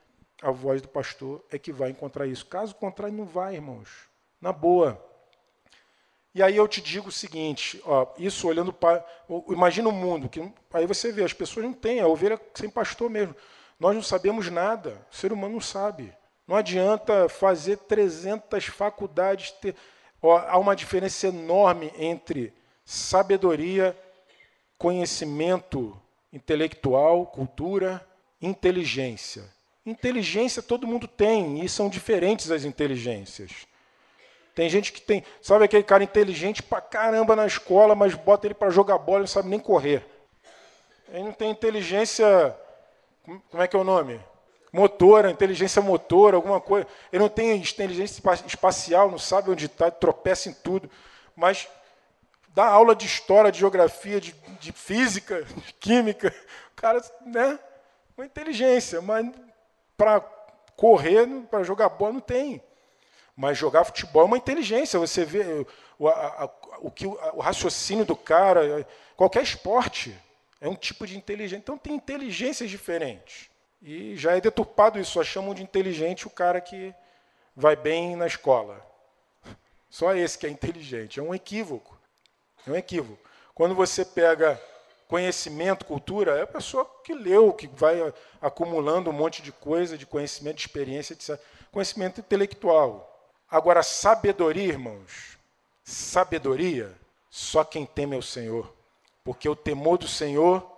a 0.41 0.49
voz 0.49 0.81
do 0.81 0.87
pastor 0.87 1.43
é 1.51 1.59
que 1.59 1.71
vai 1.71 1.91
encontrar 1.91 2.25
isso. 2.25 2.45
Caso 2.45 2.73
contrário, 2.75 3.15
não 3.15 3.25
vai, 3.25 3.55
irmãos 3.55 4.11
na 4.41 4.51
boa. 4.51 4.99
E 6.33 6.41
aí 6.41 6.55
eu 6.55 6.67
te 6.67 6.79
digo 6.79 7.09
o 7.09 7.11
seguinte, 7.11 7.81
ó, 7.85 8.07
isso 8.17 8.47
olhando 8.47 8.71
para. 8.71 9.05
Imagina 9.49 9.89
o 9.89 9.91
mundo, 9.91 10.29
que 10.29 10.41
aí 10.71 10.85
você 10.85 11.11
vê, 11.11 11.23
as 11.23 11.33
pessoas 11.33 11.65
não 11.65 11.73
têm, 11.73 11.99
a 11.99 12.07
ovelha 12.07 12.39
sem 12.53 12.69
pastor 12.69 13.09
mesmo. 13.09 13.35
Nós 13.79 13.93
não 13.93 14.01
sabemos 14.01 14.49
nada, 14.49 15.05
o 15.11 15.15
ser 15.15 15.33
humano 15.33 15.55
não 15.55 15.61
sabe. 15.61 16.13
Não 16.47 16.55
adianta 16.55 17.27
fazer 17.27 17.77
300 17.79 18.65
faculdades. 18.65 19.51
Ter, 19.51 19.75
ó, 20.21 20.37
há 20.37 20.57
uma 20.57 20.75
diferença 20.75 21.27
enorme 21.27 21.91
entre 21.97 22.53
sabedoria, 22.85 23.97
conhecimento 24.77 25.99
intelectual, 26.31 27.25
cultura, 27.25 28.05
inteligência. 28.41 29.43
Inteligência 29.85 30.61
todo 30.61 30.87
mundo 30.87 31.07
tem, 31.07 31.63
e 31.63 31.67
são 31.67 31.89
diferentes 31.89 32.51
as 32.51 32.63
inteligências. 32.63 33.67
Tem 34.53 34.69
gente 34.69 34.91
que 34.91 35.01
tem, 35.01 35.23
sabe 35.41 35.65
aquele 35.65 35.83
cara 35.83 36.03
inteligente 36.03 36.61
pra 36.61 36.81
caramba 36.81 37.35
na 37.35 37.45
escola, 37.45 37.95
mas 37.95 38.13
bota 38.13 38.47
ele 38.47 38.53
para 38.53 38.69
jogar 38.69 38.97
bola 38.97 39.19
e 39.19 39.21
não 39.21 39.27
sabe 39.27 39.49
nem 39.49 39.59
correr. 39.59 40.05
Ele 41.09 41.23
não 41.23 41.31
tem 41.31 41.49
inteligência, 41.49 42.55
como 43.49 43.63
é 43.63 43.67
que 43.67 43.75
é 43.75 43.79
o 43.79 43.83
nome? 43.83 44.19
Motora, 44.71 45.29
inteligência 45.29 45.81
motora, 45.81 46.37
alguma 46.37 46.61
coisa. 46.61 46.87
Ele 47.11 47.21
não 47.21 47.29
tem 47.29 47.55
inteligência 47.55 48.21
espacial, 48.45 49.11
não 49.11 49.19
sabe 49.19 49.51
onde 49.51 49.65
está, 49.65 49.91
tropeça 49.91 50.49
em 50.49 50.53
tudo. 50.53 50.89
Mas 51.35 51.67
dá 52.53 52.65
aula 52.65 52.95
de 52.95 53.05
história, 53.05 53.51
de 53.51 53.59
geografia, 53.59 54.19
de, 54.21 54.33
de 54.59 54.71
física, 54.71 55.43
de 55.65 55.73
química. 55.73 56.33
O 56.71 56.75
cara, 56.75 57.01
né? 57.25 57.59
Uma 58.17 58.25
inteligência, 58.25 59.01
mas 59.01 59.29
para 59.97 60.21
correr, 60.75 61.27
para 61.49 61.63
jogar 61.63 61.89
bola, 61.89 62.13
não 62.13 62.19
tem. 62.21 62.61
Mas 63.35 63.57
jogar 63.57 63.85
futebol 63.85 64.23
é 64.23 64.25
uma 64.25 64.37
inteligência. 64.37 64.99
Você 64.99 65.25
vê 65.25 65.65
o, 65.97 66.07
a, 66.07 66.43
a, 66.43 66.49
o, 66.79 66.91
que, 66.91 67.05
o 67.07 67.39
raciocínio 67.39 68.05
do 68.05 68.15
cara, 68.15 68.85
qualquer 69.15 69.43
esporte. 69.43 70.17
É 70.59 70.69
um 70.69 70.75
tipo 70.75 71.07
de 71.07 71.17
inteligência. 71.17 71.57
Então 71.57 71.77
tem 71.77 71.95
inteligências 71.95 72.69
diferentes. 72.69 73.49
E 73.81 74.15
já 74.15 74.37
é 74.37 74.41
deturpado 74.41 74.99
isso, 74.99 75.13
só 75.13 75.23
chamam 75.23 75.55
de 75.55 75.63
inteligente 75.63 76.27
o 76.27 76.29
cara 76.29 76.61
que 76.61 76.93
vai 77.55 77.75
bem 77.75 78.15
na 78.15 78.27
escola. 78.27 78.85
Só 79.89 80.15
esse 80.15 80.37
que 80.37 80.45
é 80.45 80.49
inteligente. 80.49 81.19
É 81.19 81.23
um 81.23 81.33
equívoco. 81.33 81.99
É 82.67 82.71
um 82.71 82.75
equívoco. 82.75 83.19
Quando 83.55 83.73
você 83.73 84.05
pega 84.05 84.61
conhecimento, 85.07 85.83
cultura, 85.83 86.37
é 86.37 86.43
a 86.43 86.47
pessoa 86.47 86.85
que 87.03 87.13
leu, 87.13 87.51
que 87.51 87.67
vai 87.67 88.13
acumulando 88.39 89.09
um 89.09 89.13
monte 89.13 89.41
de 89.41 89.51
coisa, 89.51 89.97
de 89.97 90.05
conhecimento, 90.05 90.55
de 90.55 90.61
experiência, 90.61 91.13
etc. 91.13 91.37
Conhecimento 91.69 92.21
intelectual. 92.21 93.10
Agora, 93.51 93.83
sabedoria, 93.83 94.63
irmãos, 94.63 95.37
sabedoria, 95.83 96.97
só 97.29 97.63
quem 97.63 97.85
teme 97.85 98.15
é 98.15 98.19
o 98.19 98.23
Senhor 98.23 98.73
porque 99.23 99.47
o 99.47 99.55
temor 99.55 99.97
do 99.97 100.07
Senhor 100.07 100.69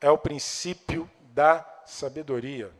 é 0.00 0.10
o 0.10 0.18
princípio 0.18 1.10
da 1.20 1.64
sabedoria. 1.84 2.72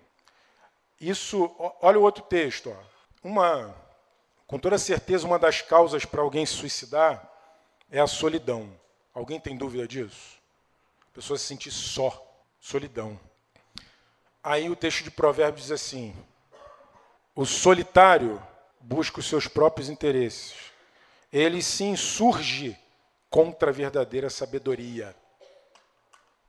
Isso, 1.00 1.54
olha 1.80 1.98
o 1.98 2.02
outro 2.02 2.22
texto. 2.24 2.70
Ó. 2.70 3.28
Uma, 3.28 3.74
com 4.46 4.58
toda 4.58 4.78
certeza, 4.78 5.26
uma 5.26 5.38
das 5.38 5.60
causas 5.62 6.04
para 6.04 6.22
alguém 6.22 6.46
se 6.46 6.54
suicidar 6.54 7.28
é 7.90 8.00
a 8.00 8.06
solidão. 8.06 8.72
Alguém 9.12 9.40
tem 9.40 9.56
dúvida 9.56 9.86
disso? 9.86 10.38
A 11.10 11.14
pessoa 11.14 11.38
se 11.38 11.46
sentir 11.46 11.72
só, 11.72 12.24
solidão. 12.60 13.18
Aí 14.42 14.70
o 14.70 14.76
texto 14.76 15.02
de 15.02 15.10
Provérbios 15.10 15.62
diz 15.62 15.72
assim: 15.72 16.14
o 17.34 17.44
solitário 17.44 18.40
busca 18.88 19.20
os 19.20 19.28
seus 19.28 19.46
próprios 19.46 19.90
interesses, 19.90 20.54
ele 21.30 21.62
se 21.62 21.84
insurge 21.84 22.74
contra 23.28 23.68
a 23.68 23.72
verdadeira 23.72 24.30
sabedoria. 24.30 25.14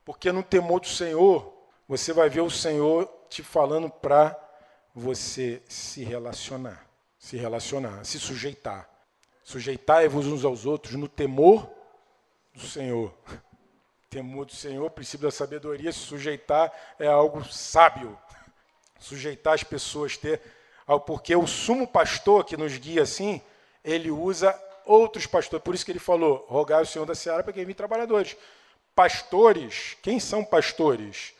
Porque 0.06 0.32
no 0.32 0.42
temor 0.42 0.80
do 0.80 0.86
Senhor, 0.86 1.52
você 1.86 2.14
vai 2.14 2.30
ver 2.30 2.40
o 2.40 2.50
Senhor 2.50 3.06
te 3.28 3.42
falando 3.42 3.90
para 3.90 4.34
você 4.94 5.62
se 5.68 6.02
relacionar, 6.02 6.86
se 7.18 7.36
relacionar, 7.36 8.06
se 8.06 8.18
sujeitar. 8.18 8.88
Sujeitai-vos 9.44 10.26
uns 10.26 10.42
aos 10.42 10.64
outros 10.64 10.94
no 10.94 11.08
temor 11.08 11.70
do 12.54 12.66
Senhor. 12.66 13.14
Temor 14.08 14.44
do 14.44 14.52
Senhor, 14.52 14.90
princípio 14.90 15.28
da 15.28 15.30
sabedoria, 15.30 15.92
se 15.92 16.00
sujeitar 16.00 16.72
é 16.98 17.06
algo 17.06 17.44
sábio. 17.44 18.18
Sujeitar 18.98 19.54
as 19.54 19.62
pessoas, 19.62 20.16
ter. 20.16 20.42
Porque 20.98 21.36
o 21.36 21.46
sumo 21.46 21.86
pastor 21.86 22.44
que 22.44 22.56
nos 22.56 22.76
guia 22.76 23.02
assim, 23.02 23.40
ele 23.84 24.10
usa 24.10 24.58
outros 24.84 25.26
pastores. 25.26 25.62
Por 25.62 25.74
isso 25.74 25.84
que 25.84 25.92
ele 25.92 25.98
falou: 25.98 26.44
rogai 26.48 26.82
o 26.82 26.86
Senhor 26.86 27.04
da 27.04 27.14
Seara 27.14 27.42
para 27.42 27.52
que 27.52 27.60
envie 27.60 27.74
trabalhadores. 27.74 28.36
Pastores, 28.94 29.96
quem 30.02 30.18
são 30.18 30.44
pastores? 30.44 31.32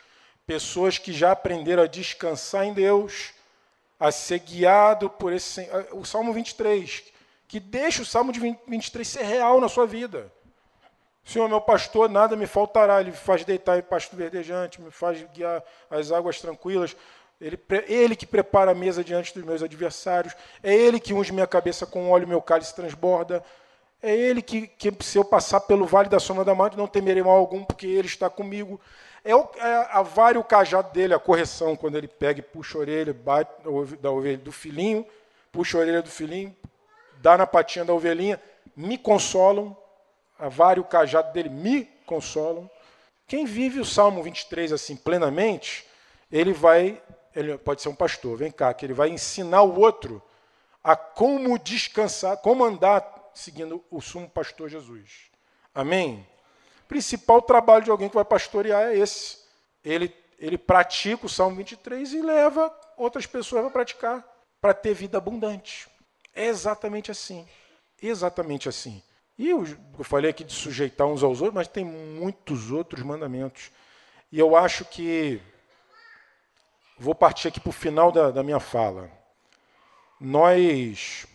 Pessoas 0.46 0.98
que 0.98 1.12
já 1.12 1.32
aprenderam 1.32 1.82
a 1.82 1.86
descansar 1.86 2.64
em 2.64 2.72
Deus, 2.72 3.32
a 3.98 4.12
ser 4.12 4.38
guiado 4.38 5.10
por 5.10 5.32
esse. 5.32 5.68
O 5.92 6.04
Salmo 6.04 6.32
23, 6.32 7.04
que 7.48 7.58
deixa 7.58 8.02
o 8.02 8.06
Salmo 8.06 8.32
de 8.32 8.40
23 8.40 9.06
ser 9.06 9.24
real 9.24 9.60
na 9.60 9.68
sua 9.68 9.86
vida. 9.86 10.32
Senhor, 11.24 11.48
meu 11.48 11.60
pastor, 11.60 12.08
nada 12.08 12.34
me 12.34 12.46
faltará. 12.46 13.00
Ele 13.00 13.10
me 13.10 13.16
faz 13.16 13.44
deitar 13.44 13.78
em 13.78 13.82
pasto 13.82 14.16
verdejante, 14.16 14.80
me 14.80 14.90
faz 14.90 15.22
guiar 15.34 15.62
as 15.90 16.10
águas 16.10 16.40
tranquilas. 16.40 16.96
Ele, 17.40 17.58
ele 17.88 18.14
que 18.14 18.26
prepara 18.26 18.72
a 18.72 18.74
mesa 18.74 19.02
diante 19.02 19.32
dos 19.32 19.42
meus 19.44 19.62
adversários. 19.62 20.34
É 20.62 20.74
Ele 20.74 21.00
que 21.00 21.14
unge 21.14 21.32
minha 21.32 21.46
cabeça 21.46 21.86
com 21.86 22.10
óleo, 22.10 22.28
meu 22.28 22.42
cálice 22.42 22.74
transborda. 22.74 23.42
É 24.02 24.14
Ele 24.14 24.42
que, 24.42 24.66
que, 24.66 24.92
se 25.02 25.16
eu 25.16 25.24
passar 25.24 25.60
pelo 25.60 25.86
vale 25.86 26.08
da 26.08 26.20
sombra 26.20 26.44
da 26.44 26.54
morte, 26.54 26.76
não 26.76 26.86
temerei 26.86 27.22
mal 27.22 27.36
algum, 27.36 27.64
porque 27.64 27.86
Ele 27.86 28.06
está 28.06 28.28
comigo. 28.28 28.78
É, 29.24 29.34
o, 29.34 29.48
é 29.56 29.88
a 29.90 30.02
vara 30.02 30.38
o 30.38 30.44
cajado 30.44 30.92
dele, 30.92 31.14
a 31.14 31.18
correção, 31.18 31.76
quando 31.76 31.96
ele 31.96 32.08
pega 32.08 32.40
e 32.40 32.42
puxa 32.42 32.78
a 32.78 32.80
orelha, 32.80 33.12
bate 33.12 33.50
da 34.00 34.10
ovelha 34.10 34.38
do 34.38 34.50
filhinho, 34.50 35.06
puxa 35.52 35.76
a 35.76 35.80
orelha 35.82 36.00
do 36.00 36.08
filhinho, 36.08 36.56
dá 37.18 37.36
na 37.36 37.46
patinha 37.46 37.84
da 37.84 37.92
ovelhinha, 37.92 38.40
me 38.74 38.96
consolam. 38.96 39.76
A 40.38 40.48
vara 40.48 40.78
e 40.78 40.80
o 40.80 40.84
cajado 40.84 41.34
dele 41.34 41.50
me 41.50 41.84
consolam. 42.06 42.70
Quem 43.26 43.44
vive 43.44 43.78
o 43.78 43.84
Salmo 43.84 44.22
23 44.22 44.72
assim 44.72 44.96
plenamente, 44.96 45.86
ele 46.32 46.54
vai 46.54 47.00
ele 47.34 47.56
pode 47.58 47.82
ser 47.82 47.88
um 47.88 47.94
pastor, 47.94 48.36
vem 48.36 48.50
cá, 48.50 48.72
que 48.74 48.84
ele 48.84 48.94
vai 48.94 49.08
ensinar 49.08 49.62
o 49.62 49.78
outro 49.78 50.22
a 50.82 50.96
como 50.96 51.58
descansar, 51.58 52.36
como 52.38 52.64
andar 52.64 53.30
seguindo 53.34 53.84
o 53.90 54.00
sumo 54.00 54.28
pastor 54.28 54.68
Jesus. 54.68 55.30
Amém? 55.74 56.26
O 56.84 56.88
principal 56.88 57.40
trabalho 57.40 57.84
de 57.84 57.90
alguém 57.90 58.08
que 58.08 58.14
vai 58.14 58.24
pastorear 58.24 58.88
é 58.88 58.98
esse. 58.98 59.38
Ele, 59.84 60.14
ele 60.38 60.58
pratica 60.58 61.26
o 61.26 61.28
Salmo 61.28 61.56
23 61.56 62.12
e 62.14 62.22
leva 62.22 62.74
outras 62.96 63.26
pessoas 63.26 63.64
a 63.64 63.70
praticar, 63.70 64.24
para 64.60 64.74
ter 64.74 64.94
vida 64.94 65.18
abundante. 65.18 65.88
É 66.34 66.46
exatamente 66.46 67.10
assim. 67.10 67.46
Exatamente 68.02 68.68
assim. 68.68 69.02
E 69.38 69.48
eu, 69.48 69.64
eu 69.98 70.04
falei 70.04 70.30
aqui 70.30 70.44
de 70.44 70.52
sujeitar 70.52 71.06
uns 71.06 71.22
aos 71.22 71.40
outros, 71.40 71.54
mas 71.54 71.68
tem 71.68 71.84
muitos 71.84 72.70
outros 72.70 73.02
mandamentos. 73.02 73.70
E 74.30 74.38
eu 74.38 74.54
acho 74.54 74.84
que 74.84 75.40
Vou 77.02 77.14
partir 77.14 77.48
aqui 77.48 77.58
para 77.58 77.70
o 77.70 77.72
final 77.72 78.12
da, 78.12 78.30
da, 78.30 78.42
minha 78.42 78.60
fala. 78.60 79.10
Nós, 80.20 81.26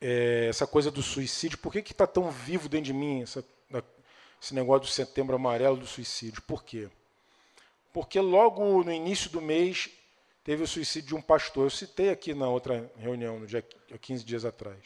é, 0.00 0.46
essa 0.48 0.68
coisa 0.68 0.88
do 0.88 1.02
suicídio, 1.02 1.58
por 1.58 1.72
que 1.72 1.80
está 1.80 2.06
tão 2.06 2.30
vivo 2.30 2.68
dentro 2.68 2.84
de 2.84 2.92
mim 2.92 3.22
essa, 3.22 3.44
esse 4.40 4.54
negócio 4.54 4.82
do 4.82 4.86
setembro 4.86 5.34
amarelo 5.34 5.76
do 5.76 5.84
suicídio? 5.84 6.42
Por 6.42 6.62
quê? 6.62 6.88
Porque 7.92 8.20
logo 8.20 8.84
no 8.84 8.92
início 8.92 9.28
do 9.30 9.40
mês 9.40 9.90
teve 10.44 10.62
o 10.62 10.68
suicídio 10.68 11.08
de 11.08 11.14
um 11.16 11.22
pastor. 11.22 11.66
Eu 11.66 11.70
citei 11.70 12.10
aqui 12.10 12.32
na 12.32 12.48
outra 12.48 12.88
reunião, 12.98 13.40
no 13.40 13.48
dia 13.48 13.66
15 14.00 14.24
dias 14.24 14.44
atrás. 14.44 14.78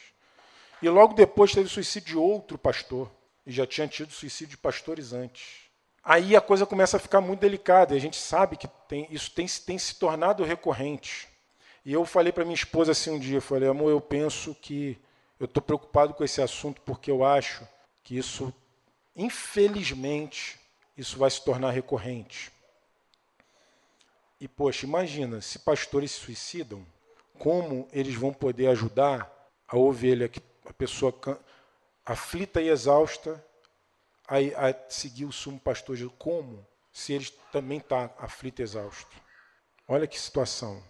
E 0.80 0.88
logo 0.88 1.12
depois 1.12 1.52
teve 1.52 1.66
o 1.66 1.70
suicídio 1.70 2.08
de 2.08 2.16
outro 2.16 2.56
pastor. 2.56 3.10
E 3.44 3.52
já 3.52 3.66
tinha 3.66 3.86
tido 3.86 4.10
suicídio 4.10 4.52
de 4.52 4.56
pastores 4.56 5.12
antes 5.12 5.63
aí 6.04 6.36
a 6.36 6.40
coisa 6.40 6.66
começa 6.66 6.96
a 6.96 7.00
ficar 7.00 7.20
muito 7.20 7.40
delicada. 7.40 7.94
E 7.94 7.96
a 7.96 8.00
gente 8.00 8.16
sabe 8.16 8.56
que 8.56 8.68
tem, 8.88 9.06
isso 9.10 9.30
tem, 9.30 9.46
tem 9.46 9.78
se 9.78 9.94
tornado 9.94 10.44
recorrente. 10.44 11.28
E 11.84 11.92
eu 11.92 12.04
falei 12.04 12.32
para 12.32 12.44
minha 12.44 12.54
esposa 12.54 12.92
assim 12.92 13.10
um 13.10 13.18
dia, 13.18 13.40
falei, 13.40 13.68
amor, 13.68 13.90
eu 13.90 14.00
penso 14.00 14.54
que 14.54 14.98
eu 15.38 15.46
estou 15.46 15.62
preocupado 15.62 16.14
com 16.14 16.24
esse 16.24 16.40
assunto 16.40 16.80
porque 16.82 17.10
eu 17.10 17.24
acho 17.24 17.66
que 18.02 18.16
isso, 18.16 18.52
infelizmente, 19.14 20.58
isso 20.96 21.18
vai 21.18 21.30
se 21.30 21.42
tornar 21.44 21.70
recorrente. 21.70 22.52
E, 24.40 24.48
poxa, 24.48 24.86
imagina, 24.86 25.40
se 25.40 25.58
pastores 25.58 26.12
se 26.12 26.20
suicidam, 26.20 26.84
como 27.38 27.88
eles 27.92 28.14
vão 28.14 28.32
poder 28.32 28.68
ajudar 28.68 29.30
a 29.66 29.76
ovelha, 29.76 30.30
a 30.66 30.72
pessoa 30.72 31.14
aflita 32.04 32.60
e 32.60 32.68
exausta, 32.68 33.44
a, 34.26 34.68
a 34.68 34.74
seguir 34.88 35.24
o 35.24 35.32
sumo 35.32 35.58
pastor 35.58 35.96
Jesus. 35.96 36.14
Como? 36.18 36.66
Se 36.92 37.12
ele 37.12 37.28
também 37.52 37.78
está 37.78 38.10
aflito 38.18 38.60
e 38.60 38.62
exausto. 38.62 39.10
Olha 39.86 40.06
que 40.06 40.18
situação. 40.18 40.82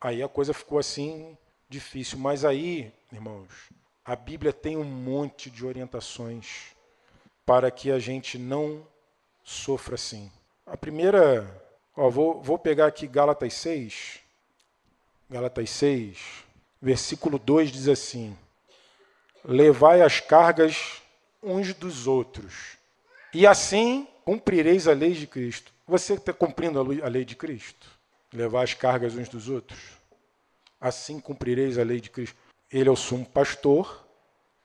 Aí 0.00 0.22
a 0.22 0.28
coisa 0.28 0.54
ficou 0.54 0.78
assim 0.78 1.36
difícil. 1.68 2.18
Mas 2.18 2.44
aí, 2.44 2.92
irmãos, 3.12 3.48
a 4.04 4.14
Bíblia 4.14 4.52
tem 4.52 4.76
um 4.76 4.84
monte 4.84 5.50
de 5.50 5.66
orientações 5.66 6.76
para 7.44 7.70
que 7.70 7.90
a 7.90 7.98
gente 7.98 8.38
não 8.38 8.86
sofra 9.42 9.94
assim. 9.94 10.30
A 10.66 10.76
primeira, 10.76 11.62
ó, 11.96 12.08
vou, 12.10 12.42
vou 12.42 12.58
pegar 12.58 12.86
aqui 12.86 13.06
Gálatas 13.06 13.54
6. 13.54 14.20
Gálatas 15.30 15.70
6, 15.70 16.18
versículo 16.80 17.38
2 17.38 17.70
diz 17.70 17.88
assim: 17.88 18.36
Levai 19.44 20.00
as 20.02 20.20
cargas 20.20 21.02
uns 21.42 21.72
dos 21.74 22.06
outros. 22.06 22.76
E 23.32 23.46
assim 23.46 24.06
cumprireis 24.24 24.88
a 24.88 24.92
lei 24.92 25.12
de 25.12 25.26
Cristo. 25.26 25.72
Você 25.86 26.14
está 26.14 26.32
cumprindo 26.32 26.78
a 26.80 27.08
lei 27.08 27.24
de 27.24 27.34
Cristo? 27.34 27.88
Levar 28.32 28.62
as 28.62 28.74
cargas 28.74 29.14
uns 29.14 29.28
dos 29.28 29.48
outros? 29.48 29.80
Assim 30.80 31.18
cumprireis 31.18 31.78
a 31.78 31.82
lei 31.82 32.00
de 32.00 32.10
Cristo. 32.10 32.36
Ele 32.70 32.88
é 32.88 32.92
o 32.92 32.96
sumo 32.96 33.24
pastor 33.24 34.06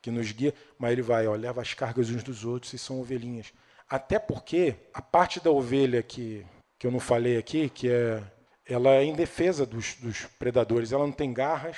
que 0.02 0.12
nos 0.12 0.32
guia, 0.32 0.54
mas 0.78 0.92
ele 0.92 1.02
vai, 1.02 1.26
ó, 1.28 1.34
leva 1.34 1.62
as 1.62 1.74
cargas 1.74 2.10
uns 2.10 2.24
dos 2.24 2.44
outros 2.44 2.74
e 2.74 2.78
são 2.78 3.00
ovelhinhas. 3.00 3.54
Até 3.90 4.20
porque 4.20 4.76
a 4.94 5.02
parte 5.02 5.40
da 5.40 5.50
ovelha 5.50 6.04
que, 6.04 6.46
que 6.78 6.86
eu 6.86 6.92
não 6.92 7.00
falei 7.00 7.38
aqui, 7.38 7.70
que 7.70 7.90
é 7.90 8.22
ela 8.66 8.92
é 8.92 9.04
indefesa 9.04 9.66
dos, 9.66 9.96
dos 9.96 10.26
predadores. 10.40 10.92
Ela 10.92 11.06
não 11.06 11.12
tem 11.12 11.34
garras, 11.34 11.78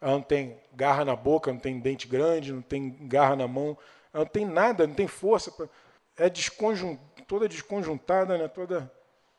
ela 0.00 0.12
não 0.12 0.22
tem 0.22 0.56
garra 0.74 1.04
na 1.04 1.14
boca, 1.14 1.52
não 1.52 1.60
tem 1.60 1.78
dente 1.78 2.08
grande, 2.08 2.52
não 2.52 2.62
tem 2.62 3.06
garra 3.08 3.36
na 3.36 3.46
mão, 3.46 3.76
ela 4.16 4.24
não 4.24 4.30
tem 4.30 4.46
nada, 4.46 4.86
não 4.86 4.94
tem 4.94 5.06
força. 5.06 5.50
Pra, 5.50 5.68
é 6.16 6.30
desconjun, 6.30 6.96
toda 7.28 7.46
desconjuntada, 7.46 8.38
né, 8.38 8.48
toda 8.48 8.90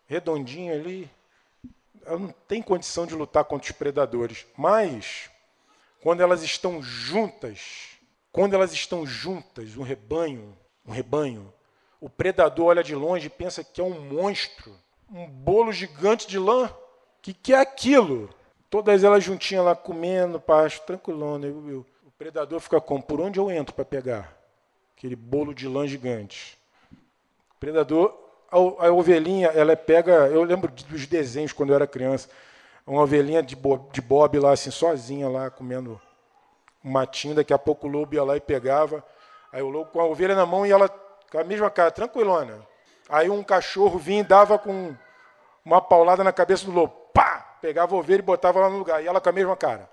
redondinha 0.05 0.73
ali. 0.73 1.09
Ela 2.05 2.19
não 2.19 2.29
tem 2.47 2.61
condição 2.61 3.07
de 3.07 3.15
lutar 3.15 3.43
contra 3.43 3.71
os 3.71 3.75
predadores. 3.75 4.45
Mas, 4.55 5.31
quando 5.99 6.21
elas 6.21 6.43
estão 6.43 6.81
juntas, 6.81 7.97
quando 8.31 8.53
elas 8.53 8.71
estão 8.71 9.03
juntas, 9.03 9.75
um 9.75 9.81
rebanho, 9.81 10.55
um 10.85 10.91
rebanho, 10.91 11.51
o 11.99 12.07
predador 12.07 12.67
olha 12.67 12.83
de 12.83 12.93
longe 12.93 13.25
e 13.25 13.31
pensa 13.31 13.63
que 13.63 13.81
é 13.81 13.83
um 13.83 13.99
monstro, 13.99 14.77
um 15.11 15.25
bolo 15.25 15.71
gigante 15.71 16.27
de 16.27 16.37
lã. 16.37 16.71
Que, 17.19 17.33
que 17.33 17.51
é 17.51 17.59
aquilo? 17.59 18.29
Todas 18.69 19.03
elas 19.03 19.23
juntinhas 19.23 19.65
lá 19.65 19.75
comendo, 19.75 20.39
pasto, 20.39 20.85
tranquilona. 20.85 21.47
O 21.47 22.11
predador 22.15 22.59
fica 22.59 22.79
como? 22.79 23.01
Por 23.01 23.19
onde 23.19 23.39
eu 23.39 23.49
entro 23.49 23.73
para 23.73 23.83
pegar? 23.83 24.36
Aquele 24.97 25.15
bolo 25.15 25.53
de 25.53 25.67
lã 25.67 25.85
gigante. 25.85 26.57
O 26.91 27.59
predador, 27.59 28.17
a, 28.51 28.57
a 28.57 28.91
ovelhinha, 28.91 29.49
ela 29.49 29.75
pega. 29.75 30.27
Eu 30.27 30.43
lembro 30.43 30.71
dos 30.71 31.05
desenhos 31.05 31.53
quando 31.53 31.69
eu 31.69 31.75
era 31.75 31.85
criança. 31.85 32.27
Uma 32.85 33.03
ovelhinha 33.03 33.43
de, 33.43 33.55
bob, 33.55 33.91
de 33.91 34.01
bob 34.01 34.39
lá, 34.39 34.53
assim, 34.53 34.71
sozinha 34.71 35.29
lá, 35.29 35.51
comendo 35.51 36.01
um 36.83 36.89
matinho, 36.89 37.35
daqui 37.35 37.53
a 37.53 37.59
pouco 37.59 37.85
o 37.85 37.89
lobo 37.89 38.15
ia 38.15 38.23
lá 38.23 38.35
e 38.37 38.41
pegava. 38.41 39.03
Aí 39.51 39.61
o 39.61 39.69
lobo 39.69 39.91
com 39.91 39.99
a 39.99 40.05
ovelha 40.05 40.33
na 40.33 40.45
mão 40.45 40.65
e 40.65 40.71
ela 40.71 40.89
com 41.31 41.37
a 41.37 41.43
mesma 41.43 41.69
cara, 41.69 41.91
tranquilona. 41.91 42.65
Aí 43.07 43.29
um 43.29 43.43
cachorro 43.43 43.99
vinha 43.99 44.21
e 44.21 44.23
dava 44.23 44.57
com 44.57 44.95
uma 45.63 45.81
paulada 45.81 46.23
na 46.23 46.33
cabeça 46.33 46.65
do 46.65 46.71
lobo. 46.71 46.93
Pá! 47.13 47.57
Pegava 47.61 47.95
a 47.95 47.99
ovelha 47.99 48.19
e 48.19 48.23
botava 48.23 48.59
lá 48.61 48.69
no 48.69 48.77
lugar. 48.77 49.03
E 49.03 49.07
ela 49.07 49.21
com 49.21 49.29
a 49.29 49.33
mesma 49.33 49.55
cara. 49.55 49.89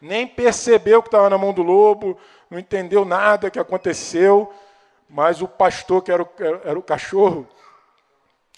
Nem 0.00 0.26
percebeu 0.26 1.02
que 1.02 1.08
estava 1.08 1.28
na 1.30 1.38
mão 1.38 1.52
do 1.52 1.62
lobo, 1.62 2.18
não 2.50 2.58
entendeu 2.58 3.04
nada 3.04 3.50
que 3.50 3.58
aconteceu, 3.58 4.52
mas 5.08 5.40
o 5.40 5.48
pastor, 5.48 6.02
que 6.02 6.12
era 6.12 6.22
o, 6.22 6.28
era 6.64 6.78
o 6.78 6.82
cachorro, 6.82 7.48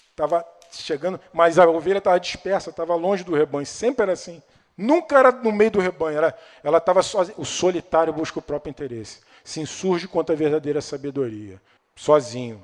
estava 0.09 0.45
chegando, 0.71 1.19
mas 1.33 1.59
a 1.59 1.67
ovelha 1.69 1.97
estava 1.97 2.19
dispersa, 2.19 2.69
estava 2.69 2.95
longe 2.95 3.23
do 3.23 3.35
rebanho. 3.35 3.65
Sempre 3.65 4.03
era 4.03 4.13
assim. 4.13 4.41
Nunca 4.77 5.19
era 5.19 5.31
no 5.31 5.51
meio 5.51 5.71
do 5.71 5.79
rebanho, 5.79 6.17
era, 6.17 6.37
ela 6.63 6.77
estava 6.77 7.03
sozinha. 7.03 7.35
O 7.37 7.45
solitário 7.45 8.13
busca 8.13 8.39
o 8.39 8.41
próprio 8.41 8.71
interesse. 8.71 9.19
Se 9.43 9.59
insurge 9.59 10.07
contra 10.07 10.33
a 10.33 10.37
verdadeira 10.37 10.81
sabedoria. 10.81 11.61
Sozinho. 11.95 12.61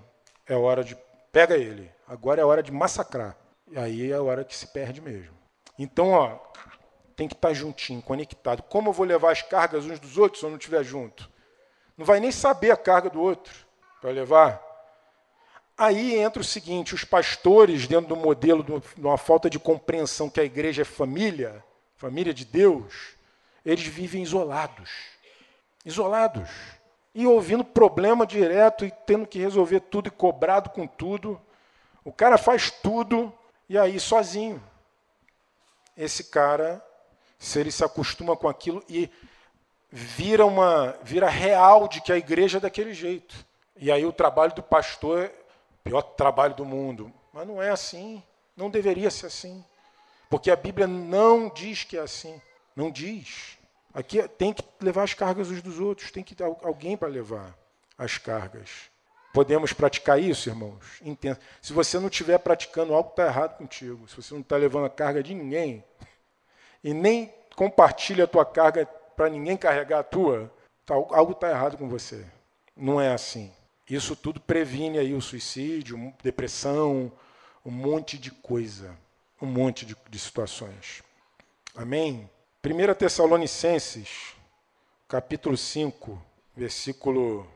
É 0.48 0.56
hora 0.56 0.84
de. 0.84 0.98
Pega 1.32 1.56
ele. 1.56 1.92
Agora 2.08 2.42
é 2.42 2.46
hora 2.46 2.64
de 2.64 2.72
massacrar. 2.72 3.36
E 3.70 3.78
aí 3.78 4.12
é 4.12 4.16
a 4.16 4.22
hora 4.22 4.46
que 4.46 4.56
se 4.56 4.68
perde 4.68 5.02
mesmo. 5.02 5.36
Então, 5.78 6.12
ó, 6.12 6.40
tem 7.18 7.28
que 7.28 7.34
estar 7.34 7.52
juntinho, 7.52 8.00
conectado. 8.00 8.62
Como 8.62 8.90
eu 8.90 8.94
vou 8.94 9.04
levar 9.04 9.32
as 9.32 9.42
cargas 9.42 9.86
uns 9.86 10.00
dos 10.00 10.20
outros 10.20 10.40
se 10.40 10.46
eu 10.46 10.52
não 10.52 10.58
estiver 10.58 10.84
junto? 10.84 11.30
Não 11.98 12.06
vai 12.06 12.20
nem 12.20 12.32
saber 12.32 12.70
a 12.70 12.78
carga 12.78 13.10
do 13.10 13.20
outro 13.20 13.54
para 14.00 14.12
levar. 14.12 14.62
Aí 15.76 16.16
entra 16.16 16.40
o 16.40 16.46
seguinte: 16.46 16.94
os 16.94 17.04
pastores, 17.04 17.88
dentro 17.88 18.10
do 18.10 18.16
modelo 18.16 18.64
de 18.64 19.02
uma 19.02 19.18
falta 19.18 19.50
de 19.50 19.58
compreensão 19.58 20.30
que 20.30 20.40
a 20.40 20.44
igreja 20.44 20.84
é 20.84 20.86
família, 20.86 21.64
família 21.96 22.36
de 22.36 22.46
Deus, 22.46 23.16
eles 23.66 23.86
vivem 23.88 24.22
isolados. 24.22 24.92
Isolados. 25.84 26.50
E 27.16 27.26
ouvindo 27.26 27.64
problema 27.64 28.28
direto 28.28 28.86
e 28.86 28.94
tendo 29.08 29.26
que 29.26 29.40
resolver 29.40 29.80
tudo 29.80 30.08
e 30.08 30.12
cobrado 30.12 30.70
com 30.70 30.86
tudo. 30.86 31.42
O 32.06 32.14
cara 32.14 32.38
faz 32.38 32.70
tudo 32.70 33.34
e 33.68 33.76
aí 33.76 34.00
sozinho. 34.00 34.62
Esse 35.98 36.26
cara, 36.26 36.86
se 37.38 37.60
ele 37.60 37.72
se 37.72 37.84
acostuma 37.84 38.36
com 38.36 38.48
aquilo 38.48 38.84
e 38.90 39.10
vira 39.92 40.46
uma 40.46 40.98
vira 41.04 41.30
real 41.30 41.88
de 41.88 42.02
que 42.02 42.12
a 42.12 42.18
igreja 42.18 42.58
é 42.58 42.62
daquele 42.62 42.94
jeito. 42.94 43.36
E 43.76 43.92
aí 43.92 44.06
o 44.06 44.12
trabalho 44.12 44.54
do 44.54 44.64
pastor 44.64 45.26
é 45.26 45.28
o 45.28 45.84
pior 45.84 46.02
trabalho 46.02 46.56
do 46.56 46.66
mundo. 46.66 47.14
Mas 47.32 47.48
não 47.48 47.62
é 47.62 47.70
assim. 47.70 48.24
Não 48.56 48.70
deveria 48.70 49.12
ser 49.12 49.28
assim. 49.28 49.64
Porque 50.30 50.50
a 50.50 50.56
Bíblia 50.56 50.88
não 50.88 51.50
diz 51.50 51.84
que 51.84 51.96
é 51.96 52.02
assim. 52.02 52.42
Não 52.76 52.92
diz. 52.92 53.58
Aqui 53.94 54.28
tem 54.28 54.54
que 54.54 54.64
levar 54.82 55.04
as 55.04 55.14
cargas 55.14 55.50
uns 55.50 55.62
dos 55.62 55.80
outros, 55.80 56.12
tem 56.12 56.24
que 56.24 56.36
ter 56.36 56.44
alguém 56.44 56.98
para 56.98 57.08
levar 57.08 57.58
as 57.98 58.18
cargas. 58.18 58.90
Podemos 59.34 59.74
praticar 59.74 60.20
isso, 60.20 60.50
irmãos? 60.50 61.00
Entenda. 61.02 61.40
Se 61.62 61.74
você 61.74 62.00
não 62.00 62.08
estiver 62.08 62.38
praticando, 62.40 62.94
algo 62.94 63.12
está 63.12 63.26
errado 63.26 63.58
contigo. 63.58 64.08
Se 64.08 64.16
você 64.16 64.34
não 64.34 64.42
está 64.42 64.58
levando 64.58 64.86
a 64.86 64.90
carga 64.90 65.22
de 65.22 65.34
ninguém 65.34 65.84
e 66.88 66.94
nem 66.94 67.34
compartilha 67.56 68.24
a 68.24 68.28
tua 68.28 68.46
carga 68.46 68.86
para 69.16 69.30
ninguém 69.30 69.58
carregar 69.58 70.00
a 70.00 70.04
tua, 70.04 70.52
tá, 70.86 70.94
algo 70.94 71.32
está 71.32 71.50
errado 71.50 71.78
com 71.78 71.90
você. 71.90 72.26
Não 72.76 73.02
é 73.02 73.12
assim. 73.12 73.52
Isso 73.90 74.16
tudo 74.16 74.40
previne 74.40 75.00
aí 75.00 75.14
o 75.14 75.22
suicídio, 75.22 76.14
depressão, 76.24 77.12
um 77.66 77.72
monte 77.72 78.18
de 78.18 78.32
coisa 78.32 78.96
um 79.42 79.46
monte 79.46 79.86
de, 79.86 79.96
de 80.10 80.20
situações. 80.20 81.04
Amém? 81.76 82.30
1 82.66 82.94
Tessalonicenses, 82.96 84.34
capítulo 85.08 85.56
5, 85.56 86.22
versículo 86.56 87.48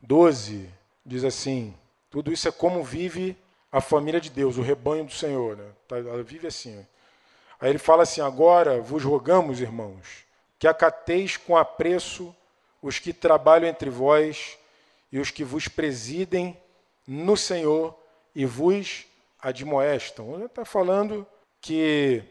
12, 0.00 0.68
diz 1.04 1.24
assim: 1.24 1.74
tudo 2.10 2.32
isso 2.32 2.48
é 2.48 2.52
como 2.52 2.82
vive 2.82 3.36
a 3.70 3.80
família 3.80 4.20
de 4.20 4.30
Deus, 4.30 4.56
o 4.56 4.62
rebanho 4.62 5.04
do 5.04 5.12
Senhor. 5.12 5.56
Né? 5.56 5.70
Tá, 5.86 5.98
ela 5.98 6.22
vive 6.22 6.46
assim. 6.46 6.86
Aí 7.60 7.70
ele 7.70 7.78
fala 7.78 8.02
assim: 8.02 8.20
agora 8.20 8.80
vos 8.80 9.02
rogamos, 9.02 9.60
irmãos, 9.60 10.24
que 10.58 10.66
acateis 10.66 11.36
com 11.36 11.56
apreço 11.56 12.34
os 12.80 12.98
que 12.98 13.12
trabalham 13.12 13.68
entre 13.68 13.90
vós 13.90 14.56
e 15.10 15.18
os 15.18 15.30
que 15.30 15.44
vos 15.44 15.66
presidem 15.68 16.56
no 17.06 17.36
Senhor 17.36 17.98
e 18.34 18.44
vos 18.44 19.06
admoestam. 19.40 20.34
Ele 20.34 20.44
está 20.44 20.64
falando 20.64 21.26
que 21.60 22.22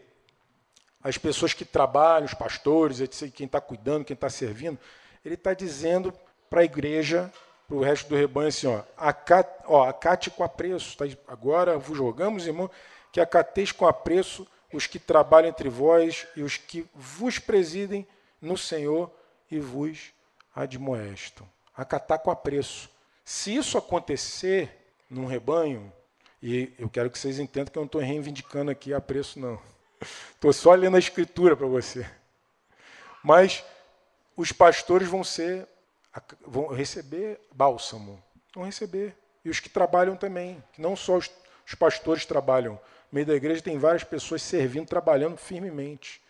as 1.04 1.18
pessoas 1.18 1.54
que 1.54 1.66
trabalham, 1.66 2.26
os 2.26 2.34
pastores, 2.34 3.00
quem 3.34 3.46
está 3.46 3.60
cuidando, 3.60 4.06
quem 4.06 4.14
está 4.14 4.30
servindo, 4.30 4.80
ele 5.24 5.36
está 5.36 5.54
dizendo 5.54 6.14
para 6.50 6.62
a 6.62 6.66
igreja, 6.66 7.32
para 7.68 7.76
o 7.76 7.82
resto 7.82 8.08
do 8.08 8.16
rebanho, 8.16 8.48
assim, 8.48 8.68
ó, 8.68 8.82
acate, 8.96 9.64
ó, 9.66 9.84
acate 9.88 10.30
com 10.30 10.44
apreço. 10.44 10.98
Tá? 10.98 11.06
Agora 11.28 11.78
vos 11.78 12.00
rogamos, 12.00 12.48
irmão, 12.48 12.70
que 13.12 13.20
acateis 13.20 13.72
com 13.72 13.86
apreço 13.86 14.48
os 14.74 14.88
que 14.88 15.00
trabalham 15.00 15.50
entre 15.50 15.70
vós 15.70 16.28
e 16.36 16.44
os 16.44 16.58
que 16.58 16.86
vos 16.94 17.40
presidem 17.40 18.06
no 18.42 18.58
Senhor 18.58 19.12
e 19.50 19.60
vos 19.60 20.14
admoestam. 20.56 21.48
Acatar 21.76 22.20
com 22.20 22.32
apreço. 22.32 22.90
Se 23.24 23.56
isso 23.56 23.78
acontecer 23.78 24.70
num 25.10 25.26
rebanho, 25.26 25.92
e 26.42 26.74
eu 26.78 26.90
quero 26.90 27.10
que 27.10 27.18
vocês 27.18 27.40
entendam 27.40 27.72
que 27.72 27.78
eu 27.78 27.82
não 27.82 27.88
estou 27.88 28.02
reivindicando 28.02 28.72
aqui 28.72 28.94
a 28.94 29.02
preço, 29.02 29.40
não. 29.40 29.60
Estou 30.34 30.54
só 30.54 30.74
lendo 30.74 30.96
a 30.96 31.00
escritura 31.00 31.56
para 31.56 31.66
você. 31.66 32.10
Mas 33.24 33.64
os 34.36 34.52
pastores 34.52 35.08
vão 35.08 35.24
ser, 35.24 35.68
vão 36.46 36.68
receber 36.68 37.40
bálsamo, 37.52 38.22
vão 38.54 38.64
receber. 38.64 39.16
E 39.44 39.50
os 39.50 39.60
que 39.60 39.70
trabalham 39.70 40.16
também, 40.16 40.64
que 40.74 40.82
não 40.82 40.96
só 40.96 41.18
os, 41.18 41.32
os 41.66 41.74
pastores 41.74 42.26
trabalham. 42.26 42.80
No 43.12 43.16
meio 43.16 43.26
da 43.26 43.36
igreja 43.36 43.62
tem 43.62 43.78
várias 43.78 44.04
pessoas 44.04 44.42
servindo, 44.42 44.88
trabalhando 44.88 45.38
firmemente. 45.38 46.22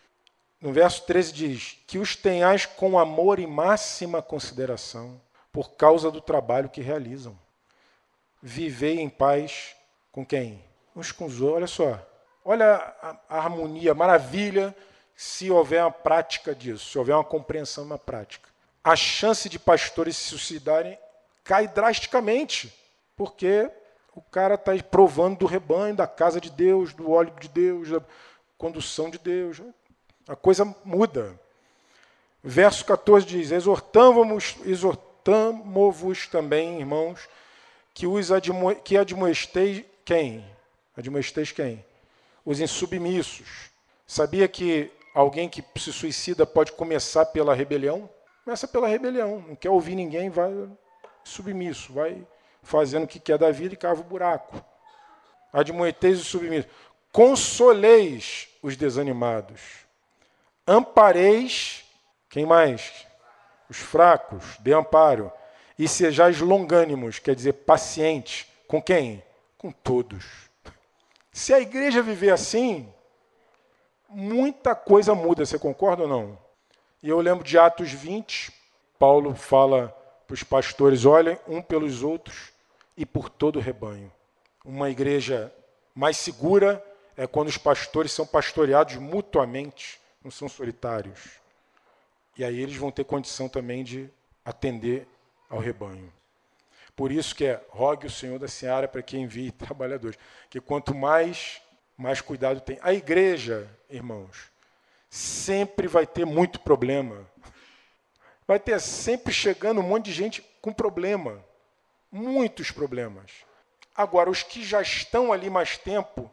No 0.60 0.72
verso 0.72 1.04
13 1.06 1.32
diz: 1.32 1.78
Que 1.86 1.98
os 1.98 2.16
tenhais 2.16 2.66
com 2.66 2.98
amor 2.98 3.38
e 3.38 3.46
máxima 3.46 4.22
consideração, 4.22 5.20
por 5.52 5.72
causa 5.72 6.10
do 6.10 6.20
trabalho 6.20 6.68
que 6.68 6.80
realizam. 6.80 7.38
Vivei 8.42 9.00
em 9.00 9.08
paz 9.08 9.74
com 10.12 10.24
quem? 10.24 10.64
Uns 10.94 11.12
com 11.12 11.26
os 11.26 11.40
outros. 11.40 11.56
Olha 11.56 11.66
só. 11.66 12.08
Olha 12.44 12.94
a, 13.28 13.36
harmonia, 13.36 13.92
a 13.92 13.94
maravilha, 13.94 14.74
se 15.14 15.50
houver 15.50 15.82
uma 15.82 15.90
prática 15.90 16.54
disso, 16.54 16.90
se 16.90 16.98
houver 16.98 17.14
uma 17.14 17.24
compreensão, 17.24 17.84
uma 17.84 17.98
prática. 17.98 18.48
A 18.82 18.96
chance 18.96 19.48
de 19.48 19.58
pastores 19.58 20.16
se 20.16 20.30
suicidarem 20.30 20.98
cai 21.44 21.68
drasticamente, 21.68 22.72
porque 23.16 23.70
o 24.18 24.30
cara 24.32 24.56
está 24.56 24.72
provando 24.90 25.38
do 25.38 25.46
rebanho, 25.46 25.94
da 25.94 26.06
casa 26.06 26.40
de 26.40 26.50
Deus, 26.50 26.92
do 26.92 27.12
óleo 27.12 27.32
de 27.38 27.48
Deus, 27.48 27.88
da 27.88 28.02
condução 28.58 29.08
de 29.08 29.16
Deus. 29.16 29.62
A 30.26 30.34
coisa 30.34 30.64
muda. 30.84 31.38
Verso 32.42 32.84
14 32.84 33.24
diz: 33.24 33.52
Exortamos-vos 33.52 34.56
exortamo 34.66 36.12
também, 36.32 36.80
irmãos, 36.80 37.28
que 37.94 38.08
os 38.08 38.32
admo 38.32 38.74
que 38.74 38.96
admoesteis 38.96 39.84
quem? 40.04 40.44
Admoesteis 40.96 41.52
quem? 41.52 41.84
Os 42.44 42.58
insubmissos. 42.58 43.70
Sabia 44.04 44.48
que 44.48 44.90
alguém 45.14 45.48
que 45.48 45.62
se 45.76 45.92
suicida 45.92 46.44
pode 46.44 46.72
começar 46.72 47.26
pela 47.26 47.54
rebelião? 47.54 48.10
Começa 48.44 48.66
pela 48.66 48.88
rebelião. 48.88 49.44
Não 49.46 49.54
quer 49.54 49.70
ouvir 49.70 49.94
ninguém, 49.94 50.28
vai 50.28 50.52
submisso, 51.22 51.92
vai 51.92 52.26
fazendo 52.68 53.04
o 53.04 53.08
que 53.08 53.18
quer 53.18 53.38
da 53.38 53.50
vida 53.50 53.72
e 53.72 53.78
cava 53.78 54.02
o 54.02 54.04
buraco. 54.04 54.62
Admoeteis 55.50 56.20
os 56.20 56.26
submissos. 56.26 56.70
Consoleis 57.10 58.46
os 58.62 58.76
desanimados. 58.76 59.86
Ampareis, 60.66 61.82
quem 62.28 62.44
mais? 62.44 63.06
Os 63.70 63.78
fracos, 63.78 64.58
dê 64.60 64.74
amparo. 64.74 65.32
E 65.78 65.88
sejais 65.88 66.40
longânimos, 66.40 67.18
quer 67.18 67.34
dizer, 67.34 67.54
pacientes. 67.54 68.46
Com 68.66 68.82
quem? 68.82 69.22
Com 69.56 69.72
todos. 69.72 70.26
Se 71.32 71.54
a 71.54 71.60
igreja 71.60 72.02
viver 72.02 72.32
assim, 72.32 72.92
muita 74.10 74.74
coisa 74.74 75.14
muda, 75.14 75.46
você 75.46 75.58
concorda 75.58 76.02
ou 76.02 76.08
não? 76.08 76.38
E 77.02 77.08
eu 77.08 77.18
lembro 77.20 77.44
de 77.44 77.56
Atos 77.56 77.92
20, 77.92 78.52
Paulo 78.98 79.34
fala 79.34 79.88
para 80.26 80.34
os 80.34 80.42
pastores: 80.42 81.06
olhem 81.06 81.38
um 81.48 81.62
pelos 81.62 82.02
outros 82.02 82.47
e 82.98 83.06
por 83.06 83.30
todo 83.30 83.56
o 83.56 83.62
rebanho. 83.62 84.12
Uma 84.64 84.90
igreja 84.90 85.54
mais 85.94 86.16
segura 86.16 86.84
é 87.16 87.28
quando 87.28 87.46
os 87.46 87.56
pastores 87.56 88.10
são 88.10 88.26
pastoreados 88.26 88.96
mutuamente, 88.96 90.00
não 90.22 90.32
são 90.32 90.48
solitários. 90.48 91.38
E 92.36 92.44
aí 92.44 92.60
eles 92.60 92.76
vão 92.76 92.90
ter 92.90 93.04
condição 93.04 93.48
também 93.48 93.84
de 93.84 94.10
atender 94.44 95.06
ao 95.48 95.60
rebanho. 95.60 96.12
Por 96.96 97.12
isso 97.12 97.34
que 97.36 97.44
é 97.44 97.64
rogue 97.70 98.08
o 98.08 98.10
Senhor 98.10 98.38
da 98.40 98.48
Seara 98.48 98.88
para 98.88 99.00
que 99.00 99.16
envie 99.16 99.50
trabalhadores. 99.52 100.18
Que 100.50 100.60
quanto 100.60 100.92
mais 100.92 101.62
mais 101.96 102.20
cuidado 102.20 102.60
tem. 102.60 102.78
A 102.80 102.92
igreja, 102.92 103.68
irmãos, 103.90 104.50
sempre 105.10 105.88
vai 105.88 106.06
ter 106.06 106.24
muito 106.24 106.60
problema. 106.60 107.28
Vai 108.46 108.58
ter 108.60 108.80
sempre 108.80 109.32
chegando 109.32 109.80
um 109.80 109.84
monte 109.84 110.06
de 110.06 110.12
gente 110.12 110.42
com 110.60 110.72
problema. 110.72 111.44
Muitos 112.10 112.70
problemas. 112.70 113.30
Agora, 113.94 114.30
os 114.30 114.42
que 114.42 114.64
já 114.64 114.80
estão 114.80 115.32
ali 115.32 115.50
mais 115.50 115.76
tempo, 115.76 116.30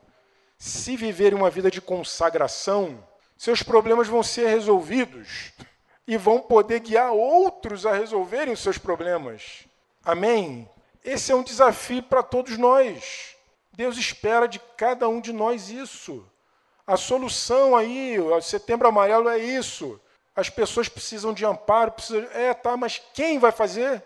se 0.58 0.96
viverem 0.96 1.38
uma 1.38 1.50
vida 1.50 1.70
de 1.70 1.82
consagração, 1.82 3.06
seus 3.38 3.62
problemas 3.62 4.08
vão 4.08 4.24
ser 4.24 4.48
resolvidos 4.48 5.52
e 6.08 6.18
vão 6.18 6.40
poder 6.40 6.80
guiar 6.80 7.12
outros 7.12 7.86
a 7.86 7.94
resolverem 7.94 8.54
os 8.54 8.60
seus 8.60 8.78
problemas. 8.78 9.66
Amém? 10.04 10.70
Esse 11.04 11.32
é 11.32 11.36
um 11.36 11.44
desafio 11.44 12.04
para 12.04 12.24
todos 12.24 12.58
nós. 12.58 13.36
Deus 13.74 13.98
espera 13.98 14.48
de 14.48 14.60
cada 14.78 15.10
um 15.10 15.20
de 15.20 15.34
nós 15.34 15.70
isso. 15.70 16.26
A 16.88 16.96
solução 16.96 17.76
aí, 17.76 18.20
o 18.20 18.42
setembro 18.42 18.88
amarelo 18.88 19.28
é 19.28 19.38
isso. 19.38 20.00
As 20.36 20.50
pessoas 20.50 20.88
precisam 20.88 21.34
de 21.34 21.46
amparo, 21.46 21.92
precisam... 21.92 22.24
é, 22.32 22.54
tá, 22.54 22.78
mas 22.78 23.02
quem 23.14 23.40
vai 23.40 23.52
fazer? 23.52 24.04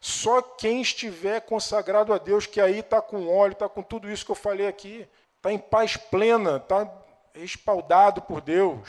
Só 0.00 0.40
quem 0.40 0.80
estiver 0.80 1.42
consagrado 1.42 2.12
a 2.12 2.18
Deus, 2.18 2.46
que 2.46 2.60
aí 2.60 2.78
está 2.78 3.02
com 3.02 3.28
óleo, 3.28 3.52
está 3.52 3.68
com 3.68 3.82
tudo 3.82 4.10
isso 4.10 4.24
que 4.24 4.30
eu 4.30 4.36
falei 4.36 4.66
aqui, 4.66 5.06
está 5.36 5.52
em 5.52 5.58
paz 5.58 5.96
plena, 5.96 6.56
está 6.56 6.90
respaldado 7.34 8.22
por 8.22 8.40
Deus, 8.40 8.88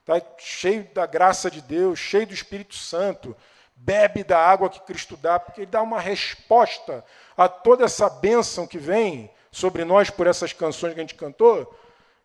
está 0.00 0.20
cheio 0.38 0.84
da 0.92 1.06
graça 1.06 1.48
de 1.48 1.62
Deus, 1.62 1.98
cheio 1.98 2.26
do 2.26 2.34
Espírito 2.34 2.74
Santo, 2.74 3.36
bebe 3.76 4.24
da 4.24 4.38
água 4.38 4.68
que 4.68 4.80
Cristo 4.80 5.16
dá, 5.16 5.38
porque 5.38 5.60
ele 5.60 5.70
dá 5.70 5.80
uma 5.80 6.00
resposta 6.00 7.04
a 7.36 7.48
toda 7.48 7.84
essa 7.84 8.10
bênção 8.10 8.66
que 8.66 8.78
vem 8.78 9.30
sobre 9.52 9.84
nós 9.84 10.10
por 10.10 10.26
essas 10.26 10.52
canções 10.52 10.92
que 10.92 11.00
a 11.00 11.02
gente 11.02 11.14
cantou, 11.14 11.72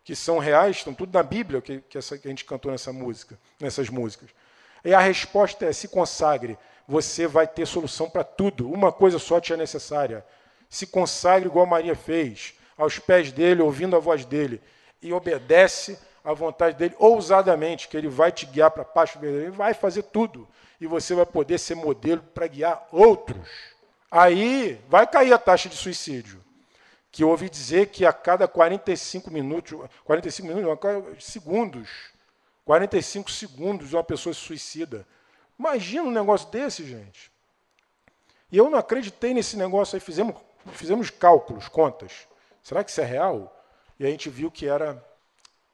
que 0.02 0.16
são 0.16 0.38
reais, 0.38 0.76
estão 0.76 0.92
tudo 0.92 1.14
na 1.14 1.22
Bíblia, 1.22 1.62
que, 1.62 1.80
que, 1.82 1.96
essa, 1.96 2.18
que 2.18 2.26
a 2.26 2.30
gente 2.30 2.44
cantou 2.44 2.72
nessa 2.72 2.92
música, 2.92 3.38
nessas 3.60 3.88
músicas. 3.88 4.30
E 4.84 4.92
a 4.92 5.00
resposta 5.00 5.64
é: 5.64 5.72
se 5.72 5.88
consagre, 5.88 6.58
você 6.86 7.26
vai 7.26 7.46
ter 7.46 7.66
solução 7.66 8.08
para 8.08 8.24
tudo. 8.24 8.70
Uma 8.70 8.92
coisa 8.92 9.18
só 9.18 9.40
te 9.40 9.52
é 9.52 9.56
necessária. 9.56 10.24
Se 10.68 10.86
consagre 10.86 11.48
igual 11.48 11.66
Maria 11.66 11.94
fez, 11.94 12.54
aos 12.76 12.98
pés 12.98 13.32
dele, 13.32 13.62
ouvindo 13.62 13.96
a 13.96 13.98
voz 13.98 14.24
dele, 14.24 14.60
e 15.00 15.12
obedece 15.12 15.98
à 16.24 16.32
vontade 16.32 16.76
dele 16.76 16.94
ousadamente, 16.98 17.88
que 17.88 17.96
ele 17.96 18.08
vai 18.08 18.32
te 18.32 18.46
guiar 18.46 18.70
para 18.70 18.82
a 18.82 18.86
paz 18.86 19.12
verdadeira, 19.12 19.48
ele 19.48 19.56
vai 19.56 19.74
fazer 19.74 20.04
tudo. 20.04 20.48
E 20.80 20.86
você 20.86 21.14
vai 21.14 21.26
poder 21.26 21.58
ser 21.58 21.74
modelo 21.74 22.22
para 22.34 22.46
guiar 22.46 22.88
outros. 22.90 23.48
Aí 24.10 24.80
vai 24.88 25.06
cair 25.06 25.32
a 25.32 25.38
taxa 25.38 25.68
de 25.68 25.76
suicídio 25.76 26.44
que 27.14 27.22
eu 27.22 27.28
ouvi 27.28 27.48
dizer 27.48 27.90
que 27.90 28.04
a 28.04 28.12
cada 28.12 28.48
45 28.48 29.30
minutos, 29.30 29.78
45 30.04 30.48
minutos, 30.48 31.24
segundos, 31.24 31.88
45 32.64 33.30
segundos 33.30 33.92
uma 33.92 34.02
pessoa 34.02 34.34
se 34.34 34.40
suicida. 34.40 35.06
Imagina 35.58 36.04
um 36.04 36.10
negócio 36.10 36.48
desse, 36.50 36.84
gente. 36.84 37.32
E 38.50 38.56
eu 38.56 38.70
não 38.70 38.78
acreditei 38.78 39.34
nesse 39.34 39.56
negócio 39.56 39.96
aí, 39.96 40.00
fizemos, 40.00 40.36
fizemos 40.72 41.10
cálculos, 41.10 41.68
contas. 41.68 42.28
Será 42.62 42.84
que 42.84 42.90
isso 42.90 43.00
é 43.00 43.04
real? 43.04 43.54
E 43.98 44.06
a 44.06 44.10
gente 44.10 44.28
viu 44.28 44.50
que 44.50 44.66
era, 44.66 45.04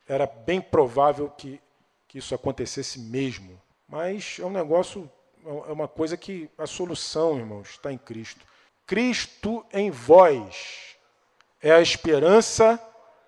era 0.06 0.26
bem 0.26 0.60
provável 0.60 1.28
que, 1.30 1.60
que 2.08 2.18
isso 2.18 2.34
acontecesse 2.34 2.98
mesmo. 2.98 3.60
Mas 3.88 4.38
é 4.40 4.44
um 4.44 4.50
negócio, 4.50 5.10
é 5.44 5.72
uma 5.72 5.88
coisa 5.88 6.16
que 6.16 6.48
a 6.56 6.66
solução, 6.66 7.38
irmãos, 7.38 7.70
está 7.70 7.92
em 7.92 7.98
Cristo. 7.98 8.44
Cristo 8.86 9.64
em 9.72 9.90
vós 9.90 10.96
é 11.62 11.72
a 11.72 11.80
esperança 11.80 12.80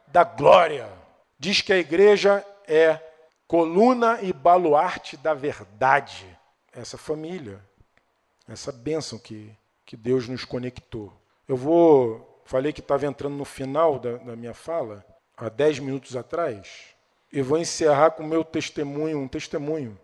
da 0.07 0.25
glória. 0.25 0.91
Diz 1.39 1.61
que 1.61 1.73
a 1.73 1.79
igreja 1.79 2.45
é 2.67 2.99
coluna 3.47 4.19
e 4.23 4.33
baluarte 4.33 5.17
da 5.17 5.35
verdade. 5.35 6.27
Essa 6.73 6.97
família, 6.97 7.61
essa 8.49 8.73
bênção 8.73 9.19
que, 9.19 9.55
que 9.85 9.97
Deus 9.97 10.29
nos 10.29 10.45
conectou. 10.45 11.13
Eu 11.47 11.57
vou, 11.57 12.43
falei 12.45 12.73
que 12.73 12.81
estava 12.81 13.07
entrando 13.07 13.37
no 13.37 13.45
final 13.45 13.99
da, 13.99 14.17
da 14.17 14.37
minha 14.37 14.55
fala, 14.55 15.05
há 15.37 15.49
dez 15.49 15.79
minutos 15.79 16.17
atrás, 16.17 16.95
e 17.33 17.43
vou 17.43 17.59
encerrar 17.59 18.13
com 18.13 18.23
o 18.23 18.27
meu 18.27 18.45
testemunho, 18.45 19.19
um 19.19 19.29
testemunho. 19.29 19.99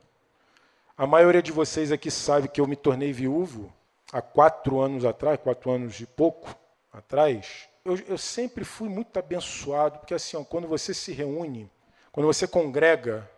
A 0.97 1.07
maioria 1.07 1.43
de 1.43 1.53
vocês 1.53 1.91
aqui 1.93 2.11
sabe 2.11 2.49
que 2.49 2.61
eu 2.61 2.67
me 2.67 2.77
tornei 2.77 3.13
viúvo 3.13 3.73
há 4.13 4.21
quatro 4.21 4.81
anos 4.81 5.05
atrás, 5.05 5.39
quatro 5.41 5.71
anos 5.71 6.01
e 6.01 6.07
pouco 6.07 6.55
atrás, 6.93 7.69
eu, 7.89 7.97
eu 8.07 8.19
sempre 8.19 8.65
fui 8.65 8.89
muito 8.89 9.19
abençoado, 9.19 10.01
porque 10.01 10.13
assim, 10.13 10.37
ó, 10.37 10.45
quando 10.45 10.69
você 10.69 10.93
se 10.93 11.13
reúne, 11.13 11.71
quando 12.13 12.27
você 12.27 12.47
congrega, 12.47 13.29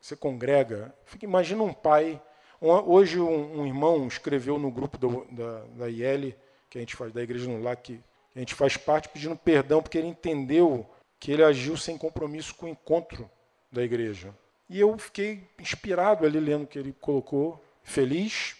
você 0.00 0.14
congrega, 0.14 0.94
fica, 1.04 1.24
imagina 1.24 1.62
um 1.62 1.72
pai. 1.72 2.20
Hoje 2.60 3.20
um, 3.20 3.60
um 3.60 3.66
irmão 3.66 4.06
escreveu 4.06 4.58
no 4.58 4.70
grupo 4.70 4.96
do, 4.96 5.26
da, 5.30 5.60
da 5.76 5.90
IL, 5.90 6.34
que 6.70 6.78
a 6.78 6.80
gente 6.80 6.96
faz, 6.96 7.12
da 7.12 7.22
Igreja 7.22 7.48
no 7.48 7.62
Lar, 7.62 7.76
que 7.76 8.00
a 8.34 8.38
gente 8.38 8.54
faz 8.54 8.76
parte, 8.76 9.08
pedindo 9.08 9.36
perdão, 9.36 9.82
porque 9.82 9.98
ele 9.98 10.08
entendeu 10.08 10.88
que 11.18 11.32
ele 11.32 11.42
agiu 11.42 11.76
sem 11.76 11.96
compromisso 11.96 12.54
com 12.54 12.66
o 12.66 12.68
encontro 12.68 13.30
da 13.70 13.82
igreja. 13.82 14.34
E 14.68 14.80
eu 14.80 14.96
fiquei 14.98 15.48
inspirado 15.58 16.26
ali 16.26 16.40
lendo 16.40 16.64
o 16.64 16.66
que 16.66 16.78
ele 16.78 16.92
colocou, 17.00 17.62
feliz, 17.82 18.56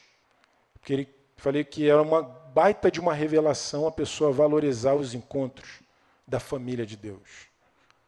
porque 0.72 0.92
ele 0.92 1.08
falei 1.36 1.64
que 1.64 1.88
era 1.88 2.00
uma 2.00 2.22
baita 2.22 2.90
de 2.90 3.00
uma 3.00 3.12
revelação 3.12 3.86
a 3.86 3.92
pessoa 3.92 4.32
valorizar 4.32 4.94
os 4.94 5.14
encontros 5.14 5.80
da 6.26 6.40
família 6.40 6.86
de 6.86 6.96
Deus. 6.96 7.48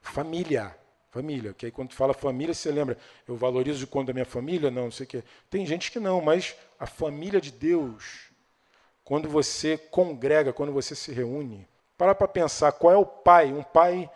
Família. 0.00 0.77
Família, 1.10 1.54
que 1.54 1.66
aí 1.66 1.72
quando 1.72 1.94
fala 1.94 2.12
família, 2.12 2.52
você 2.52 2.70
lembra, 2.70 2.98
eu 3.26 3.34
valorizo 3.34 3.80
o 3.80 3.88
encontro 3.88 4.08
da 4.08 4.12
minha 4.12 4.26
família? 4.26 4.70
Não, 4.70 4.84
não 4.84 4.90
sei 4.90 5.04
o 5.04 5.08
quê. 5.08 5.24
Tem 5.48 5.64
gente 5.64 5.90
que 5.90 5.98
não, 5.98 6.20
mas 6.20 6.54
a 6.78 6.86
família 6.86 7.40
de 7.40 7.50
Deus, 7.50 8.30
quando 9.02 9.28
você 9.28 9.78
congrega, 9.78 10.52
quando 10.52 10.70
você 10.70 10.94
se 10.94 11.10
reúne, 11.10 11.66
para 11.96 12.14
para 12.14 12.28
pensar, 12.28 12.72
qual 12.72 12.92
é 12.92 12.96
o 12.96 13.06
pai? 13.06 13.52
Um 13.52 13.62
pai 13.62 14.10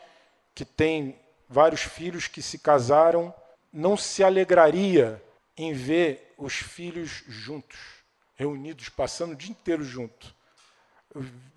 que 0.55 0.64
tem 0.66 1.18
vários 1.49 1.80
filhos 1.80 2.28
que 2.28 2.43
se 2.43 2.59
casaram, 2.59 3.34
não 3.72 3.97
se 3.97 4.22
alegraria 4.22 5.22
em 5.57 5.72
ver 5.72 6.34
os 6.36 6.55
filhos 6.55 7.24
juntos 7.26 7.78
reunidos, 8.34 8.88
passando 8.88 9.32
o 9.32 9.36
dia 9.36 9.51
inteiro 9.51 9.82
junto. 9.82 10.34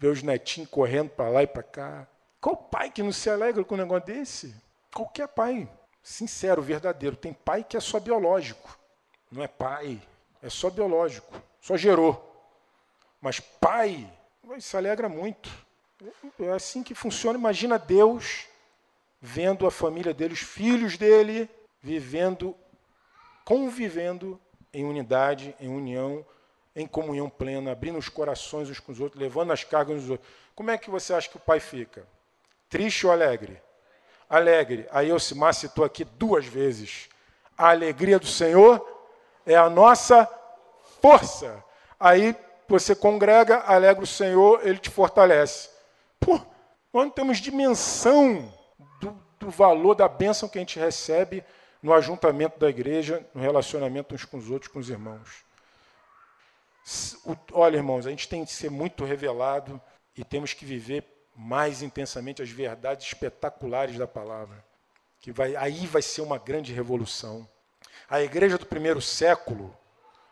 Meus 0.01 0.23
netinhos 0.23 0.69
correndo 0.69 1.09
para 1.09 1.29
lá 1.29 1.43
e 1.43 1.47
para 1.47 1.63
cá. 1.63 2.07
Qual 2.39 2.55
pai 2.55 2.89
que 2.89 3.03
não 3.03 3.11
se 3.11 3.29
alegra 3.29 3.63
com 3.63 3.75
um 3.75 3.79
negócio 3.79 4.05
desse? 4.05 4.64
Qualquer 4.95 5.27
pai, 5.27 5.69
sincero, 6.01 6.61
verdadeiro. 6.61 7.17
Tem 7.17 7.33
pai 7.33 7.65
que 7.65 7.75
é 7.75 7.81
só 7.81 7.99
biológico. 7.99 8.79
Não 9.29 9.43
é 9.43 9.47
pai, 9.47 10.01
é 10.41 10.49
só 10.49 10.69
biológico. 10.69 11.37
Só 11.59 11.75
gerou. 11.75 12.33
Mas 13.19 13.41
pai, 13.41 14.09
se 14.57 14.77
alegra 14.77 15.09
muito. 15.09 15.51
É 16.39 16.53
assim 16.53 16.81
que 16.81 16.95
funciona. 16.95 17.37
Imagina 17.37 17.77
Deus 17.77 18.47
vendo 19.19 19.67
a 19.67 19.71
família 19.71 20.13
dele, 20.13 20.33
os 20.33 20.39
filhos 20.39 20.97
dele, 20.97 21.49
vivendo, 21.81 22.55
convivendo 23.43 24.39
em 24.71 24.85
unidade, 24.85 25.53
em 25.59 25.67
união, 25.67 26.25
em 26.73 26.87
comunhão 26.87 27.29
plena, 27.29 27.73
abrindo 27.73 27.97
os 27.97 28.07
corações 28.07 28.69
uns 28.69 28.79
com 28.79 28.93
os 28.93 29.01
outros, 29.01 29.21
levando 29.21 29.51
as 29.51 29.65
cargas 29.65 29.97
uns 29.97 30.01
dos 30.03 30.11
outros. 30.11 30.29
Como 30.55 30.71
é 30.71 30.77
que 30.77 30.89
você 30.89 31.13
acha 31.13 31.27
que 31.27 31.35
o 31.35 31.41
pai 31.41 31.59
fica? 31.59 32.07
Triste 32.69 33.05
ou 33.05 33.11
alegre? 33.11 33.61
Alegre. 34.35 34.87
Aí 34.91 35.09
Elcimar 35.09 35.53
citou 35.53 35.85
aqui 35.85 36.03
duas 36.03 36.45
vezes. 36.45 37.09
A 37.57 37.69
alegria 37.69 38.19
do 38.19 38.27
Senhor 38.27 38.85
é 39.45 39.55
a 39.55 39.69
nossa 39.69 40.29
força. 41.01 41.63
Aí 41.99 42.35
você 42.67 42.95
congrega, 42.95 43.59
alegra 43.65 44.03
o 44.03 44.07
Senhor, 44.07 44.65
ele 44.67 44.77
te 44.77 44.89
fortalece. 44.89 45.69
Pô, 46.19 46.39
nós 46.93 47.05
não 47.05 47.09
temos 47.09 47.37
dimensão 47.37 48.51
do, 48.99 49.17
do 49.39 49.49
valor 49.49 49.95
da 49.95 50.07
bênção 50.07 50.49
que 50.49 50.57
a 50.57 50.61
gente 50.61 50.79
recebe 50.79 51.43
no 51.81 51.93
ajuntamento 51.93 52.59
da 52.59 52.69
igreja, 52.69 53.25
no 53.33 53.41
relacionamento 53.41 54.15
uns 54.15 54.25
com 54.25 54.37
os 54.37 54.49
outros, 54.49 54.71
com 54.71 54.79
os 54.79 54.89
irmãos. 54.89 55.45
Olha, 57.51 57.77
irmãos, 57.77 58.05
a 58.05 58.09
gente 58.09 58.27
tem 58.27 58.43
que 58.43 58.51
ser 58.51 58.69
muito 58.71 59.05
revelado 59.05 59.79
e 60.17 60.23
temos 60.23 60.53
que 60.53 60.65
viver 60.65 61.03
mais 61.35 61.81
intensamente 61.81 62.41
as 62.41 62.49
verdades 62.49 63.07
espetaculares 63.07 63.97
da 63.97 64.07
palavra. 64.07 64.63
Que 65.19 65.31
vai, 65.31 65.55
aí 65.55 65.85
vai 65.85 66.01
ser 66.01 66.21
uma 66.21 66.37
grande 66.37 66.71
revolução. 66.71 67.47
A 68.09 68.21
igreja 68.21 68.57
do 68.57 68.65
primeiro 68.65 69.01
século, 69.01 69.75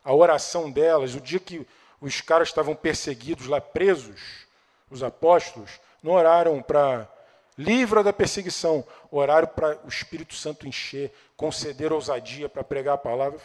a 0.03 0.13
oração 0.13 0.71
delas, 0.71 1.15
o 1.15 1.21
dia 1.21 1.39
que 1.39 1.67
os 1.99 2.21
caras 2.21 2.49
estavam 2.49 2.75
perseguidos 2.75 3.47
lá, 3.47 3.59
presos, 3.59 4.45
os 4.89 5.01
apóstolos, 5.01 5.79
não 6.01 6.11
oraram 6.11 6.61
para 6.61 7.09
livra 7.57 8.03
da 8.03 8.13
perseguição, 8.13 8.85
oraram 9.09 9.47
para 9.47 9.79
o 9.83 9.87
Espírito 9.87 10.35
Santo 10.35 10.67
encher, 10.67 11.11
conceder 11.35 11.91
ousadia 11.91 12.49
para 12.49 12.63
pregar 12.63 12.95
a 12.95 12.97
palavra. 12.97 13.39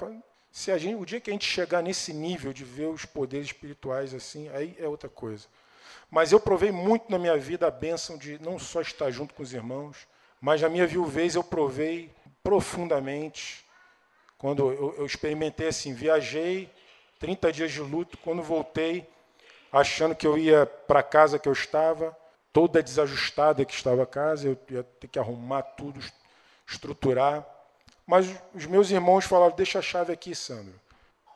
Se 0.50 0.70
a 0.70 0.78
gente, 0.78 0.96
o 0.96 1.06
dia 1.06 1.20
que 1.20 1.30
a 1.30 1.32
gente 1.32 1.46
chegar 1.46 1.82
nesse 1.82 2.12
nível 2.12 2.52
de 2.52 2.64
ver 2.64 2.86
os 2.86 3.04
poderes 3.04 3.46
espirituais 3.46 4.12
assim, 4.12 4.48
aí 4.48 4.76
é 4.78 4.88
outra 4.88 5.08
coisa. 5.08 5.46
Mas 6.10 6.32
eu 6.32 6.40
provei 6.40 6.72
muito 6.72 7.10
na 7.10 7.18
minha 7.18 7.36
vida 7.36 7.66
a 7.66 7.70
bênção 7.70 8.16
de 8.16 8.40
não 8.42 8.58
só 8.58 8.80
estar 8.80 9.10
junto 9.10 9.34
com 9.34 9.42
os 9.42 9.52
irmãos, 9.52 10.08
mas 10.40 10.62
na 10.62 10.68
minha 10.68 10.86
viuvez 10.86 11.34
eu 11.34 11.44
provei 11.44 12.10
profundamente. 12.42 13.64
Quando 14.38 14.70
eu, 14.70 14.94
eu 14.98 15.06
experimentei 15.06 15.68
assim, 15.68 15.92
viajei 15.92 16.72
30 17.18 17.52
dias 17.52 17.72
de 17.72 17.80
luto. 17.80 18.16
Quando 18.18 18.42
voltei, 18.42 19.06
achando 19.72 20.14
que 20.14 20.26
eu 20.26 20.38
ia 20.38 20.64
para 20.64 21.00
a 21.00 21.02
casa 21.02 21.38
que 21.38 21.48
eu 21.48 21.52
estava, 21.52 22.16
toda 22.52 22.82
desajustada 22.82 23.64
que 23.64 23.74
estava 23.74 24.02
a 24.02 24.06
casa, 24.06 24.48
eu 24.48 24.58
ia 24.70 24.82
ter 24.82 25.08
que 25.08 25.18
arrumar 25.18 25.62
tudo, 25.62 26.00
estruturar. 26.66 27.46
Mas 28.06 28.26
os 28.54 28.66
meus 28.66 28.90
irmãos 28.90 29.24
falaram: 29.24 29.54
deixa 29.54 29.80
a 29.80 29.82
chave 29.82 30.12
aqui, 30.12 30.34
Sandro. 30.34 30.74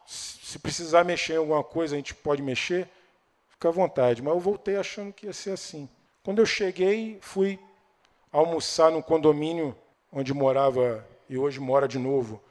Se 0.06 0.58
precisar 0.58 1.04
mexer 1.04 1.34
em 1.34 1.36
alguma 1.36 1.62
coisa, 1.62 1.94
a 1.94 1.98
gente 1.98 2.14
pode 2.14 2.42
mexer, 2.42 2.88
fica 3.62 3.68
à 3.68 3.72
vontade. 3.72 4.20
Mas 4.20 4.34
eu 4.34 4.40
voltei 4.40 4.76
achando 4.76 5.12
que 5.12 5.26
ia 5.26 5.32
ser 5.32 5.52
assim. 5.52 5.88
Quando 6.24 6.40
eu 6.40 6.46
cheguei, 6.46 7.18
fui 7.20 7.58
almoçar 8.32 8.90
no 8.90 9.02
condomínio 9.02 9.76
onde 10.10 10.34
morava 10.34 11.06
e 11.28 11.38
hoje 11.38 11.60
mora 11.60 11.86
de 11.86 11.98
novo 11.98 12.42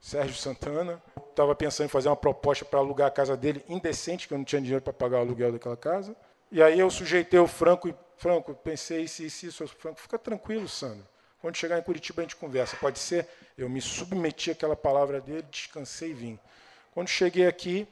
Sérgio 0.00 0.36
Santana. 0.36 1.02
Estava 1.30 1.54
pensando 1.54 1.86
em 1.86 1.88
fazer 1.88 2.08
uma 2.08 2.16
proposta 2.16 2.64
para 2.64 2.78
alugar 2.78 3.08
a 3.08 3.10
casa 3.10 3.36
dele, 3.36 3.64
indecente, 3.68 4.28
que 4.28 4.34
eu 4.34 4.38
não 4.38 4.44
tinha 4.44 4.60
dinheiro 4.60 4.82
para 4.82 4.92
pagar 4.92 5.18
o 5.18 5.20
aluguel 5.20 5.52
daquela 5.52 5.76
casa. 5.76 6.14
E 6.50 6.62
aí 6.62 6.78
eu 6.78 6.90
sujeitei 6.90 7.40
o 7.40 7.46
Franco 7.46 7.88
e, 7.88 7.94
Franco, 8.16 8.54
pensei 8.54 9.02
isso, 9.02 9.22
isso, 9.22 9.46
isso. 9.46 9.66
Franco, 9.68 10.00
fica 10.00 10.18
tranquilo, 10.18 10.68
Sandro. 10.68 11.06
Quando 11.40 11.56
chegar 11.56 11.78
em 11.78 11.82
Curitiba 11.82 12.22
a 12.22 12.24
gente 12.24 12.36
conversa. 12.36 12.76
Pode 12.76 12.98
ser? 12.98 13.26
Eu 13.58 13.68
me 13.68 13.80
submeti 13.80 14.50
àquela 14.50 14.76
palavra 14.76 15.20
dele, 15.20 15.44
descansei 15.50 16.10
e 16.10 16.14
vim. 16.14 16.38
Quando 16.92 17.08
cheguei 17.08 17.46
aqui, 17.46 17.88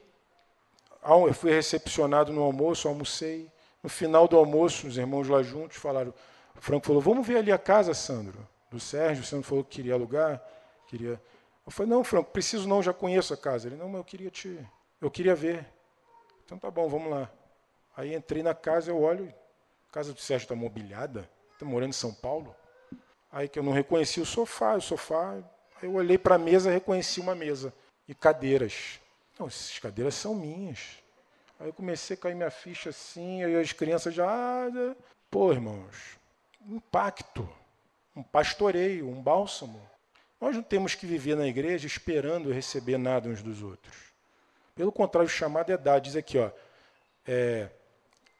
eu 1.03 1.33
fui 1.33 1.51
recepcionado 1.51 2.31
no 2.31 2.41
almoço, 2.41 2.87
almocei. 2.87 3.49
No 3.81 3.89
final 3.89 4.27
do 4.27 4.37
almoço, 4.37 4.87
os 4.87 4.97
irmãos 4.97 5.27
lá 5.27 5.41
juntos 5.41 5.77
falaram, 5.77 6.13
o 6.55 6.61
Franco 6.61 6.85
falou, 6.85 7.01
vamos 7.01 7.25
ver 7.25 7.37
ali 7.37 7.51
a 7.51 7.57
casa, 7.57 7.93
Sandro, 7.93 8.47
do 8.69 8.79
Sérgio. 8.79 9.23
O 9.23 9.25
Sandro 9.25 9.47
falou 9.47 9.63
que 9.63 9.77
queria 9.77 9.95
alugar, 9.95 10.41
queria 10.87 11.19
eu 11.65 11.71
falei, 11.71 11.89
não, 11.89 12.03
Franco, 12.03 12.31
preciso 12.31 12.67
não, 12.67 12.81
já 12.81 12.93
conheço 12.93 13.33
a 13.33 13.37
casa. 13.37 13.67
Ele, 13.67 13.75
não, 13.75 13.87
mas 13.87 13.99
eu 13.99 14.03
queria 14.03 14.29
te. 14.29 14.59
Eu 14.99 15.11
queria 15.11 15.35
ver. 15.35 15.65
Então 16.45 16.57
tá 16.57 16.69
bom, 16.71 16.87
vamos 16.89 17.09
lá. 17.09 17.29
Aí 17.95 18.15
entrei 18.15 18.41
na 18.41 18.53
casa, 18.53 18.91
eu 18.91 18.99
olho, 18.99 19.33
a 19.89 19.93
casa 19.93 20.13
do 20.13 20.19
Sérgio 20.19 20.45
está 20.45 20.55
mobiliada, 20.55 21.29
está 21.53 21.65
morando 21.65 21.89
em 21.89 21.93
São 21.93 22.13
Paulo. 22.13 22.55
Aí 23.31 23.47
que 23.47 23.59
eu 23.59 23.63
não 23.63 23.71
reconheci 23.71 24.19
o 24.19 24.25
sofá, 24.25 24.75
o 24.75 24.81
sofá. 24.81 25.33
Aí 25.81 25.87
eu 25.87 25.93
olhei 25.93 26.17
para 26.17 26.35
a 26.35 26.37
mesa, 26.37 26.71
reconheci 26.71 27.19
uma 27.19 27.35
mesa 27.35 27.73
e 28.07 28.15
cadeiras. 28.15 28.99
Não, 29.41 29.47
essas 29.47 29.79
cadeiras 29.79 30.13
são 30.13 30.35
minhas. 30.35 30.99
Aí 31.59 31.67
eu 31.67 31.73
comecei 31.73 32.13
a 32.13 32.17
cair 32.17 32.35
minha 32.35 32.51
ficha 32.51 32.91
assim, 32.91 33.43
aí 33.43 33.55
as 33.55 33.73
crianças 33.73 34.13
já. 34.13 34.27
Ah, 34.29 34.95
pô, 35.31 35.51
irmãos, 35.51 36.19
um 36.63 36.79
pacto, 36.79 37.49
um 38.15 38.21
pastoreio, 38.21 39.09
um 39.09 39.19
bálsamo. 39.19 39.81
Nós 40.39 40.55
não 40.55 40.61
temos 40.61 40.93
que 40.93 41.07
viver 41.07 41.35
na 41.35 41.47
igreja 41.47 41.87
esperando 41.87 42.53
receber 42.53 42.99
nada 42.99 43.29
uns 43.29 43.41
dos 43.41 43.63
outros. 43.63 43.95
Pelo 44.75 44.91
contrário, 44.91 45.25
o 45.25 45.31
chamado 45.31 45.71
é 45.71 45.77
dar. 45.77 45.97
Diz 45.97 46.15
aqui, 46.15 46.37
ó, 46.37 46.51
é, 47.25 47.67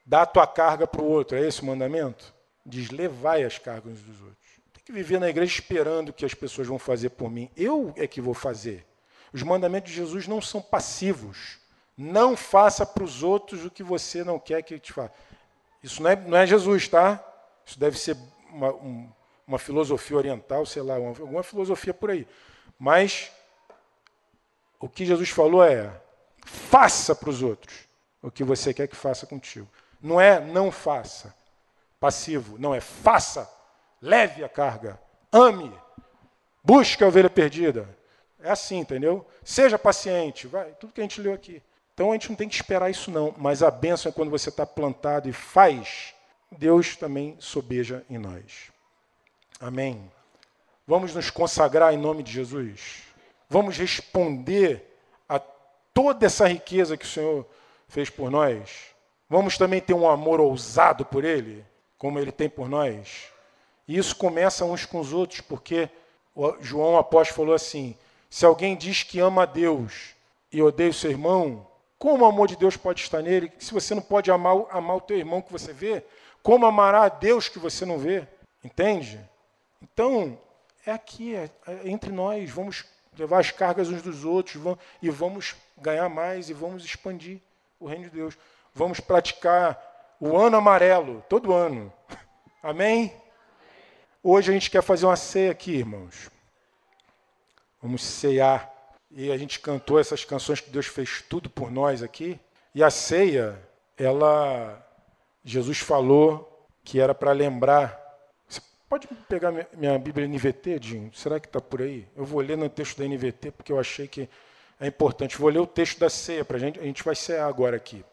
dá 0.06 0.22
a 0.22 0.26
tua 0.26 0.46
carga 0.46 0.86
para 0.86 1.02
o 1.02 1.10
outro. 1.10 1.36
É 1.36 1.44
esse 1.44 1.62
o 1.62 1.66
mandamento? 1.66 2.32
Diz, 2.64 2.90
levai 2.90 3.42
as 3.42 3.58
cargas 3.58 3.94
uns 3.94 4.02
dos 4.02 4.20
outros. 4.20 4.48
Tem 4.72 4.84
que 4.84 4.92
viver 4.92 5.18
na 5.18 5.28
igreja 5.28 5.52
esperando 5.52 6.12
que 6.12 6.24
as 6.24 6.32
pessoas 6.32 6.68
vão 6.68 6.78
fazer 6.78 7.10
por 7.10 7.28
mim. 7.28 7.50
Eu 7.56 7.92
é 7.96 8.06
que 8.06 8.20
vou 8.20 8.34
fazer. 8.34 8.86
Os 9.32 9.42
mandamentos 9.42 9.90
de 9.90 9.96
Jesus 9.96 10.28
não 10.28 10.40
são 10.40 10.60
passivos. 10.60 11.58
Não 11.96 12.36
faça 12.36 12.84
para 12.84 13.04
os 13.04 13.22
outros 13.22 13.64
o 13.64 13.70
que 13.70 13.82
você 13.82 14.24
não 14.24 14.38
quer 14.38 14.62
que 14.62 14.78
te 14.78 14.92
faça. 14.92 15.12
Isso 15.82 16.02
não 16.02 16.10
é, 16.10 16.16
não 16.16 16.38
é 16.38 16.46
Jesus, 16.46 16.88
tá? 16.88 17.22
Isso 17.66 17.78
deve 17.78 17.98
ser 17.98 18.16
uma, 18.50 18.72
um, 18.72 19.08
uma 19.46 19.58
filosofia 19.58 20.16
oriental, 20.16 20.64
sei 20.64 20.82
lá, 20.82 20.98
uma, 20.98 21.08
alguma 21.08 21.42
filosofia 21.42 21.92
por 21.92 22.10
aí. 22.10 22.26
Mas 22.78 23.30
o 24.78 24.88
que 24.88 25.04
Jesus 25.04 25.30
falou 25.30 25.64
é: 25.64 25.90
faça 26.44 27.14
para 27.14 27.30
os 27.30 27.42
outros 27.42 27.88
o 28.20 28.30
que 28.30 28.44
você 28.44 28.72
quer 28.72 28.86
que 28.86 28.96
faça 28.96 29.26
contigo. 29.26 29.68
Não 30.00 30.20
é 30.20 30.40
não 30.40 30.70
faça, 30.70 31.34
passivo, 32.00 32.58
não 32.58 32.74
é 32.74 32.80
faça, 32.80 33.48
leve 34.00 34.42
a 34.42 34.48
carga, 34.48 35.00
ame, 35.32 35.72
busque 36.62 37.02
a 37.02 37.08
ovelha 37.08 37.30
perdida. 37.30 38.01
É 38.42 38.50
assim, 38.50 38.78
entendeu? 38.78 39.26
Seja 39.44 39.78
paciente, 39.78 40.46
vai, 40.46 40.72
tudo 40.72 40.92
que 40.92 41.00
a 41.00 41.04
gente 41.04 41.20
leu 41.20 41.32
aqui. 41.32 41.62
Então 41.94 42.10
a 42.10 42.14
gente 42.14 42.28
não 42.28 42.36
tem 42.36 42.48
que 42.48 42.54
esperar 42.54 42.90
isso 42.90 43.10
não, 43.10 43.34
mas 43.36 43.62
a 43.62 43.70
bênção 43.70 44.10
é 44.10 44.12
quando 44.12 44.30
você 44.30 44.48
está 44.48 44.66
plantado 44.66 45.28
e 45.28 45.32
faz, 45.32 46.14
Deus 46.50 46.96
também 46.96 47.36
sobeja 47.38 48.04
em 48.08 48.18
nós. 48.18 48.72
Amém. 49.60 50.10
Vamos 50.86 51.14
nos 51.14 51.30
consagrar 51.30 51.94
em 51.94 51.98
nome 51.98 52.22
de 52.22 52.32
Jesus. 52.32 53.02
Vamos 53.48 53.76
responder 53.76 54.98
a 55.28 55.38
toda 55.94 56.26
essa 56.26 56.48
riqueza 56.48 56.96
que 56.96 57.04
o 57.04 57.08
Senhor 57.08 57.46
fez 57.86 58.10
por 58.10 58.30
nós. 58.30 58.86
Vamos 59.28 59.56
também 59.56 59.80
ter 59.80 59.94
um 59.94 60.08
amor 60.08 60.40
ousado 60.40 61.04
por 61.04 61.24
Ele, 61.24 61.64
como 61.96 62.18
Ele 62.18 62.32
tem 62.32 62.48
por 62.48 62.68
nós. 62.68 63.28
E 63.86 63.96
isso 63.96 64.16
começa 64.16 64.64
uns 64.64 64.84
com 64.84 64.98
os 64.98 65.12
outros, 65.12 65.40
porque 65.40 65.88
João 66.60 66.96
apóstolo 66.96 67.36
falou 67.36 67.54
assim: 67.54 67.96
se 68.32 68.46
alguém 68.46 68.74
diz 68.74 69.02
que 69.02 69.20
ama 69.20 69.42
a 69.42 69.44
Deus 69.44 70.14
e 70.50 70.62
odeia 70.62 70.88
o 70.88 70.94
seu 70.94 71.10
irmão, 71.10 71.68
como 71.98 72.24
o 72.24 72.26
amor 72.26 72.48
de 72.48 72.56
Deus 72.56 72.78
pode 72.78 73.02
estar 73.02 73.20
nele? 73.20 73.52
Se 73.58 73.74
você 73.74 73.94
não 73.94 74.00
pode 74.00 74.30
amar, 74.30 74.56
amar 74.70 74.96
o 74.96 75.00
teu 75.02 75.18
irmão 75.18 75.42
que 75.42 75.52
você 75.52 75.70
vê, 75.70 76.02
como 76.42 76.64
amará 76.64 77.02
a 77.02 77.08
Deus 77.10 77.50
que 77.50 77.58
você 77.58 77.84
não 77.84 77.98
vê? 77.98 78.26
Entende? 78.64 79.20
Então, 79.82 80.40
é 80.86 80.92
aqui, 80.92 81.34
é, 81.34 81.50
é 81.66 81.80
entre 81.84 82.10
nós, 82.10 82.48
vamos 82.48 82.86
levar 83.18 83.38
as 83.38 83.50
cargas 83.50 83.90
uns 83.90 84.00
dos 84.00 84.24
outros 84.24 84.56
vamos, 84.56 84.78
e 85.02 85.10
vamos 85.10 85.54
ganhar 85.76 86.08
mais 86.08 86.48
e 86.48 86.54
vamos 86.54 86.86
expandir 86.86 87.38
o 87.78 87.86
reino 87.86 88.04
de 88.04 88.10
Deus. 88.12 88.38
Vamos 88.72 88.98
praticar 88.98 90.16
o 90.18 90.38
ano 90.38 90.56
amarelo, 90.56 91.22
todo 91.28 91.52
ano. 91.52 91.92
Amém? 92.62 93.14
Hoje 94.22 94.50
a 94.50 94.54
gente 94.54 94.70
quer 94.70 94.82
fazer 94.82 95.04
uma 95.04 95.16
ceia 95.16 95.50
aqui, 95.50 95.72
irmãos. 95.72 96.32
Vamos 97.82 98.02
cear. 98.02 98.72
E 99.10 99.30
a 99.30 99.36
gente 99.36 99.60
cantou 99.60 99.98
essas 99.98 100.24
canções 100.24 100.60
que 100.60 100.70
Deus 100.70 100.86
fez 100.86 101.22
tudo 101.28 101.50
por 101.50 101.70
nós 101.70 102.02
aqui. 102.02 102.38
E 102.74 102.82
a 102.82 102.90
ceia, 102.90 103.60
ela, 103.98 104.80
Jesus 105.44 105.78
falou 105.78 106.66
que 106.84 107.00
era 107.00 107.14
para 107.14 107.32
lembrar 107.32 108.02
Pode 108.92 109.08
pegar 109.26 109.50
minha 109.74 109.98
Bíblia 109.98 110.28
NVT, 110.28 110.78
Dinho? 110.78 111.10
Será 111.14 111.40
que 111.40 111.46
está 111.46 111.62
por 111.62 111.80
aí? 111.80 112.06
Eu 112.14 112.26
vou 112.26 112.42
ler 112.42 112.58
no 112.58 112.68
texto 112.68 112.98
da 112.98 113.08
NVT 113.08 113.50
porque 113.52 113.72
eu 113.72 113.80
achei 113.80 114.06
que 114.06 114.28
é 114.78 114.86
importante. 114.86 115.38
Vou 115.38 115.48
ler 115.48 115.60
o 115.60 115.66
texto 115.66 115.98
da 115.98 116.10
ceia 116.10 116.44
para 116.44 116.58
a 116.58 116.60
gente. 116.60 116.78
A 116.78 116.82
gente 116.82 117.02
vai 117.02 117.14
cear 117.14 117.46
agora 117.46 117.74
aqui. 117.74 118.04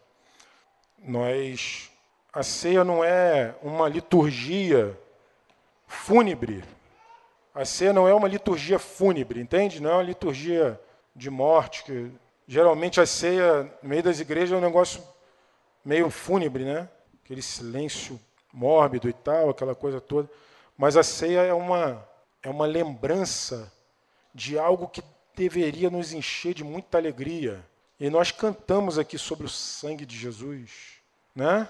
Nós, 0.97 1.91
a 2.31 2.43
ceia 2.43 2.85
não 2.85 3.03
é 3.03 3.55
uma 3.61 3.89
liturgia 3.89 4.97
fúnebre. 5.85 6.63
A 7.53 7.65
ceia 7.65 7.91
não 7.91 8.07
é 8.07 8.13
uma 8.13 8.27
liturgia 8.27 8.77
fúnebre, 8.79 9.41
entende? 9.41 9.81
Não 9.81 9.91
é 9.91 9.93
uma 9.95 10.03
liturgia 10.03 10.79
de 11.15 11.29
morte. 11.29 11.83
Que, 11.83 12.11
geralmente 12.47 13.01
a 13.01 13.05
ceia, 13.05 13.63
no 13.81 13.89
meio 13.89 14.03
das 14.03 14.19
igrejas, 14.19 14.51
é 14.51 14.57
um 14.57 14.65
negócio 14.65 15.03
meio 15.83 16.09
fúnebre, 16.09 16.63
né? 16.63 16.89
Aquele 17.23 17.41
silêncio 17.41 18.19
mórbido 18.53 19.09
e 19.09 19.13
tal, 19.13 19.49
aquela 19.49 19.75
coisa 19.75 19.99
toda. 19.99 20.29
Mas 20.77 20.95
a 20.95 21.03
ceia 21.03 21.41
é 21.41 21.53
uma, 21.53 22.07
é 22.41 22.49
uma 22.49 22.65
lembrança 22.65 23.71
de 24.33 24.57
algo 24.57 24.87
que 24.87 25.03
deveria 25.35 25.89
nos 25.89 26.13
encher 26.13 26.53
de 26.53 26.63
muita 26.63 26.97
alegria. 26.97 27.65
E 27.99 28.09
nós 28.09 28.31
cantamos 28.31 28.97
aqui 28.97 29.17
sobre 29.17 29.45
o 29.45 29.49
sangue 29.49 30.05
de 30.05 30.17
Jesus, 30.17 30.99
né? 31.35 31.67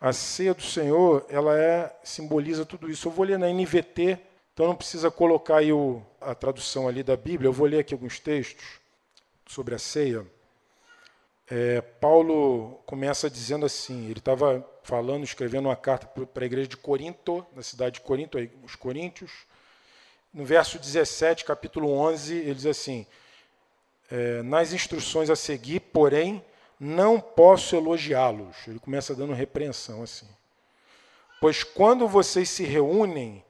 A 0.00 0.12
ceia 0.12 0.54
do 0.54 0.62
Senhor, 0.62 1.26
ela 1.28 1.58
é 1.58 1.94
simboliza 2.04 2.64
tudo 2.64 2.90
isso. 2.90 3.08
Eu 3.08 3.12
vou 3.12 3.24
ler 3.24 3.38
na 3.38 3.48
NVT, 3.48 4.18
então 4.58 4.66
não 4.66 4.74
precisa 4.74 5.08
colocar 5.08 5.58
aí 5.58 5.72
o, 5.72 6.02
a 6.20 6.34
tradução 6.34 6.88
ali 6.88 7.04
da 7.04 7.16
Bíblia. 7.16 7.46
Eu 7.46 7.52
vou 7.52 7.64
ler 7.64 7.78
aqui 7.78 7.94
alguns 7.94 8.18
textos 8.18 8.80
sobre 9.46 9.72
a 9.72 9.78
ceia. 9.78 10.26
É, 11.48 11.80
Paulo 11.80 12.80
começa 12.84 13.30
dizendo 13.30 13.64
assim: 13.64 14.06
ele 14.06 14.18
estava 14.18 14.68
falando, 14.82 15.22
escrevendo 15.22 15.66
uma 15.66 15.76
carta 15.76 16.08
para 16.08 16.42
a 16.42 16.46
igreja 16.46 16.66
de 16.66 16.76
Corinto, 16.76 17.46
na 17.54 17.62
cidade 17.62 17.94
de 17.94 18.00
Corinto, 18.00 18.36
os 18.64 18.74
Coríntios. 18.74 19.30
No 20.34 20.44
verso 20.44 20.76
17, 20.76 21.44
capítulo 21.44 21.92
11, 21.92 22.34
ele 22.34 22.54
diz 22.56 22.66
assim: 22.66 23.06
é, 24.10 24.42
Nas 24.42 24.72
instruções 24.72 25.30
a 25.30 25.36
seguir, 25.36 25.78
porém, 25.78 26.44
não 26.80 27.20
posso 27.20 27.76
elogiá-los. 27.76 28.56
Ele 28.66 28.80
começa 28.80 29.14
dando 29.14 29.34
repreensão 29.34 30.02
assim. 30.02 30.26
Pois 31.40 31.62
quando 31.62 32.08
vocês 32.08 32.50
se 32.50 32.64
reúnem, 32.64 33.44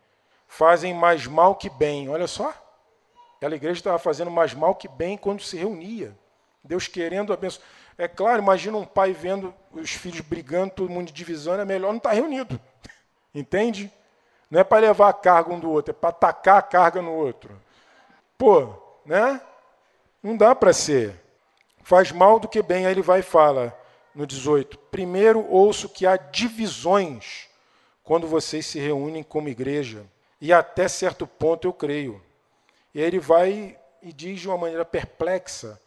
fazem 0.49 0.95
mais 0.95 1.27
mal 1.27 1.55
que 1.55 1.71
bem. 1.71 2.09
Olha 2.09 2.27
só. 2.27 2.53
Aquela 3.37 3.55
igreja 3.55 3.79
estava 3.79 3.99
fazendo 3.99 4.31
mais 4.31 4.53
mal 4.53 4.75
que 4.75 4.89
bem 4.89 5.17
quando 5.17 5.43
se 5.43 5.57
reunia. 5.57 6.17
Deus 6.65 6.89
querendo 6.89 7.33
abençoar. 7.33 7.65
É 7.97 8.09
claro, 8.09 8.43
imagina 8.43 8.77
um 8.77 8.85
pai 8.85 9.13
vendo 9.13 9.55
os 9.73 9.91
filhos 9.91 10.21
brigando, 10.21 10.73
todo 10.73 10.91
mundo 10.91 11.13
divisando, 11.13 11.63
é 11.63 11.65
melhor 11.65 11.91
não 11.91 11.99
estar 11.99 12.13
reunido. 12.13 12.61
Entende? 13.35 13.93
Não 14.51 14.61
é 14.61 14.65
para 14.65 14.87
levar 14.87 15.09
a 15.09 15.13
carga 15.13 15.53
um 15.53 15.61
do 15.61 15.71
outro, 15.71 15.91
é 15.91 15.95
para 15.95 16.09
atacar 16.09 16.59
a 16.59 16.63
carga 16.63 17.03
no 17.03 17.13
outro. 17.13 17.61
Pô, 18.37 18.73
né? 19.05 19.41
Não 20.23 20.37
dá 20.37 20.55
para 20.55 20.73
ser. 20.73 21.15
Faz 21.83 22.11
mal 22.13 22.39
do 22.39 22.49
que 22.49 22.63
bem. 22.63 22.87
Aí 22.87 22.93
ele 22.93 23.03
vai 23.03 23.21
e 23.21 23.23
fala 23.23 23.77
no 24.15 24.27
18: 24.27 24.79
Primeiro 24.79 25.45
ouço 25.49 25.89
que 25.89 26.07
há 26.07 26.17
divisões 26.17 27.49
quando 28.03 28.27
vocês 28.27 28.65
se 28.65 28.79
reúnem 28.79 29.23
como 29.23 29.49
igreja, 29.49 30.07
e 30.41 30.53
até 30.53 30.89
certo 30.89 31.27
ponto 31.27 31.67
eu 31.67 31.73
creio. 31.73 32.23
E 32.95 33.01
ele 33.01 33.19
vai 33.19 33.79
e 34.03 34.13
diz 34.13 34.41
de 34.41 34.49
uma 34.49 34.57
maneira 34.57 34.85
perplexa 34.85 35.81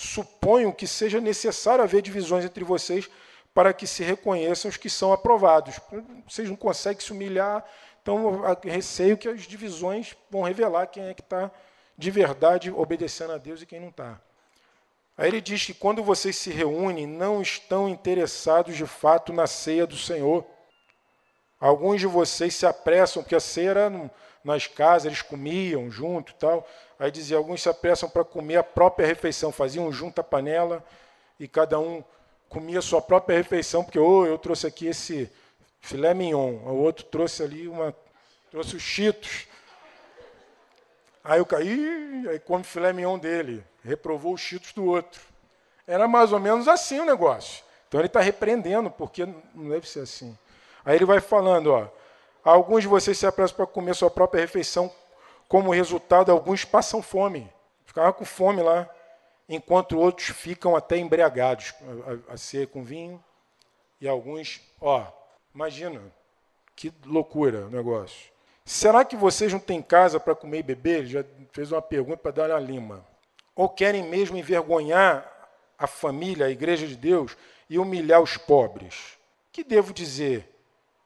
suponho 0.00 0.72
que 0.72 0.86
seja 0.86 1.20
necessário 1.20 1.84
haver 1.84 2.00
divisões 2.00 2.44
entre 2.44 2.64
vocês 2.64 3.10
para 3.52 3.72
que 3.72 3.86
se 3.86 4.02
reconheçam 4.02 4.70
os 4.70 4.78
que 4.78 4.88
são 4.88 5.12
aprovados. 5.12 5.78
Vocês 6.26 6.48
não 6.48 6.56
conseguem 6.56 7.00
se 7.00 7.12
humilhar, 7.12 7.64
então 8.00 8.42
receio 8.62 9.18
que 9.18 9.28
as 9.28 9.42
divisões 9.42 10.16
vão 10.30 10.42
revelar 10.42 10.86
quem 10.86 11.04
é 11.04 11.14
que 11.14 11.20
está 11.20 11.50
de 11.98 12.10
verdade 12.10 12.70
obedecendo 12.70 13.32
a 13.32 13.38
Deus 13.38 13.60
e 13.60 13.66
quem 13.66 13.78
não 13.78 13.88
está. 13.88 14.18
Aí 15.18 15.28
ele 15.28 15.40
diz 15.40 15.66
que 15.66 15.74
quando 15.74 16.02
vocês 16.02 16.34
se 16.34 16.50
reúnem, 16.50 17.06
não 17.06 17.42
estão 17.42 17.86
interessados 17.86 18.74
de 18.74 18.86
fato 18.86 19.34
na 19.34 19.46
ceia 19.46 19.86
do 19.86 19.98
Senhor. 19.98 20.46
Alguns 21.60 22.00
de 22.00 22.06
vocês 22.06 22.54
se 22.54 22.64
apressam, 22.64 23.22
porque 23.22 23.36
a 23.36 23.40
ceia 23.40 23.70
era 23.70 24.10
nas 24.42 24.66
casas, 24.66 25.04
eles 25.04 25.20
comiam 25.20 25.90
junto 25.90 26.32
e 26.32 26.34
tal. 26.36 26.66
Aí 26.98 27.10
dizia, 27.10 27.36
alguns 27.36 27.62
se 27.62 27.68
apressam 27.68 28.08
para 28.08 28.24
comer 28.24 28.56
a 28.56 28.62
própria 28.62 29.06
refeição, 29.06 29.52
faziam 29.52 29.92
junto 29.92 30.20
a 30.20 30.24
panela 30.24 30.82
e 31.38 31.46
cada 31.46 31.78
um 31.78 32.02
comia 32.48 32.78
a 32.78 32.82
sua 32.82 33.00
própria 33.02 33.36
refeição, 33.36 33.84
porque 33.84 33.98
oh, 33.98 34.26
eu 34.26 34.38
trouxe 34.38 34.66
aqui 34.66 34.86
esse 34.86 35.30
filé 35.80 36.12
mignon, 36.14 36.56
o 36.66 36.76
outro 36.76 37.04
trouxe 37.04 37.42
ali 37.42 37.68
uma 37.68 37.94
trouxe 38.50 38.76
os 38.76 38.82
cheetos. 38.82 39.46
Aí 41.22 41.38
eu 41.38 41.46
caí, 41.46 42.26
aí 42.28 42.38
come 42.40 42.64
filé 42.64 42.92
mignon 42.92 43.18
dele, 43.18 43.62
reprovou 43.84 44.34
os 44.34 44.40
cheetos 44.40 44.72
do 44.72 44.84
outro. 44.84 45.20
Era 45.86 46.08
mais 46.08 46.32
ou 46.32 46.40
menos 46.40 46.66
assim 46.66 47.00
o 47.00 47.04
negócio. 47.04 47.62
Então 47.88 48.00
ele 48.00 48.06
está 48.06 48.20
repreendendo, 48.20 48.90
porque 48.90 49.26
não 49.26 49.68
deve 49.68 49.88
ser 49.88 50.00
assim. 50.00 50.36
Aí 50.84 50.96
ele 50.96 51.04
vai 51.04 51.20
falando, 51.20 51.72
ó, 51.72 51.88
alguns 52.42 52.82
de 52.82 52.88
vocês 52.88 53.18
se 53.18 53.26
apressam 53.26 53.56
para 53.56 53.66
comer 53.66 53.94
sua 53.94 54.10
própria 54.10 54.40
refeição 54.40 54.90
como 55.48 55.72
resultado, 55.72 56.30
alguns 56.30 56.64
passam 56.64 57.02
fome, 57.02 57.52
ficavam 57.84 58.12
com 58.12 58.24
fome 58.24 58.62
lá, 58.62 58.88
enquanto 59.48 59.98
outros 59.98 60.28
ficam 60.28 60.76
até 60.76 60.96
embriagados, 60.96 61.74
a, 62.28 62.34
a 62.34 62.36
ser 62.36 62.68
com 62.68 62.84
vinho, 62.84 63.22
e 64.00 64.08
alguns, 64.08 64.60
ó, 64.80 65.06
imagina, 65.54 66.00
que 66.76 66.92
loucura 67.04 67.66
o 67.66 67.70
negócio. 67.70 68.30
Será 68.64 69.04
que 69.04 69.16
vocês 69.16 69.52
não 69.52 69.58
têm 69.58 69.82
casa 69.82 70.20
para 70.20 70.34
comer 70.34 70.60
e 70.60 70.62
beber? 70.62 70.98
Ele 71.00 71.08
já 71.08 71.24
fez 71.52 71.72
uma 71.72 71.82
pergunta 71.82 72.18
para 72.18 72.30
dar 72.30 72.50
uma 72.50 72.60
lima. 72.60 73.04
Ou 73.54 73.68
querem 73.68 74.04
mesmo 74.04 74.36
envergonhar 74.36 75.28
a 75.76 75.86
família, 75.86 76.46
a 76.46 76.50
igreja 76.50 76.86
de 76.86 76.96
Deus, 76.96 77.36
e 77.68 77.78
humilhar 77.78 78.22
os 78.22 78.36
pobres? 78.36 79.18
Que 79.52 79.64
devo 79.64 79.92
dizer? 79.92 80.49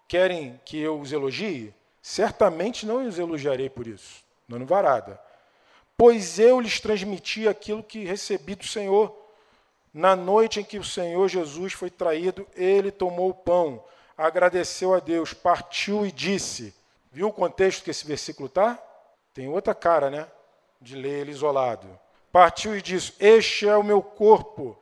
Querem 0.09 0.61
que 0.65 0.79
eu 0.79 1.01
os 1.01 1.13
elogie? 1.13 1.75
Certamente 2.03 2.87
não 2.87 3.07
os 3.07 3.19
elogiarei 3.19 3.69
por 3.69 3.87
isso 3.87 4.25
dando 4.49 4.67
varada. 4.67 5.21
Pois 5.97 6.39
eu 6.39 6.61
lhes 6.61 6.81
transmiti 6.81 7.49
aquilo 7.49 7.83
que 7.83 8.05
recebi 8.05 8.55
do 8.55 8.67
Senhor. 8.67 9.17
Na 9.93 10.17
noite 10.17 10.61
em 10.61 10.65
que 10.65 10.79
o 10.79 10.85
Senhor 10.85 11.29
Jesus 11.29 11.73
foi 11.73 11.89
traído, 11.89 12.47
ele 12.57 12.91
tomou 12.91 13.31
o 13.31 13.35
pão, 13.35 13.83
agradeceu 14.19 14.93
a 14.93 14.99
Deus, 14.99 15.33
partiu 15.33 16.05
e 16.05 16.11
disse. 16.11 16.75
Viu 17.13 17.29
o 17.29 17.33
contexto 17.33 17.85
que 17.85 17.91
esse 17.91 18.05
versículo 18.05 18.49
está? 18.49 18.77
Tem 19.33 19.49
outra 19.49 19.75
cara, 19.75 20.11
né? 20.11 20.27
De 20.81 20.97
ler 20.97 21.21
ele 21.21 21.31
isolado. 21.31 21.89
Partiu 22.33 22.77
e 22.77 22.83
disse: 22.83 23.15
Este 23.21 23.69
é 23.69 23.77
o 23.77 23.85
meu 23.85 24.03
corpo, 24.03 24.77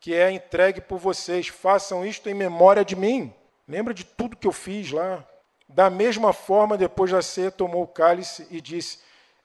que 0.00 0.14
é 0.14 0.30
entregue 0.30 0.80
por 0.80 0.98
vocês. 0.98 1.48
Façam 1.48 2.06
isto 2.06 2.26
em 2.30 2.34
memória 2.34 2.82
de 2.82 2.96
mim. 2.96 3.34
Lembra 3.68 3.92
de 3.92 4.02
tudo 4.02 4.36
que 4.36 4.46
eu 4.46 4.52
fiz 4.52 4.90
lá? 4.90 5.22
Da 5.68 5.90
mesma 5.90 6.32
forma, 6.32 6.78
depois 6.78 7.10
da 7.10 7.20
ceia, 7.20 7.50
tomou 7.50 7.82
o 7.82 7.86
cálice 7.86 8.46
e 8.50 8.62
disse: 8.62 9.00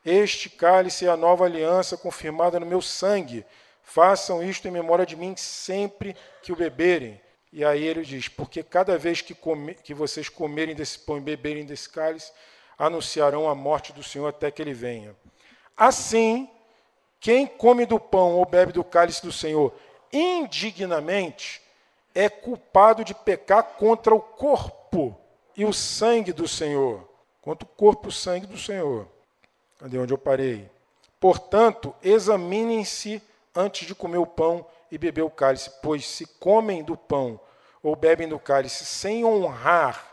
Este 0.06 0.50
cálice 0.50 1.06
é 1.06 1.10
a 1.10 1.18
nova 1.18 1.44
aliança 1.44 1.98
confirmada 1.98 2.58
no 2.58 2.66
meu 2.66 2.82
sangue. 2.82 3.46
Façam 3.84 4.42
isto 4.42 4.66
em 4.66 4.72
memória 4.72 5.06
de 5.06 5.18
mim 5.18 5.36
sempre 5.36 6.16
que 6.42 6.54
o 6.54 6.56
beberem. 6.56 7.20
E 7.52 7.66
aí 7.66 7.84
ele 7.84 8.04
diz: 8.04 8.30
Porque 8.30 8.64
cada 8.64 8.98
vez 8.98 9.20
que, 9.20 9.36
come, 9.36 9.74
que 9.74 9.94
vocês 9.94 10.30
comerem 10.30 10.74
desse 10.74 11.00
pão 11.00 11.18
e 11.18 11.22
beberem 11.22 11.66
desse 11.66 11.90
cálice, 11.90 12.32
anunciarão 12.78 13.50
a 13.50 13.54
morte 13.54 13.92
do 13.92 14.02
Senhor 14.02 14.30
até 14.30 14.50
que 14.50 14.62
ele 14.62 14.74
venha. 14.74 15.14
Assim, 15.76 16.50
quem 17.20 17.46
come 17.46 17.86
do 17.86 18.00
pão 18.00 18.36
ou 18.36 18.46
bebe 18.46 18.72
do 18.72 18.86
cálice 18.86 19.22
do 19.22 19.34
Senhor 19.34 19.74
indignamente 20.14 21.63
é 22.14 22.30
culpado 22.30 23.04
de 23.04 23.14
pecar 23.14 23.64
contra 23.64 24.14
o 24.14 24.20
corpo 24.20 25.20
e 25.56 25.66
o 25.66 25.74
sangue 25.74 26.32
do 26.32 26.48
Senhor, 26.48 27.08
quanto 27.42 27.64
o 27.64 27.68
corpo 27.68 28.08
e 28.08 28.10
o 28.10 28.12
sangue 28.12 28.46
do 28.46 28.58
Senhor. 28.58 29.08
Cadê 29.80 29.98
onde 29.98 30.14
eu 30.14 30.18
parei? 30.18 30.70
Portanto, 31.20 31.96
examinem-se 32.04 33.22
antes 33.56 33.88
de 33.88 33.96
comer 33.96 34.18
o 34.18 34.26
pão 34.26 34.66
e 34.92 34.98
beber 34.98 35.24
o 35.24 35.30
cálice, 35.30 35.72
pois 35.82 36.08
se 36.08 36.26
comem 36.26 36.84
do 36.84 36.96
pão 36.98 37.40
ou 37.82 37.96
bebem 37.96 38.28
do 38.28 38.40
cálice 38.40 38.86
sem 38.86 39.26
honrar 39.26 40.12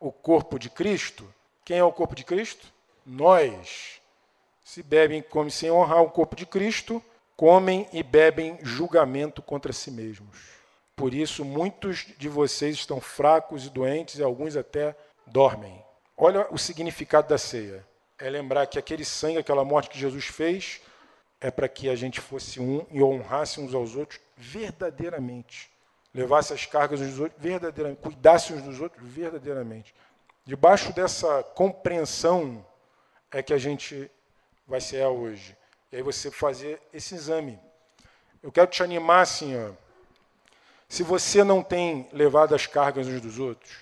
o 0.00 0.10
corpo 0.10 0.58
de 0.58 0.68
Cristo, 0.68 1.32
quem 1.64 1.78
é 1.78 1.84
o 1.84 1.92
corpo 1.92 2.14
de 2.14 2.24
Cristo? 2.24 2.66
Nós. 3.06 4.00
Se 4.62 4.82
bebem 4.82 5.20
e 5.20 5.22
comem 5.22 5.50
sem 5.50 5.70
honrar 5.70 6.02
o 6.02 6.10
corpo 6.10 6.36
de 6.36 6.44
Cristo, 6.44 7.02
comem 7.36 7.88
e 7.92 8.02
bebem 8.02 8.58
julgamento 8.62 9.40
contra 9.40 9.72
si 9.72 9.90
mesmos. 9.90 10.63
Por 10.96 11.12
isso, 11.12 11.44
muitos 11.44 12.06
de 12.18 12.28
vocês 12.28 12.76
estão 12.76 13.00
fracos 13.00 13.66
e 13.66 13.70
doentes, 13.70 14.18
e 14.18 14.22
alguns 14.22 14.56
até 14.56 14.96
dormem. 15.26 15.84
Olha 16.16 16.46
o 16.52 16.58
significado 16.58 17.28
da 17.28 17.36
ceia. 17.36 17.84
É 18.16 18.30
lembrar 18.30 18.66
que 18.66 18.78
aquele 18.78 19.04
sangue, 19.04 19.38
aquela 19.38 19.64
morte 19.64 19.90
que 19.90 19.98
Jesus 19.98 20.26
fez, 20.26 20.80
é 21.40 21.50
para 21.50 21.68
que 21.68 21.90
a 21.90 21.96
gente 21.96 22.20
fosse 22.20 22.60
um 22.60 22.86
e 22.90 23.02
honrasse 23.02 23.60
uns 23.60 23.74
aos 23.74 23.96
outros 23.96 24.20
verdadeiramente. 24.36 25.68
Levasse 26.14 26.52
as 26.52 26.64
cargas 26.64 27.00
uns 27.00 27.10
dos 27.10 27.20
outros 27.20 27.42
verdadeiramente. 27.42 28.00
Cuidasse 28.00 28.52
uns 28.52 28.62
dos 28.62 28.80
outros 28.80 29.04
verdadeiramente. 29.04 29.92
Debaixo 30.44 30.92
dessa 30.92 31.42
compreensão 31.42 32.64
é 33.32 33.42
que 33.42 33.52
a 33.52 33.58
gente 33.58 34.08
vai 34.64 34.80
ser 34.80 35.04
hoje. 35.06 35.56
E 35.90 35.96
aí 35.96 36.02
você 36.02 36.30
fazer 36.30 36.80
esse 36.92 37.16
exame. 37.16 37.58
Eu 38.40 38.52
quero 38.52 38.68
te 38.68 38.80
animar 38.82 39.22
assim, 39.22 39.56
ó 39.56 39.83
se 40.94 41.02
você 41.02 41.42
não 41.42 41.60
tem 41.60 42.08
levado 42.12 42.54
as 42.54 42.68
cargas 42.68 43.08
uns 43.08 43.20
dos 43.20 43.40
outros, 43.40 43.72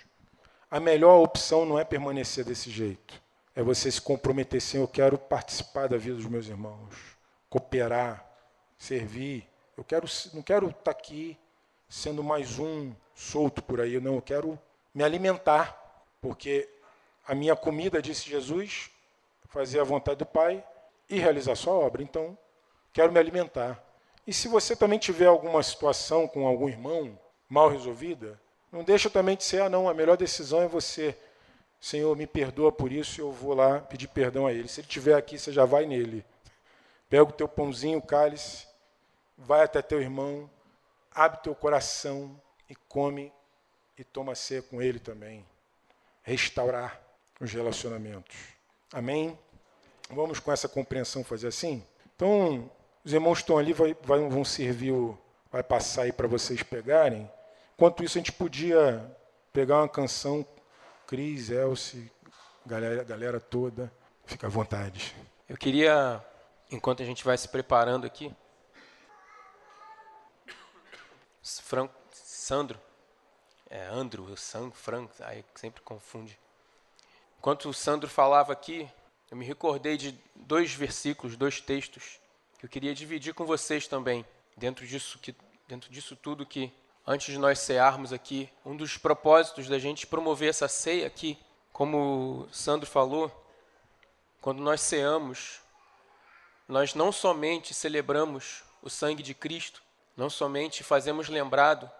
a 0.71 0.81
melhor 0.81 1.23
opção 1.23 1.67
não 1.67 1.79
é 1.79 1.85
permanecer 1.85 2.43
desse 2.43 2.71
jeito. 2.71 3.21
É 3.55 3.63
você 3.63 3.91
se 3.91 4.01
comprometer 4.01 4.63
sim, 4.63 4.79
eu 4.79 4.89
quero 4.89 5.19
participar 5.19 5.89
da 5.89 5.99
vida 5.99 6.17
dos 6.17 6.25
meus 6.25 6.47
irmãos, 6.47 6.95
cooperar, 7.51 8.27
servir. 8.79 9.47
Eu 9.77 9.85
quero, 9.85 10.09
não 10.33 10.41
quero 10.41 10.71
estar 10.71 10.91
aqui 10.91 11.37
sendo 11.87 12.25
mais 12.25 12.59
um 12.59 12.95
solto 13.15 13.63
por 13.63 13.83
aí, 13.83 14.01
não. 14.01 14.15
Eu 14.15 14.23
quero 14.23 14.59
me 14.95 15.05
alimentar, 15.05 16.07
porque 16.19 16.67
a 17.29 17.35
minha 17.35 17.55
comida, 17.55 18.01
disse 18.01 18.31
Jesus, 18.31 18.91
fazer 19.51 19.81
a 19.81 19.85
vontade 19.85 20.21
do 20.21 20.27
Pai 20.27 20.65
e 21.11 21.19
realizar 21.19 21.57
sua 21.57 21.75
obra. 21.75 22.03
Então, 22.03 22.39
quero 22.91 23.13
me 23.13 23.21
alimentar. 23.21 23.91
E 24.27 24.33
se 24.33 24.49
você 24.49 24.77
também 24.77 24.99
tiver 24.99 25.27
alguma 25.27 25.62
situação 25.62 26.29
com 26.29 26.47
algum 26.47 26.68
irmão 26.68 27.18
mal 27.49 27.68
resolvida, 27.68 28.41
não 28.70 28.85
deixa 28.85 29.11
também 29.11 29.37
de 29.37 29.45
ser, 29.45 29.62
ah, 29.62 29.68
não, 29.68 29.89
a 29.89 29.95
melhor 29.95 30.16
decisão 30.16 30.62
é 30.62 30.68
você, 30.68 31.16
Senhor, 31.81 32.16
me 32.16 32.27
perdoa 32.27 32.70
por 32.70 32.93
isso, 32.93 33.20
eu 33.20 33.33
vou 33.33 33.55
lá 33.55 33.81
pedir 33.81 34.07
perdão 34.07 34.47
a 34.47 34.53
ele. 34.53 34.68
Se 34.68 34.81
ele 34.81 34.87
estiver 34.87 35.14
aqui, 35.14 35.37
você 35.37 35.53
já 35.53 35.64
vai 35.64 35.85
nele. 35.85 36.25
Pega 37.11 37.25
o 37.25 37.33
teu 37.33 37.49
pãozinho, 37.49 37.99
o 37.99 38.07
cálice, 38.07 38.66
vai 39.37 39.64
até 39.64 39.83
teu 39.83 40.01
irmão, 40.01 40.49
abre 41.11 41.41
teu 41.43 41.55
coração 41.55 42.41
e 42.70 42.75
come 42.89 43.33
e 43.99 44.05
toma 44.05 44.35
ceia 44.35 44.62
com 44.62 44.81
ele 44.81 44.99
também. 44.99 45.45
Restaurar 46.23 47.03
os 47.41 47.53
relacionamentos. 47.53 48.37
Amém? 48.93 49.37
Vamos 50.09 50.39
com 50.39 50.53
essa 50.53 50.68
compreensão 50.68 51.25
fazer 51.25 51.49
assim? 51.49 51.85
Então, 52.14 52.70
os 53.05 53.13
irmãos 53.13 53.39
estão 53.39 53.59
ali, 53.59 53.73
vai, 53.73 53.97
vai, 54.03 54.21
vão 54.29 54.45
servir, 54.45 54.93
o, 54.93 55.19
vai 55.51 55.63
passar 55.63 56.03
aí 56.03 56.13
para 56.13 56.29
vocês 56.29 56.63
pegarem. 56.63 57.31
Enquanto 57.75 58.05
isso, 58.05 58.17
a 58.17 58.21
gente 58.21 58.33
podia 58.33 59.05
pegar 59.53 59.79
uma 59.79 59.89
canção, 59.89 60.47
Cris, 61.07 61.51
Elce, 61.51 62.11
galera, 62.65 63.03
galera 63.03 63.41
toda, 63.41 63.93
fica 64.25 64.47
à 64.47 64.51
vontade. 64.51 65.15
Eu 65.49 65.57
queria, 65.57 66.25
enquanto 66.71 67.03
a 67.03 67.07
gente 67.07 67.25
vai 67.25 67.37
se 67.37 67.49
preparando 67.49 68.07
aqui, 68.07 68.35
Sandro, 72.13 72.81
é 73.69 73.85
Andro, 73.87 74.37
San, 74.37 74.71
Franco, 74.71 75.15
aí 75.21 75.45
sempre 75.57 75.83
confunde. 75.83 76.39
Enquanto 77.39 77.69
o 77.69 77.75
Sandro 77.75 78.09
falava 78.09 78.53
aqui, 78.53 78.89
eu 79.31 79.37
me 79.37 79.45
recordei 79.45 79.97
de 79.97 80.17
dois 80.37 80.73
versículos, 80.73 81.37
dois 81.37 81.61
textos, 81.61 82.22
que 82.63 82.67
eu 82.67 82.71
queria 82.71 82.95
dividir 82.95 83.35
com 83.35 83.45
vocês 83.45 83.89
também, 83.89 84.25
dentro 84.57 84.87
disso, 84.87 85.19
que, 85.19 85.35
dentro 85.67 85.91
disso 85.91 86.15
tudo 86.15 86.47
que, 86.47 86.73
antes 87.05 87.33
de 87.33 87.37
nós 87.37 87.59
cearmos 87.59 88.13
aqui, 88.13 88.49
um 88.65 88.77
dos 88.77 88.97
propósitos 88.97 89.69
da 89.69 89.81
gente 89.81 90.07
promover 90.07 90.51
essa 90.51 90.69
ceia 90.69 91.09
aqui, 91.09 91.37
como 91.73 92.47
o 92.49 92.55
Sandro 92.55 92.89
falou, 92.89 93.33
quando 94.41 94.63
nós 94.63 94.81
ceamos, 94.81 95.61
nós 96.69 96.95
não 96.95 97.11
somente 97.11 97.75
celebramos 97.75 98.63
o 98.81 98.89
sangue 98.89 99.25
de 99.25 99.35
Cristo, 99.35 99.83
não 100.17 100.31
somente 100.31 100.85
fazemos 100.85 101.29
lembrado 101.29 101.91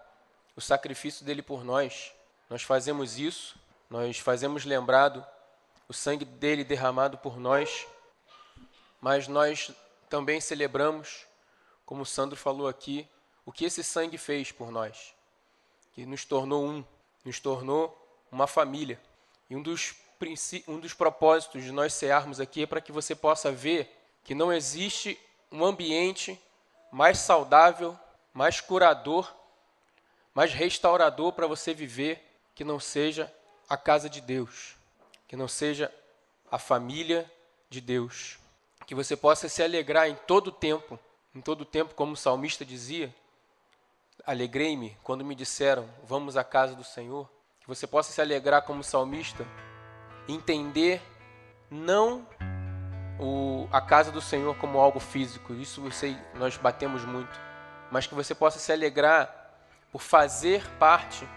o 0.55 0.61
sacrifício 0.61 1.25
dele 1.25 1.41
por 1.41 1.65
nós, 1.65 2.13
nós 2.49 2.63
fazemos 2.63 3.19
isso, 3.19 3.59
nós 3.89 4.17
fazemos 4.17 4.63
lembrado 4.63 5.25
o 5.89 5.93
sangue 5.93 6.23
dele 6.23 6.63
derramado 6.63 7.17
por 7.17 7.37
nós, 7.37 7.85
mas 9.01 9.27
nós 9.27 9.69
também 10.13 10.39
celebramos, 10.39 11.25
como 11.87 12.03
o 12.03 12.05
Sandro 12.05 12.37
falou 12.37 12.67
aqui, 12.67 13.09
o 13.43 13.51
que 13.51 13.65
esse 13.65 13.83
sangue 13.83 14.15
fez 14.15 14.51
por 14.51 14.69
nós, 14.69 15.15
que 15.91 16.05
nos 16.05 16.23
tornou 16.23 16.63
um, 16.63 16.85
nos 17.25 17.39
tornou 17.39 18.21
uma 18.31 18.45
família. 18.45 19.01
E 19.49 19.55
um 19.55 19.63
dos, 19.63 19.95
um 20.67 20.79
dos 20.79 20.93
propósitos 20.93 21.63
de 21.63 21.71
nós 21.71 21.95
cearmos 21.95 22.39
aqui 22.39 22.61
é 22.61 22.67
para 22.67 22.79
que 22.79 22.91
você 22.91 23.15
possa 23.15 23.51
ver 23.51 23.91
que 24.23 24.35
não 24.35 24.53
existe 24.53 25.19
um 25.51 25.65
ambiente 25.65 26.39
mais 26.91 27.17
saudável, 27.17 27.97
mais 28.35 28.61
curador, 28.61 29.35
mais 30.31 30.53
restaurador 30.53 31.33
para 31.33 31.47
você 31.47 31.73
viver 31.73 32.23
que 32.53 32.63
não 32.63 32.79
seja 32.79 33.33
a 33.67 33.75
casa 33.75 34.07
de 34.07 34.21
Deus, 34.21 34.75
que 35.27 35.35
não 35.35 35.47
seja 35.47 35.91
a 36.51 36.59
família 36.59 37.27
de 37.67 37.81
Deus. 37.81 38.42
Que 38.85 38.95
você 38.95 39.15
possa 39.15 39.47
se 39.47 39.63
alegrar 39.63 40.09
em 40.09 40.15
todo 40.15 40.51
tempo, 40.51 40.99
em 41.33 41.41
todo 41.41 41.65
tempo, 41.65 41.95
como 41.95 42.13
o 42.13 42.17
salmista 42.17 42.65
dizia, 42.65 43.13
alegrei-me 44.25 44.97
quando 45.03 45.25
me 45.25 45.35
disseram, 45.35 45.89
vamos 46.03 46.37
à 46.37 46.43
casa 46.43 46.75
do 46.75 46.83
Senhor. 46.83 47.29
Que 47.61 47.67
você 47.67 47.87
possa 47.87 48.11
se 48.11 48.21
alegrar 48.21 48.63
como 48.63 48.83
salmista, 48.83 49.47
entender 50.27 51.01
não 51.69 52.27
o, 53.19 53.67
a 53.71 53.81
casa 53.81 54.11
do 54.11 54.21
Senhor 54.21 54.55
como 54.57 54.79
algo 54.79 54.99
físico, 54.99 55.53
isso 55.53 55.81
nós 56.35 56.57
batemos 56.57 57.05
muito, 57.05 57.39
mas 57.91 58.07
que 58.07 58.13
você 58.13 58.35
possa 58.35 58.59
se 58.59 58.71
alegrar 58.71 59.39
por 59.91 60.01
fazer 60.01 60.67
parte 60.77 61.27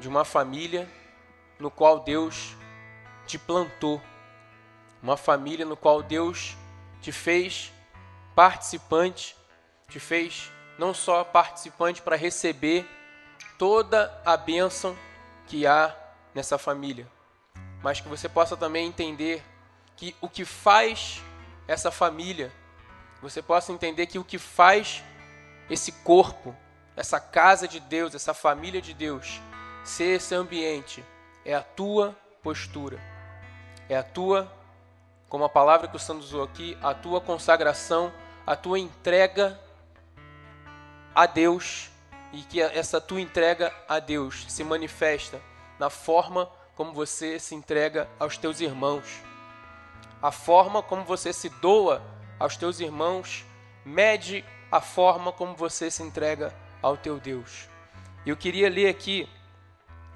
de 0.00 0.08
uma 0.08 0.24
família 0.24 0.88
no 1.58 1.70
qual 1.70 2.00
Deus 2.00 2.56
te 3.26 3.38
plantou, 3.38 4.02
uma 5.02 5.16
família 5.16 5.64
no 5.64 5.76
qual 5.76 6.02
Deus 6.02 6.56
te 7.04 7.12
fez 7.12 7.70
participante, 8.34 9.36
te 9.90 10.00
fez 10.00 10.50
não 10.78 10.94
só 10.94 11.22
participante 11.22 12.00
para 12.00 12.16
receber 12.16 12.88
toda 13.58 14.10
a 14.24 14.38
bênção 14.38 14.96
que 15.46 15.66
há 15.66 15.94
nessa 16.34 16.56
família, 16.56 17.06
mas 17.82 18.00
que 18.00 18.08
você 18.08 18.26
possa 18.26 18.56
também 18.56 18.86
entender 18.86 19.44
que 19.98 20.16
o 20.18 20.30
que 20.30 20.46
faz 20.46 21.20
essa 21.68 21.90
família, 21.90 22.50
você 23.20 23.42
possa 23.42 23.70
entender 23.70 24.06
que 24.06 24.18
o 24.18 24.24
que 24.24 24.38
faz 24.38 25.04
esse 25.68 25.92
corpo, 25.92 26.56
essa 26.96 27.20
casa 27.20 27.68
de 27.68 27.80
Deus, 27.80 28.14
essa 28.14 28.32
família 28.32 28.80
de 28.80 28.94
Deus, 28.94 29.42
ser 29.84 30.16
esse 30.16 30.34
ambiente, 30.34 31.04
é 31.44 31.54
a 31.54 31.62
tua 31.62 32.16
postura, 32.42 32.98
é 33.90 33.96
a 33.98 34.02
tua 34.02 34.50
como 35.28 35.44
a 35.44 35.48
palavra 35.48 35.88
que 35.88 35.96
o 35.96 35.98
Santos 35.98 36.26
usou 36.26 36.42
aqui, 36.42 36.76
a 36.82 36.94
tua 36.94 37.20
consagração, 37.20 38.12
a 38.46 38.54
tua 38.54 38.78
entrega 38.78 39.58
a 41.14 41.26
Deus 41.26 41.90
e 42.32 42.42
que 42.42 42.60
essa 42.60 43.00
tua 43.00 43.20
entrega 43.20 43.72
a 43.88 43.98
Deus 43.98 44.44
se 44.48 44.64
manifesta 44.64 45.40
na 45.78 45.88
forma 45.88 46.50
como 46.74 46.92
você 46.92 47.38
se 47.38 47.54
entrega 47.54 48.08
aos 48.18 48.36
teus 48.36 48.60
irmãos. 48.60 49.22
A 50.20 50.32
forma 50.32 50.82
como 50.82 51.04
você 51.04 51.32
se 51.32 51.48
doa 51.48 52.02
aos 52.38 52.56
teus 52.56 52.80
irmãos 52.80 53.44
mede 53.84 54.44
a 54.70 54.80
forma 54.80 55.30
como 55.32 55.54
você 55.54 55.90
se 55.90 56.02
entrega 56.02 56.52
ao 56.82 56.96
teu 56.96 57.20
Deus. 57.20 57.68
Eu 58.26 58.36
queria 58.36 58.68
ler 58.68 58.88
aqui 58.88 59.28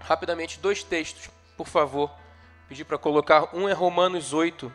rapidamente 0.01 0.59
dois 0.59 0.83
textos, 0.83 1.31
por 1.57 1.67
favor. 1.67 2.11
Pedir 2.69 2.85
para 2.85 2.99
colocar 2.99 3.55
um 3.55 3.69
é 3.69 3.73
Romanos 3.73 4.33
8, 4.33 4.73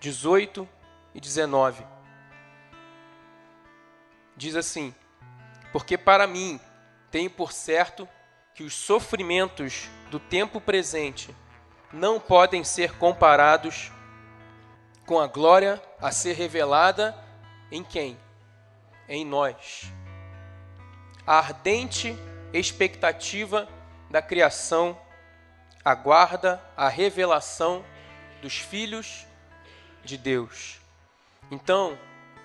18 0.00 0.68
e 1.14 1.20
19. 1.20 1.84
Diz 4.36 4.54
assim: 4.54 4.94
Porque 5.72 5.98
para 5.98 6.26
mim 6.26 6.60
tenho 7.10 7.30
por 7.30 7.52
certo 7.52 8.08
que 8.54 8.62
os 8.62 8.74
sofrimentos 8.74 9.88
do 10.10 10.18
tempo 10.18 10.60
presente 10.60 11.34
não 11.92 12.20
podem 12.20 12.62
ser 12.64 12.96
comparados 12.98 13.90
com 15.06 15.18
a 15.18 15.26
glória 15.26 15.82
a 16.00 16.10
ser 16.10 16.34
revelada 16.34 17.16
em 17.70 17.82
quem? 17.82 18.18
Em 19.08 19.24
nós. 19.24 19.90
A 21.26 21.38
ardente 21.38 22.16
expectativa 22.52 23.68
da 24.10 24.22
criação 24.22 24.98
aguarda 25.84 26.62
a 26.76 26.88
revelação 26.88 27.84
dos 28.42 28.58
filhos 28.58 29.27
de 30.04 30.16
Deus. 30.16 30.80
Então, 31.50 31.98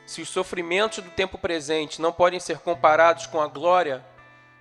se 0.05 0.21
os 0.21 0.29
sofrimentos 0.29 1.03
do 1.03 1.09
tempo 1.11 1.37
presente 1.37 2.01
não 2.01 2.11
podem 2.11 2.39
ser 2.39 2.59
comparados 2.59 3.25
com 3.27 3.41
a 3.41 3.47
glória 3.47 4.03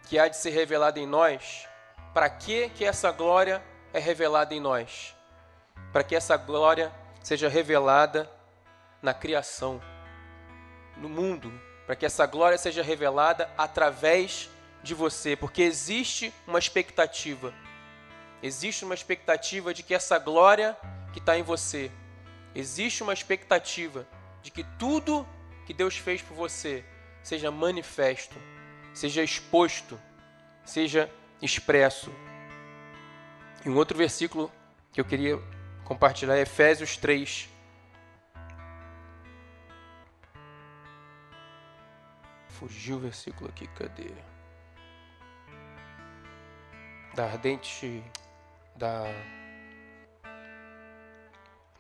que 0.09 0.19
há 0.19 0.29
de 0.29 0.37
ser 0.37 0.51
revelada 0.51 1.01
em 1.01 1.07
nós, 1.07 1.67
para 2.15 2.29
que 2.29 2.69
que 2.71 2.85
essa 2.85 3.11
glória 3.11 3.63
é 3.93 3.99
revelada 3.99 4.55
em 4.55 4.61
nós? 4.61 5.17
Para 5.93 6.03
que 6.03 6.15
essa 6.15 6.37
glória 6.37 6.93
seja 7.23 7.49
revelada 7.49 8.31
na 9.01 9.13
criação, 9.13 9.81
no 10.97 11.09
mundo, 11.09 11.53
para 11.87 11.97
que 11.97 12.07
essa 12.07 12.27
glória 12.27 12.59
seja 12.59 12.83
revelada 12.83 13.51
através 13.59 14.49
de 14.83 14.95
você, 14.95 15.37
porque 15.37 15.63
existe 15.63 16.33
uma 16.47 16.59
expectativa. 16.59 17.53
Existe 18.43 18.85
uma 18.85 18.95
expectativa 18.95 19.73
de 19.73 19.83
que 19.83 19.95
essa 19.95 20.19
glória 20.19 20.77
que 21.13 21.19
está 21.19 21.39
em 21.39 21.43
você 21.43 21.91
existe 22.55 23.03
uma 23.03 23.13
expectativa 23.13 24.07
de 24.43 24.51
que 24.51 24.65
tudo 24.79 25.27
que 25.67 25.73
Deus 25.73 25.97
fez 25.97 26.21
por 26.21 26.35
você 26.35 26.85
seja 27.23 27.51
manifesto, 27.51 28.37
seja 28.93 29.23
exposto, 29.23 29.99
seja 30.65 31.11
expresso. 31.41 32.13
E 33.65 33.69
um 33.69 33.77
outro 33.77 33.97
versículo 33.97 34.51
que 34.93 35.01
eu 35.01 35.05
queria 35.05 35.39
compartilhar 35.85 36.37
é 36.37 36.43
Efésios 36.43 36.97
3. 36.97 37.49
Fugiu 42.49 42.97
o 42.97 43.01
versículo 43.01 43.49
aqui, 43.49 43.67
cadê? 43.69 44.11
Da 47.15 47.25
ardente 47.25 48.03
da 48.77 49.05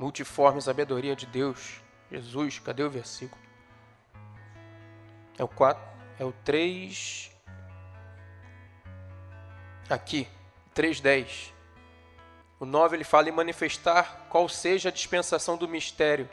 multiforme 0.02 0.60
sabedoria 0.60 1.14
de 1.14 1.26
Deus. 1.26 1.80
Jesus, 2.10 2.58
cadê 2.58 2.82
o 2.82 2.90
versículo? 2.90 3.40
É 5.38 5.44
o 5.44 5.48
4, 5.48 5.80
é 6.18 6.24
o 6.24 6.32
3 6.44 7.30
Aqui, 9.88 10.26
3:10. 10.74 11.52
O 12.58 12.64
9 12.64 12.96
ele 12.96 13.04
fala 13.04 13.28
em 13.28 13.32
manifestar 13.32 14.26
qual 14.28 14.48
seja 14.48 14.88
a 14.88 14.92
dispensação 14.92 15.56
do 15.56 15.68
mistério 15.68 16.28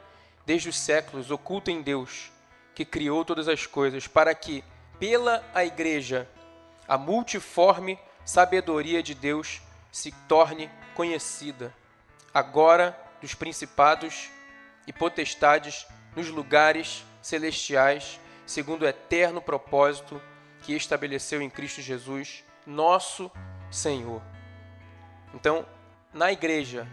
desde 0.45 0.69
os 0.69 0.77
séculos 0.77 1.29
oculta 1.29 1.69
em 1.69 1.81
Deus, 1.81 2.31
que 2.73 2.85
criou 2.85 3.23
todas 3.25 3.47
as 3.47 3.67
coisas, 3.67 4.07
para 4.07 4.33
que 4.33 4.63
pela 4.97 5.43
a 5.53 5.63
igreja 5.63 6.27
a 6.87 6.97
multiforme 6.97 7.99
sabedoria 8.25 9.03
de 9.03 9.13
Deus 9.13 9.61
se 9.91 10.11
torne 10.27 10.71
conhecida, 10.95 11.73
agora 12.33 13.08
dos 13.21 13.33
principados 13.33 14.29
e 14.87 14.93
potestades 14.93 15.85
nos 16.15 16.29
lugares 16.29 17.03
celestiais, 17.21 18.19
segundo 18.45 18.83
o 18.83 18.87
eterno 18.87 19.41
propósito 19.41 20.21
que 20.61 20.73
estabeleceu 20.73 21.41
em 21.41 21.49
Cristo 21.49 21.81
Jesus, 21.81 22.43
nosso 22.65 23.31
Senhor. 23.71 24.21
Então, 25.33 25.65
na 26.13 26.31
igreja, 26.31 26.87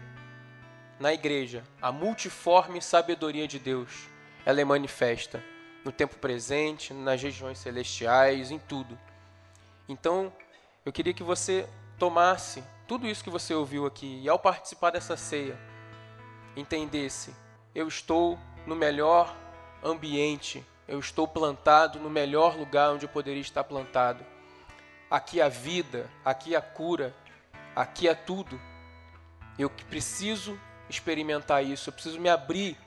na 0.99 1.13
igreja, 1.13 1.63
a 1.81 1.91
multiforme 1.91 2.81
sabedoria 2.81 3.47
de 3.47 3.59
Deus, 3.59 4.07
ela 4.45 4.61
é 4.61 4.65
manifesta 4.65 5.43
no 5.83 5.91
tempo 5.91 6.17
presente, 6.17 6.93
nas 6.93 7.21
regiões 7.21 7.57
celestiais, 7.57 8.51
em 8.51 8.59
tudo. 8.59 8.97
Então, 9.87 10.33
eu 10.85 10.91
queria 10.91 11.13
que 11.13 11.23
você 11.23 11.67
tomasse 11.97 12.63
tudo 12.87 13.07
isso 13.07 13.23
que 13.23 13.29
você 13.29 13.53
ouviu 13.53 13.85
aqui 13.85 14.21
e 14.23 14.29
ao 14.29 14.39
participar 14.39 14.91
dessa 14.91 15.17
ceia, 15.17 15.57
entendesse: 16.59 17.33
eu 17.73 17.87
estou 17.87 18.37
no 18.65 18.75
melhor 18.75 19.35
ambiente, 19.83 20.65
eu 20.87 20.99
estou 20.99 21.27
plantado 21.27 21.99
no 21.99 22.09
melhor 22.09 22.57
lugar 22.57 22.91
onde 22.91 23.05
eu 23.05 23.09
poderia 23.09 23.41
estar 23.41 23.63
plantado. 23.63 24.25
Aqui 25.09 25.39
a 25.39 25.47
vida, 25.47 26.09
aqui 26.25 26.55
a 26.55 26.61
cura, 26.61 27.15
aqui 27.75 28.07
é 28.07 28.15
tudo. 28.15 28.59
Eu 29.57 29.69
preciso 29.69 30.59
experimentar 30.89 31.63
isso, 31.63 31.89
eu 31.89 31.93
preciso 31.93 32.19
me 32.19 32.29
abrir 32.29 32.77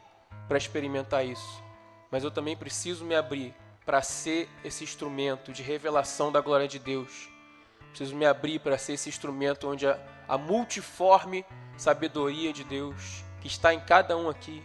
para 0.49 0.59
experimentar 0.59 1.25
isso. 1.25 1.62
Mas 2.11 2.25
eu 2.25 2.31
também 2.31 2.57
preciso 2.57 3.05
me 3.05 3.14
abrir 3.14 3.55
para 3.87 4.03
ser 4.03 4.49
esse 4.64 4.85
instrumento 4.85 5.53
de 5.53 5.62
revelação 5.62 6.31
da 6.31 6.41
glória 6.41 6.68
de 6.68 6.79
Deus. 6.79 7.29
Preciso 7.89 8.14
me 8.14 8.27
abrir 8.27 8.59
para 8.59 8.77
ser 8.77 8.95
esse 8.95 9.09
instrumento 9.09 9.68
onde 9.68 9.87
a, 9.87 9.99
a 10.29 10.37
multiforme 10.37 11.45
sabedoria 11.77 12.53
de 12.53 12.62
Deus 12.62 13.25
que 13.41 13.47
está 13.47 13.72
em 13.72 13.80
cada 13.80 14.16
um 14.16 14.28
aqui, 14.28 14.62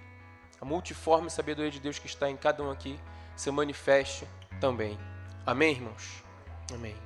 a 0.59 0.65
multiforme 0.65 1.29
sabedoria 1.29 1.71
de 1.71 1.79
Deus 1.79 1.99
que 1.99 2.07
está 2.07 2.29
em 2.29 2.37
cada 2.37 2.63
um 2.63 2.71
aqui, 2.71 2.99
se 3.35 3.49
manifeste 3.51 4.27
também. 4.59 4.97
Amém, 5.45 5.71
irmãos? 5.71 6.23
Amém. 6.73 7.04